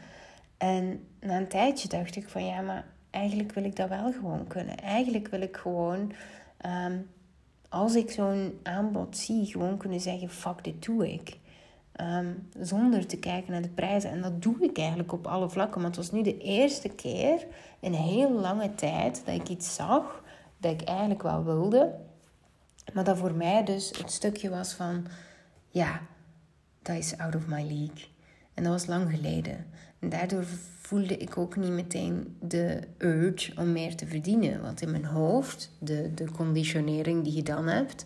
En 0.57 1.03
na 1.19 1.37
een 1.37 1.47
tijdje 1.47 1.87
dacht 1.87 2.15
ik 2.15 2.29
van 2.29 2.45
ja, 2.45 2.61
maar 2.61 2.85
eigenlijk 3.09 3.51
wil 3.51 3.63
ik 3.63 3.75
dat 3.75 3.89
wel 3.89 4.11
gewoon 4.11 4.47
kunnen. 4.47 4.77
Eigenlijk 4.77 5.27
wil 5.27 5.41
ik 5.41 5.57
gewoon, 5.57 6.11
um, 6.85 7.09
als 7.69 7.95
ik 7.95 8.11
zo'n 8.11 8.59
aanbod 8.63 9.17
zie, 9.17 9.45
gewoon 9.45 9.77
kunnen 9.77 9.99
zeggen: 9.99 10.29
fuck, 10.29 10.63
dit 10.63 10.85
doe 10.85 11.13
ik. 11.13 11.37
Um, 12.01 12.49
zonder 12.59 13.05
te 13.07 13.17
kijken 13.17 13.51
naar 13.51 13.61
de 13.61 13.69
prijzen. 13.69 14.09
En 14.09 14.21
dat 14.21 14.41
doe 14.41 14.55
ik 14.59 14.77
eigenlijk 14.77 15.11
op 15.11 15.27
alle 15.27 15.49
vlakken. 15.49 15.81
Want 15.81 15.95
het 15.95 16.05
was 16.05 16.13
nu 16.13 16.23
de 16.23 16.37
eerste 16.37 16.89
keer 16.89 17.45
in 17.79 17.93
heel 17.93 18.31
lange 18.31 18.75
tijd 18.75 19.21
dat 19.25 19.35
ik 19.35 19.49
iets 19.49 19.75
zag 19.75 20.23
dat 20.57 20.71
ik 20.71 20.81
eigenlijk 20.81 21.21
wel 21.21 21.43
wilde. 21.43 21.95
Maar 22.95 23.03
dat 23.03 23.17
voor 23.17 23.33
mij 23.33 23.63
dus 23.63 23.91
het 23.97 24.11
stukje 24.11 24.49
was 24.49 24.73
van, 24.73 25.07
ja, 25.69 26.01
dat 26.81 26.95
is 26.95 27.17
out 27.17 27.35
of 27.35 27.47
my 27.47 27.61
league. 27.61 28.07
En 28.53 28.63
dat 28.63 28.71
was 28.71 28.85
lang 28.85 29.09
geleden. 29.15 29.65
En 29.99 30.09
daardoor 30.09 30.43
voelde 30.81 31.17
ik 31.17 31.37
ook 31.37 31.55
niet 31.55 31.71
meteen 31.71 32.37
de 32.41 32.79
urge 32.97 33.51
om 33.57 33.71
meer 33.71 33.95
te 33.95 34.07
verdienen. 34.07 34.61
Want 34.61 34.81
in 34.81 34.91
mijn 34.91 35.05
hoofd, 35.05 35.71
de, 35.79 36.13
de 36.13 36.31
conditionering 36.31 37.23
die 37.23 37.35
je 37.35 37.43
dan 37.43 37.67
hebt, 37.67 38.05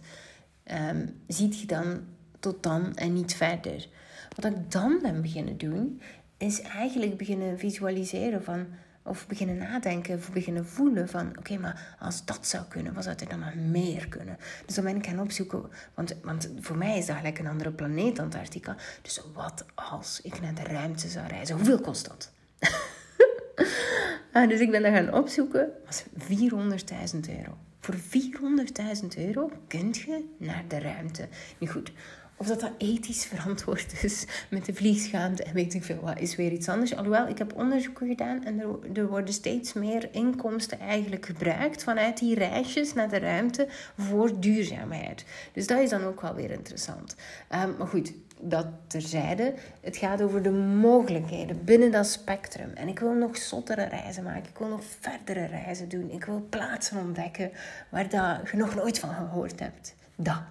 um, 0.71 1.21
ziet 1.27 1.59
je 1.59 1.67
dan 1.67 2.01
tot 2.39 2.63
dan 2.63 2.95
en 2.95 3.13
niet 3.13 3.35
verder. 3.35 3.87
Wat 4.35 4.45
ik 4.45 4.71
dan 4.71 4.99
ben 5.01 5.21
beginnen 5.21 5.57
doen, 5.57 6.01
is 6.37 6.61
eigenlijk 6.61 7.17
beginnen 7.17 7.59
visualiseren 7.59 8.43
van 8.43 8.67
of 9.09 9.27
beginnen 9.27 9.57
nadenken 9.57 10.15
of 10.15 10.31
beginnen 10.31 10.65
voelen 10.65 11.09
van... 11.09 11.37
Oké, 11.37 11.57
maar 11.57 11.95
als 11.99 12.25
dat 12.25 12.47
zou 12.47 12.63
kunnen, 12.69 12.93
wat 12.93 13.03
zou 13.03 13.15
er 13.19 13.29
dan 13.29 13.39
nog 13.39 13.55
meer 13.55 14.07
kunnen? 14.07 14.37
Dus 14.65 14.75
dan 14.75 14.83
ben 14.83 14.95
ik 14.95 15.05
gaan 15.05 15.19
opzoeken... 15.19 15.69
Want, 15.93 16.15
want 16.23 16.51
voor 16.59 16.77
mij 16.77 16.97
is 16.97 17.05
dat 17.05 17.15
gelijk 17.15 17.39
een 17.39 17.47
andere 17.47 17.71
planeet, 17.71 18.19
Antarctica. 18.19 18.75
Dus 19.01 19.21
wat 19.33 19.65
als 19.75 20.21
ik 20.21 20.41
naar 20.41 20.53
de 20.53 20.63
ruimte 20.63 21.07
zou 21.07 21.27
reizen? 21.27 21.55
Hoeveel 21.55 21.81
kost 21.81 22.07
dat? 22.07 22.31
ah, 24.33 24.49
dus 24.49 24.59
ik 24.59 24.71
ben 24.71 24.81
dat 24.81 24.93
gaan 24.93 25.13
opzoeken. 25.13 25.69
was 25.85 26.03
400.000 26.03 27.19
euro. 27.37 27.57
Voor 27.79 27.95
400.000 27.95 29.07
euro 29.17 29.51
kunt 29.67 29.97
je 29.97 30.35
naar 30.37 30.63
de 30.67 30.79
ruimte. 30.79 31.27
Nu 31.57 31.67
goed, 31.67 31.91
of 32.39 32.47
dat 32.47 32.59
dat 32.59 32.71
ethisch 32.77 33.25
verantwoord 33.25 34.03
is 34.03 34.25
met 34.49 34.65
de 34.65 34.73
vliegschaamte 34.73 35.43
en 35.43 35.53
weet 35.53 35.73
ik 35.73 35.83
veel 35.83 35.99
wat, 36.01 36.19
is 36.19 36.35
weer 36.35 36.51
iets 36.51 36.69
anders. 36.69 36.95
Alhoewel, 36.95 37.27
ik 37.27 37.37
heb 37.37 37.53
onderzoeken 37.55 38.07
gedaan 38.07 38.45
en 38.45 38.59
er, 38.59 38.99
er 39.01 39.07
worden 39.07 39.33
steeds 39.33 39.73
meer 39.73 40.09
inkomsten 40.11 40.79
eigenlijk 40.79 41.25
gebruikt 41.25 41.83
vanuit 41.83 42.17
die 42.17 42.35
reisjes 42.35 42.93
naar 42.93 43.09
de 43.09 43.19
ruimte 43.19 43.67
voor 43.97 44.39
duurzaamheid. 44.39 45.25
Dus 45.53 45.67
dat 45.67 45.79
is 45.79 45.89
dan 45.89 46.03
ook 46.03 46.21
wel 46.21 46.35
weer 46.35 46.51
interessant. 46.51 47.15
Um, 47.51 47.75
maar 47.77 47.87
goed, 47.87 48.13
dat 48.41 48.65
terzijde. 48.87 49.53
Het 49.81 49.97
gaat 49.97 50.21
over 50.21 50.41
de 50.41 50.51
mogelijkheden 50.51 51.63
binnen 51.63 51.91
dat 51.91 52.07
spectrum. 52.07 52.71
En 52.73 52.87
ik 52.87 52.99
wil 52.99 53.13
nog 53.13 53.37
zottere 53.37 53.83
reizen 53.83 54.23
maken. 54.23 54.49
Ik 54.49 54.57
wil 54.57 54.67
nog 54.67 54.81
verdere 54.99 55.45
reizen 55.45 55.89
doen. 55.89 56.11
Ik 56.11 56.25
wil 56.25 56.45
plaatsen 56.49 56.97
ontdekken 56.97 57.51
waar 57.89 58.09
dat 58.09 58.49
je 58.51 58.57
nog 58.57 58.75
nooit 58.75 58.99
van 58.99 59.13
gehoord 59.13 59.59
hebt. 59.59 59.95
Dat. 60.15 60.41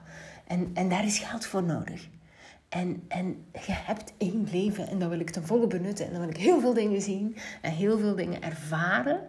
En, 0.48 0.70
en 0.74 0.88
daar 0.88 1.04
is 1.04 1.18
geld 1.18 1.46
voor 1.46 1.62
nodig. 1.62 2.08
En, 2.68 3.04
en 3.08 3.44
je 3.52 3.72
hebt 3.72 4.12
één 4.18 4.48
leven 4.50 4.88
en 4.88 4.98
dat 4.98 5.08
wil 5.08 5.20
ik 5.20 5.30
ten 5.30 5.46
volle 5.46 5.66
benutten. 5.66 6.06
En 6.06 6.12
dan 6.12 6.20
wil 6.20 6.30
ik 6.30 6.36
heel 6.36 6.60
veel 6.60 6.74
dingen 6.74 7.02
zien 7.02 7.36
en 7.62 7.72
heel 7.72 7.98
veel 7.98 8.14
dingen 8.14 8.42
ervaren 8.42 9.20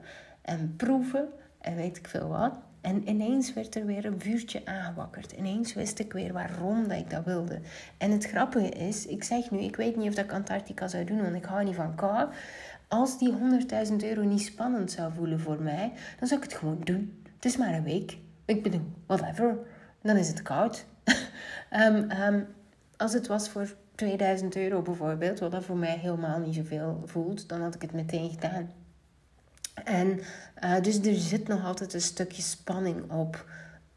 en 0.42 0.74
proeven 0.78 1.30
en 1.62 1.76
weet 1.76 1.98
ik 1.98 2.08
veel 2.08 2.28
wat. 2.28 2.54
En 2.82 3.10
ineens 3.10 3.54
werd 3.54 3.76
er 3.76 3.86
weer 3.86 4.06
een 4.06 4.22
vuurtje 4.22 4.66
aangewakkerd. 4.66 5.32
Ineens 5.32 5.74
wist 5.74 6.00
ik 6.00 6.14
weer 6.14 6.34
waarom 6.34 6.88
dat 6.88 6.98
ik 6.98 7.10
dat 7.10 7.26
wilde. 7.26 7.60
En 7.98 8.12
het 8.12 8.26
grappige 8.26 8.70
is, 8.70 9.06
ik 9.06 9.24
zeg 9.24 9.52
nu, 9.52 9.60
ik 9.60 9.76
weet 9.76 9.96
niet 9.96 10.08
of 10.08 10.16
dat 10.16 10.26
ik 10.26 10.34
Antarctica 10.34 10.88
zou 10.88 11.04
doen, 11.04 11.22
want 11.22 11.36
ik 11.36 11.46
hou 11.46 11.64
niet 11.64 11.76
van 11.76 11.96
kou. 11.96 12.30
Als 12.88 13.18
die 13.18 13.34
100.000 13.90 13.96
euro 13.96 14.24
niet 14.24 14.42
spannend 14.42 14.92
zou 14.92 15.14
voelen 15.14 15.40
voor 15.40 15.62
mij, 15.62 15.92
dan 16.20 16.28
zou 16.28 16.42
ik 16.42 16.50
het 16.50 16.58
gewoon 16.58 16.82
doen. 16.84 17.24
Het 17.36 17.46
is 17.46 17.58
maar 17.58 17.74
een 17.74 17.84
week. 17.84 18.18
Ik 18.46 18.64
bedoel, 18.64 18.92
whatever. 19.06 19.58
Dan 20.02 20.18
is 20.18 20.28
het 20.28 20.42
koud. 20.42 20.86
Ehm, 21.70 22.10
ehm, 22.10 22.44
als 22.98 23.14
het 23.14 23.28
was 23.28 23.50
voor 23.50 23.76
2000 23.96 24.56
euro 24.56 24.82
bijvoorbeeld, 24.82 25.40
wat 25.40 25.52
dat 25.52 25.64
voor 25.66 25.78
mij 25.78 25.98
helemaal 25.98 26.40
niet 26.40 26.56
zoveel 26.56 27.02
voelt, 27.06 27.50
dan 27.50 27.62
had 27.62 27.76
ik 27.76 27.82
het 27.82 27.94
meteen 27.94 28.30
gedaan. 28.30 28.72
En 29.84 30.20
uh, 30.64 30.82
dus 30.82 31.00
er 31.00 31.16
zit 31.16 31.48
nog 31.48 31.66
altijd 31.66 31.94
een 31.94 32.02
stukje 32.02 32.42
spanning 32.42 33.12
op 33.12 33.46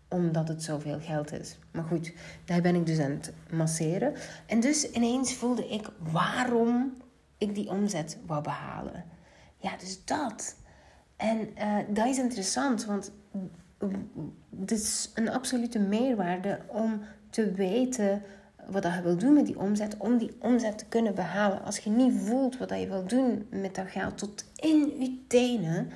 omdat 0.08 0.48
het 0.48 0.62
zoveel 0.62 1.00
geld 1.00 1.32
is. 1.32 1.58
Maar 1.70 1.84
goed, 1.84 2.12
daar 2.44 2.60
ben 2.60 2.74
ik 2.74 2.86
dus 2.86 2.98
aan 2.98 3.10
het 3.10 3.32
masseren. 3.50 4.14
En 4.46 4.60
dus 4.60 4.90
ineens 4.90 5.34
voelde 5.34 5.68
ik 5.68 5.88
waarom 5.98 6.92
ik 7.38 7.54
die 7.54 7.68
omzet 7.68 8.18
wou 8.26 8.42
behalen. 8.42 9.04
Ja, 9.56 9.76
dus 9.76 10.04
dat. 10.04 10.56
En 11.16 11.48
uh, 11.58 11.76
dat 11.88 12.06
is 12.06 12.18
interessant, 12.18 12.84
want 12.84 13.12
het 14.60 14.70
is 14.70 15.10
een 15.14 15.30
absolute 15.30 15.78
meerwaarde 15.78 16.60
om 16.66 17.02
te 17.32 17.52
weten 17.52 18.22
wat 18.66 18.82
je 18.82 19.02
wil 19.02 19.16
doen 19.16 19.34
met 19.34 19.46
die 19.46 19.58
omzet, 19.58 19.96
om 19.98 20.18
die 20.18 20.36
omzet 20.38 20.78
te 20.78 20.84
kunnen 20.88 21.14
behalen. 21.14 21.64
Als 21.64 21.78
je 21.78 21.90
niet 21.90 22.14
voelt 22.16 22.58
wat 22.58 22.70
je 22.70 22.88
wil 22.88 23.06
doen 23.06 23.46
met 23.50 23.74
dat 23.74 23.86
geld 23.88 24.18
tot 24.18 24.44
in 24.56 24.92
je 24.98 25.24
tenen, 25.26 25.90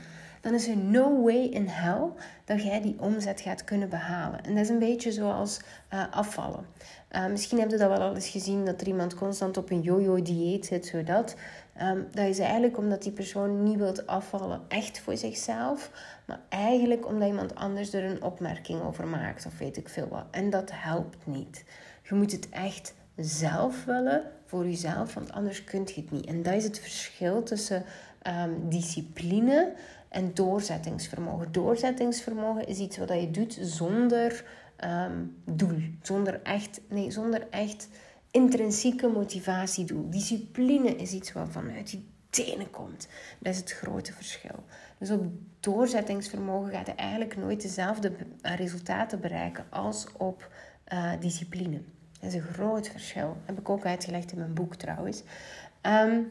dan 0.46 0.54
is 0.54 0.68
er 0.68 0.76
no 0.76 1.22
way 1.22 1.44
in 1.44 1.66
hell 1.66 2.08
dat 2.44 2.62
jij 2.62 2.80
die 2.80 2.96
omzet 2.98 3.40
gaat 3.40 3.64
kunnen 3.64 3.88
behalen. 3.88 4.44
En 4.44 4.54
dat 4.54 4.64
is 4.64 4.68
een 4.68 4.78
beetje 4.78 5.12
zoals 5.12 5.60
uh, 5.94 6.04
afvallen. 6.10 6.66
Uh, 7.12 7.26
misschien 7.26 7.58
heb 7.58 7.70
je 7.70 7.76
dat 7.76 7.88
wel 7.88 8.08
al 8.08 8.14
eens 8.14 8.28
gezien 8.28 8.64
dat 8.64 8.80
er 8.80 8.86
iemand 8.86 9.14
constant 9.14 9.56
op 9.56 9.70
een 9.70 9.80
yo-yo-dieet 9.80 10.66
zit, 10.66 10.86
zodat. 10.86 11.36
Um, 11.82 12.06
dat 12.10 12.26
is 12.26 12.38
eigenlijk 12.38 12.78
omdat 12.78 13.02
die 13.02 13.12
persoon 13.12 13.62
niet 13.62 13.78
wilt 13.78 14.06
afvallen, 14.06 14.60
echt 14.68 15.00
voor 15.00 15.16
zichzelf, 15.16 15.90
maar 16.24 16.40
eigenlijk 16.48 17.06
omdat 17.06 17.28
iemand 17.28 17.54
anders 17.54 17.92
er 17.92 18.04
een 18.04 18.22
opmerking 18.22 18.82
over 18.82 19.06
maakt 19.06 19.46
of 19.46 19.58
weet 19.58 19.76
ik 19.76 19.88
veel 19.88 20.08
wat. 20.08 20.24
En 20.30 20.50
dat 20.50 20.70
helpt 20.74 21.26
niet. 21.26 21.64
Je 22.02 22.14
moet 22.14 22.32
het 22.32 22.48
echt 22.48 22.94
zelf 23.16 23.84
willen 23.84 24.22
voor 24.44 24.64
jezelf, 24.64 25.14
want 25.14 25.32
anders 25.32 25.64
kun 25.64 25.82
je 25.94 26.00
het 26.00 26.10
niet. 26.10 26.26
En 26.26 26.42
dat 26.42 26.54
is 26.54 26.64
het 26.64 26.78
verschil 26.78 27.42
tussen 27.42 27.84
um, 28.26 28.68
discipline 28.68 29.72
en 30.08 30.34
doorzettingsvermogen. 30.34 31.52
Doorzettingsvermogen 31.52 32.66
is 32.66 32.78
iets 32.78 32.96
wat 32.96 33.08
je 33.08 33.30
doet 33.30 33.58
zonder 33.60 34.44
um, 34.84 35.36
doel, 35.44 35.80
zonder 36.02 36.42
echt, 36.42 36.80
nee, 36.88 37.10
zonder 37.10 37.46
echt 37.50 37.88
intrinsieke 38.30 39.08
motivatiedoel. 39.08 40.10
Discipline 40.10 40.96
is 40.96 41.12
iets 41.12 41.32
wat 41.32 41.48
vanuit 41.50 41.90
je 41.90 42.00
tenen 42.30 42.70
komt. 42.70 43.08
Dat 43.38 43.52
is 43.52 43.58
het 43.58 43.72
grote 43.72 44.12
verschil. 44.12 44.64
Dus 44.98 45.10
op 45.10 45.24
doorzettingsvermogen 45.60 46.72
gaat 46.72 46.86
je 46.86 46.94
eigenlijk 46.94 47.36
nooit 47.36 47.62
dezelfde 47.62 48.12
resultaten 48.42 49.20
bereiken 49.20 49.64
als 49.70 50.06
op 50.16 50.50
uh, 50.92 51.12
discipline. 51.20 51.80
Dat 52.20 52.30
is 52.30 52.34
een 52.34 52.52
groot 52.52 52.88
verschil. 52.88 53.26
Dat 53.26 53.36
heb 53.44 53.58
ik 53.58 53.68
ook 53.68 53.84
uitgelegd 53.84 54.32
in 54.32 54.38
mijn 54.38 54.54
boek 54.54 54.74
trouwens. 54.74 55.22
Um, 55.82 56.30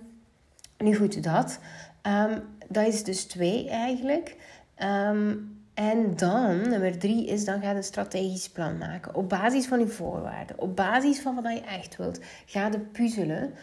nu 0.77 0.95
goed, 0.95 1.23
dat. 1.23 1.59
Um, 2.03 2.43
dat 2.67 2.88
is 2.88 3.04
dus 3.04 3.23
twee 3.23 3.69
eigenlijk. 3.69 4.36
Um, 4.84 5.54
en 5.75 6.15
dan, 6.15 6.69
nummer 6.69 6.97
drie, 6.97 7.28
is 7.28 7.45
dan 7.45 7.62
ga 7.62 7.75
een 7.75 7.84
strategisch 7.84 8.49
plan 8.49 8.78
maken. 8.78 9.15
Op 9.15 9.30
basis 9.30 9.65
van 9.65 9.80
je 9.80 9.88
voorwaarden. 9.88 10.60
Op 10.60 10.75
basis 10.75 11.19
van 11.19 11.36
wat 11.36 11.54
je 11.54 11.62
echt 11.62 11.95
wilt. 11.95 12.19
Ga 12.45 12.69
de 12.69 12.80
puzzelen 12.80 13.54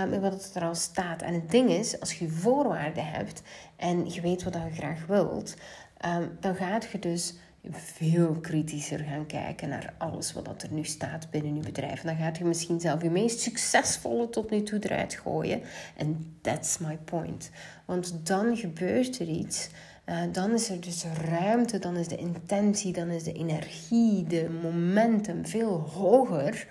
um, 0.00 0.08
met 0.08 0.20
wat 0.20 0.50
er 0.54 0.62
al 0.62 0.74
staat. 0.74 1.22
En 1.22 1.34
het 1.34 1.50
ding 1.50 1.70
is, 1.70 2.00
als 2.00 2.18
je 2.18 2.28
voorwaarden 2.28 3.06
hebt 3.06 3.42
en 3.76 4.10
je 4.12 4.20
weet 4.20 4.42
wat 4.42 4.54
je 4.54 4.74
graag 4.74 5.06
wilt, 5.06 5.54
um, 6.06 6.36
dan 6.40 6.54
gaat 6.54 6.88
je 6.92 6.98
dus 6.98 7.34
veel 7.70 8.38
kritischer 8.40 8.98
gaan 8.98 9.26
kijken 9.26 9.68
naar 9.68 9.94
alles 9.98 10.32
wat 10.32 10.62
er 10.62 10.72
nu 10.72 10.84
staat 10.84 11.30
binnen 11.30 11.54
je 11.54 11.60
bedrijf. 11.60 12.00
dan 12.00 12.16
gaat 12.16 12.36
je 12.36 12.44
misschien 12.44 12.80
zelf 12.80 13.02
je 13.02 13.10
meest 13.10 13.40
succesvolle 13.40 14.28
tot 14.28 14.50
nu 14.50 14.62
toe 14.62 14.78
eruit 14.82 15.14
gooien. 15.14 15.62
En 15.96 16.38
that's 16.40 16.78
my 16.78 16.98
point. 17.04 17.50
Want 17.84 18.26
dan 18.26 18.56
gebeurt 18.56 19.18
er 19.18 19.28
iets. 19.28 19.68
Uh, 20.06 20.22
dan 20.32 20.52
is 20.52 20.68
er 20.68 20.80
dus 20.80 21.04
ruimte, 21.04 21.78
dan 21.78 21.96
is 21.96 22.08
de 22.08 22.16
intentie, 22.16 22.92
dan 22.92 23.08
is 23.08 23.22
de 23.22 23.32
energie, 23.32 24.26
de 24.26 24.58
momentum 24.62 25.46
veel 25.46 25.78
hoger. 25.78 26.66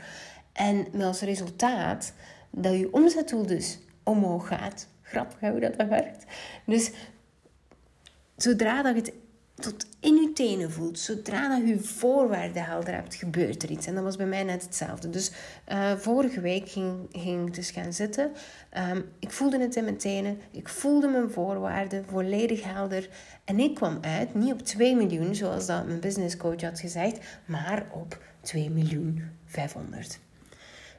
En 0.51 1.01
als 1.01 1.21
resultaat 1.21 2.13
dat 2.49 2.73
je 2.73 2.93
omzetdoel 2.93 3.45
dus 3.45 3.79
omhoog 4.03 4.47
gaat. 4.47 4.87
Grappig 5.01 5.39
hoe 5.39 5.59
dat, 5.59 5.77
dat 5.77 5.87
werkt. 5.87 6.25
Dus 6.65 6.91
zodra 8.35 8.81
dat 8.81 8.95
je 8.95 9.01
het 9.01 9.13
tot 9.55 9.85
in 9.99 10.15
je 10.15 10.33
tenen 10.33 10.71
voelt. 10.71 10.99
Zodra 10.99 11.55
je 11.55 11.79
voorwaarden 11.79 12.63
helder 12.63 12.93
hebt, 12.93 13.15
gebeurt 13.15 13.63
er 13.63 13.71
iets. 13.71 13.87
En 13.87 13.95
dat 13.95 14.03
was 14.03 14.15
bij 14.15 14.25
mij 14.25 14.43
net 14.43 14.61
hetzelfde. 14.61 15.09
Dus 15.09 15.31
uh, 15.71 15.91
vorige 15.95 16.41
week 16.41 16.69
ging, 16.69 16.95
ging 17.11 17.47
ik 17.47 17.53
dus 17.53 17.71
gaan 17.71 17.93
zitten. 17.93 18.31
Um, 18.91 19.05
ik 19.19 19.31
voelde 19.31 19.59
het 19.59 19.75
in 19.75 19.83
mijn 19.83 19.97
tenen. 19.97 20.37
Ik 20.51 20.69
voelde 20.69 21.07
mijn 21.07 21.29
voorwaarden 21.29 22.05
volledig 22.05 22.63
helder. 22.63 23.09
En 23.45 23.59
ik 23.59 23.75
kwam 23.75 23.97
uit, 24.01 24.33
niet 24.33 24.53
op 24.53 24.61
2 24.61 24.95
miljoen, 24.95 25.35
zoals 25.35 25.65
dat 25.65 25.85
mijn 25.85 25.99
business 25.99 26.37
coach 26.37 26.61
had 26.61 26.79
gezegd, 26.79 27.19
maar 27.45 27.85
op 27.91 28.19
2 28.41 28.69
miljoen 28.69 29.23
500 29.45 30.19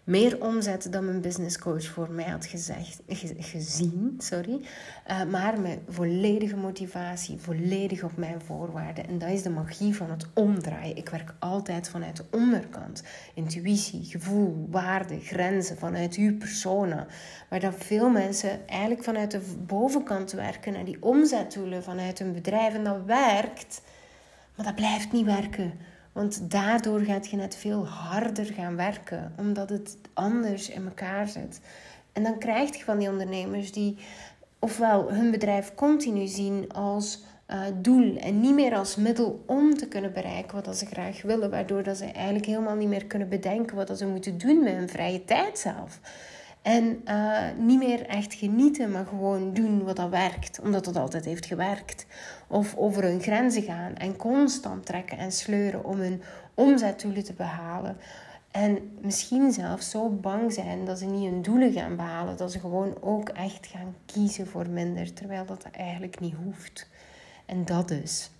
meer 0.06 0.42
omzet 0.42 0.92
dan 0.92 1.04
mijn 1.04 1.20
business 1.20 1.58
coach 1.58 1.84
voor 1.84 2.10
mij 2.10 2.24
had 2.24 2.46
gezegd, 2.46 3.02
gezien. 3.38 4.14
Sorry. 4.18 4.60
Uh, 5.10 5.24
maar 5.24 5.60
met 5.60 5.78
volledige 5.88 6.56
motivatie, 6.56 7.38
volledig 7.40 8.02
op 8.02 8.16
mijn 8.16 8.40
voorwaarden. 8.40 9.06
En 9.06 9.18
dat 9.18 9.28
is 9.28 9.42
de 9.42 9.50
magie 9.50 9.96
van 9.96 10.10
het 10.10 10.26
omdraaien. 10.34 10.96
Ik 10.96 11.08
werk 11.08 11.34
altijd 11.38 11.88
vanuit 11.88 12.16
de 12.16 12.24
onderkant. 12.30 13.02
Intuïtie, 13.34 14.04
gevoel, 14.04 14.66
waarde, 14.70 15.20
grenzen, 15.20 15.78
vanuit 15.78 16.14
uw 16.14 16.36
persona. 16.36 17.06
Waar 17.48 17.60
dan 17.60 17.72
veel 17.72 18.08
mensen 18.10 18.68
eigenlijk 18.68 19.04
vanuit 19.04 19.30
de 19.30 19.40
bovenkant 19.66 20.32
werken 20.32 20.72
naar 20.72 20.84
die 20.84 21.02
omzetdoelen 21.02 21.82
vanuit 21.82 22.18
hun 22.18 22.32
bedrijf. 22.32 22.74
En 22.74 22.84
dat 22.84 23.04
werkt, 23.04 23.82
maar 24.56 24.66
dat 24.66 24.74
blijft 24.74 25.12
niet 25.12 25.26
werken. 25.26 25.72
Want 26.16 26.50
daardoor 26.50 27.00
gaat 27.00 27.28
je 27.28 27.36
net 27.36 27.56
veel 27.56 27.86
harder 27.86 28.44
gaan 28.44 28.76
werken, 28.76 29.32
omdat 29.38 29.68
het 29.68 29.96
anders 30.12 30.68
in 30.68 30.84
elkaar 30.84 31.28
zit. 31.28 31.60
En 32.12 32.22
dan 32.22 32.38
krijg 32.38 32.76
je 32.76 32.84
van 32.84 32.98
die 32.98 33.08
ondernemers 33.08 33.72
die 33.72 33.96
ofwel 34.58 35.12
hun 35.12 35.30
bedrijf 35.30 35.74
continu 35.74 36.26
zien 36.26 36.72
als 36.72 37.22
uh, 37.48 37.60
doel 37.74 38.16
en 38.16 38.40
niet 38.40 38.54
meer 38.54 38.74
als 38.74 38.96
middel 38.96 39.42
om 39.46 39.74
te 39.74 39.88
kunnen 39.88 40.12
bereiken 40.12 40.62
wat 40.64 40.76
ze 40.76 40.86
graag 40.86 41.22
willen, 41.22 41.50
waardoor 41.50 41.82
dat 41.82 41.96
ze 41.96 42.04
eigenlijk 42.04 42.46
helemaal 42.46 42.76
niet 42.76 42.88
meer 42.88 43.06
kunnen 43.06 43.28
bedenken 43.28 43.76
wat 43.76 43.98
ze 43.98 44.06
moeten 44.06 44.38
doen 44.38 44.62
met 44.62 44.74
hun 44.74 44.88
vrije 44.88 45.24
tijd 45.24 45.58
zelf. 45.58 46.00
En 46.62 47.02
uh, 47.08 47.38
niet 47.58 47.78
meer 47.78 48.06
echt 48.06 48.34
genieten, 48.34 48.90
maar 48.90 49.06
gewoon 49.06 49.54
doen 49.54 49.84
wat 49.84 49.96
dat 49.96 50.10
werkt, 50.10 50.60
omdat 50.62 50.84
dat 50.84 50.96
altijd 50.96 51.24
heeft 51.24 51.46
gewerkt. 51.46 52.06
Of 52.46 52.76
over 52.76 53.02
hun 53.02 53.20
grenzen 53.20 53.62
gaan 53.62 53.94
en 53.94 54.16
constant 54.16 54.86
trekken 54.86 55.18
en 55.18 55.32
sleuren 55.32 55.84
om 55.84 55.98
hun 55.98 56.22
omzetdoelen 56.54 57.24
te 57.24 57.32
behalen. 57.32 57.96
En 58.50 58.98
misschien 59.00 59.52
zelfs 59.52 59.90
zo 59.90 60.08
bang 60.08 60.52
zijn 60.52 60.84
dat 60.84 60.98
ze 60.98 61.04
niet 61.04 61.30
hun 61.30 61.42
doelen 61.42 61.72
gaan 61.72 61.96
behalen, 61.96 62.36
dat 62.36 62.52
ze 62.52 62.60
gewoon 62.60 62.96
ook 63.00 63.28
echt 63.28 63.66
gaan 63.66 63.94
kiezen 64.06 64.46
voor 64.46 64.68
minder, 64.68 65.12
terwijl 65.12 65.46
dat 65.46 65.66
eigenlijk 65.72 66.20
niet 66.20 66.34
hoeft. 66.44 66.88
En 67.46 67.64
dat 67.64 67.88
dus. 67.88 68.30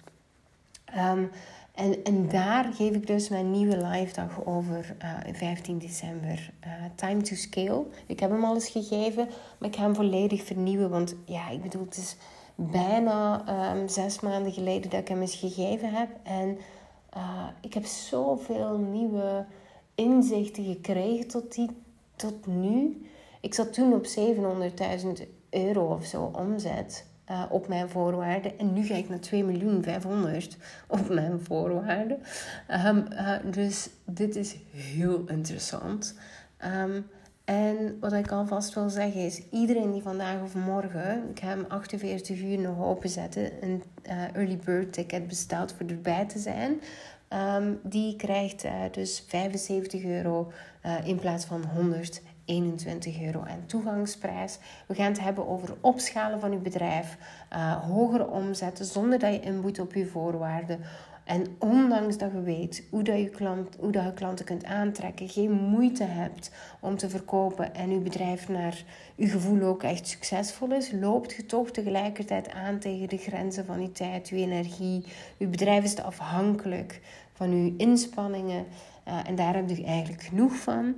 Um, 0.97 1.31
en, 1.77 2.05
en 2.05 2.29
daar 2.29 2.73
geef 2.73 2.95
ik 2.95 3.07
dus 3.07 3.29
mijn 3.29 3.51
nieuwe 3.51 3.87
live 3.87 4.15
dag 4.15 4.45
over 4.45 4.97
uh, 5.03 5.29
eh, 5.29 5.35
15 5.35 5.79
december. 5.79 6.51
Uh, 6.67 6.73
Time 6.95 7.23
to 7.23 7.35
Scale. 7.35 7.87
Ik 8.07 8.21
heb 8.21 8.31
hem 8.31 8.45
al 8.45 8.55
eens 8.55 8.69
gegeven, 8.69 9.29
maar 9.59 9.69
ik 9.69 9.77
ga 9.77 9.83
hem 9.83 9.95
volledig 9.95 10.43
vernieuwen. 10.43 10.91
Want 10.91 11.15
ja, 11.25 11.49
ik 11.49 11.63
bedoel, 11.63 11.85
het 11.85 11.97
is 11.97 12.17
bijna 12.57 13.45
um, 13.75 13.89
zes 13.89 14.21
maanden 14.21 14.53
geleden 14.53 14.91
dat 14.91 15.01
ik 15.01 15.09
hem 15.09 15.21
eens 15.21 15.35
gegeven 15.35 15.93
heb. 15.93 16.09
En 16.23 16.59
uh, 17.17 17.49
ik 17.61 17.75
heb 17.75 17.85
zoveel 17.85 18.79
nieuwe 18.79 19.45
inzichten 19.95 20.65
gekregen 20.65 21.29
tot, 21.29 21.55
die, 21.55 21.71
tot 22.17 22.47
nu. 22.47 23.07
Ik 23.41 23.55
zat 23.55 23.73
toen 23.73 23.93
op 23.93 24.07
700.000 25.19 25.29
euro 25.51 25.95
of 25.95 26.05
zo 26.05 26.31
omzet. 26.35 27.07
Uh, 27.31 27.43
op 27.51 27.69
mijn 27.69 27.89
voorwaarden. 27.89 28.59
En 28.59 28.73
nu 28.73 28.85
ga 28.85 28.95
ik 28.95 29.09
naar 29.09 29.21
2 29.21 29.45
miljoen 29.45 29.83
500 29.83 30.57
op 30.89 31.09
mijn 31.09 31.41
voorwaarden. 31.41 32.19
Um, 32.87 33.07
uh, 33.13 33.33
dus 33.45 33.89
dit 34.05 34.37
is 34.37 34.57
heel 34.71 35.25
interessant. 35.27 36.15
Um, 36.65 37.07
en 37.47 37.97
wat 38.01 38.13
ik 38.13 38.33
alvast 38.33 38.75
wil 38.75 38.89
zeggen 38.89 39.21
is, 39.21 39.43
iedereen 39.51 39.93
die 39.93 40.03
vandaag 40.03 40.43
of 40.43 40.55
morgen, 40.55 41.31
ik 41.31 41.41
ga 41.41 41.47
hem 41.47 41.65
48 41.69 42.41
uur 42.41 42.59
nog 42.59 42.85
openzetten, 42.85 43.51
een 43.63 43.83
uh, 44.07 44.35
early 44.35 44.59
bird 44.65 44.93
ticket 44.93 45.29
bestelt 45.29 45.73
voor 45.73 45.87
erbij 45.87 46.27
te 46.27 46.39
zijn, 46.39 46.81
um, 47.57 47.81
die 47.83 48.17
krijgt 48.17 48.65
dus 48.91 49.25
75 49.27 50.05
euro 50.05 50.53
in 51.05 51.19
plaats 51.19 51.45
van 51.45 51.65
100 51.75 52.23
21 52.47 53.23
euro 53.23 53.43
en 53.45 53.67
toegangsprijs. 53.67 54.59
We 54.87 54.95
gaan 54.95 55.11
het 55.11 55.21
hebben 55.21 55.49
over 55.49 55.75
opschalen 55.81 56.41
van 56.41 56.51
je 56.51 56.59
bedrijf, 56.59 57.17
hogere 57.89 58.27
omzetten 58.27 58.85
zonder 58.85 59.19
dat 59.19 59.33
je 59.33 59.41
inboet 59.41 59.79
op 59.79 59.95
je 59.95 60.07
voorwaarden. 60.07 60.81
En 61.27 61.57
ondanks 61.59 62.19
dat 62.19 62.33
je 62.33 62.43
weet 62.43 62.85
hoe, 62.91 63.03
dat 63.03 63.19
je, 63.19 63.65
hoe 63.79 63.93
dat 63.93 64.15
klanten 64.15 64.45
kunt 64.45 64.65
aantrekken, 64.65 65.29
geen 65.29 65.53
moeite 65.53 66.05
hebt 66.05 66.51
om 66.81 66.97
te 66.97 67.09
verkopen 67.09 67.75
en 67.75 67.91
je 67.91 67.99
bedrijf 67.99 68.49
naar 68.49 68.85
je 69.15 69.27
gevoel 69.27 69.63
ook 69.63 69.83
echt 69.83 70.09
succesvol 70.09 70.73
is, 70.73 70.93
loopt 70.93 71.33
je 71.33 71.47
toch 71.47 71.71
tegelijkertijd 71.71 72.51
aan 72.53 72.79
tegen 72.79 73.09
de 73.09 73.17
grenzen 73.17 73.65
van 73.65 73.81
je 73.81 73.93
tijd, 73.93 74.29
je 74.29 74.37
energie. 74.37 75.05
Je 75.37 75.47
bedrijf 75.47 75.85
is 75.85 75.95
te 75.95 76.03
afhankelijk 76.03 77.01
van 77.33 77.65
je 77.65 77.75
inspanningen 77.77 78.67
uh, 79.09 79.29
en 79.29 79.35
daar 79.35 79.55
heb 79.55 79.69
je 79.69 79.85
eigenlijk 79.85 80.23
genoeg 80.23 80.57
van. 80.57 80.95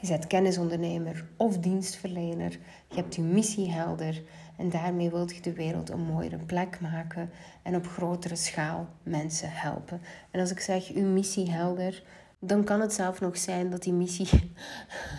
Je 0.00 0.08
bent 0.08 0.26
kennisondernemer 0.26 1.26
of 1.36 1.58
dienstverlener. 1.58 2.58
Je 2.88 2.94
hebt 2.94 3.14
je 3.14 3.22
missie 3.22 3.70
helder. 3.70 4.22
En 4.58 4.70
daarmee 4.70 5.10
wilt 5.10 5.34
je 5.34 5.40
de 5.40 5.52
wereld 5.52 5.90
een 5.90 6.04
mooiere 6.04 6.36
plek 6.36 6.80
maken 6.80 7.30
en 7.62 7.76
op 7.76 7.86
grotere 7.86 8.36
schaal 8.36 8.88
mensen 9.02 9.50
helpen. 9.52 10.00
En 10.30 10.40
als 10.40 10.50
ik 10.50 10.60
zeg 10.60 10.92
uw 10.94 11.06
missie 11.06 11.50
helder, 11.50 12.02
dan 12.38 12.64
kan 12.64 12.80
het 12.80 12.92
zelf 12.92 13.20
nog 13.20 13.36
zijn 13.38 13.70
dat 13.70 13.82
die 13.82 13.92
missie 13.92 14.28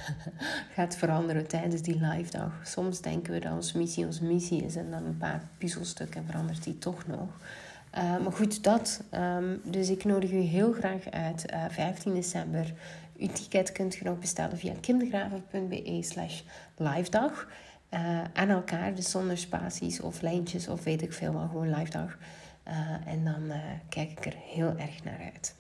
gaat 0.76 0.96
veranderen 0.96 1.48
tijdens 1.48 1.82
die 1.82 2.00
live 2.02 2.32
dag. 2.32 2.52
Soms 2.64 3.02
denken 3.02 3.34
we 3.34 3.40
dat 3.40 3.54
onze 3.54 3.78
missie 3.78 4.06
onze 4.06 4.26
missie 4.26 4.64
is 4.64 4.76
en 4.76 4.92
dan 4.92 5.06
een 5.06 5.18
paar 5.18 5.42
puzzelstukken 5.58 6.26
verandert 6.26 6.64
die 6.64 6.78
toch 6.78 7.08
nog. 7.08 7.30
Uh, 7.98 8.18
maar 8.18 8.32
goed, 8.32 8.64
dat. 8.64 9.04
Um, 9.14 9.62
dus 9.64 9.90
ik 9.90 10.04
nodig 10.04 10.32
u 10.32 10.40
heel 10.40 10.74
graag 10.74 11.10
uit. 11.10 11.52
Uh, 11.54 11.66
eh, 11.66 11.72
15 11.72 12.14
december. 12.14 12.74
Uw 13.18 13.28
ticket 13.28 13.72
kunt 13.72 13.96
je 13.96 14.04
nog 14.04 14.20
bestellen 14.20 14.58
via 14.58 14.74
kindergraven.be 14.82 15.98
slash 16.02 16.42
live 16.78 17.10
dag. 17.10 17.48
Uh, 17.94 18.24
aan 18.34 18.50
elkaar, 18.50 18.96
dus 18.96 19.12
zonder 19.12 19.38
spaties 19.38 20.02
of 20.02 20.22
lijntjes 20.22 20.68
of 20.68 20.84
weet 20.84 21.02
ik 21.02 21.14
veel, 21.14 21.32
maar 21.32 21.48
gewoon 21.48 21.74
live 21.76 21.92
dag. 21.92 22.18
en 23.06 23.24
dan 23.24 23.52
kijk 23.90 24.12
ik 24.12 24.26
er 24.26 24.36
heel 24.36 24.78
erg 24.78 25.04
naar 25.04 25.20
uit. 25.34 25.56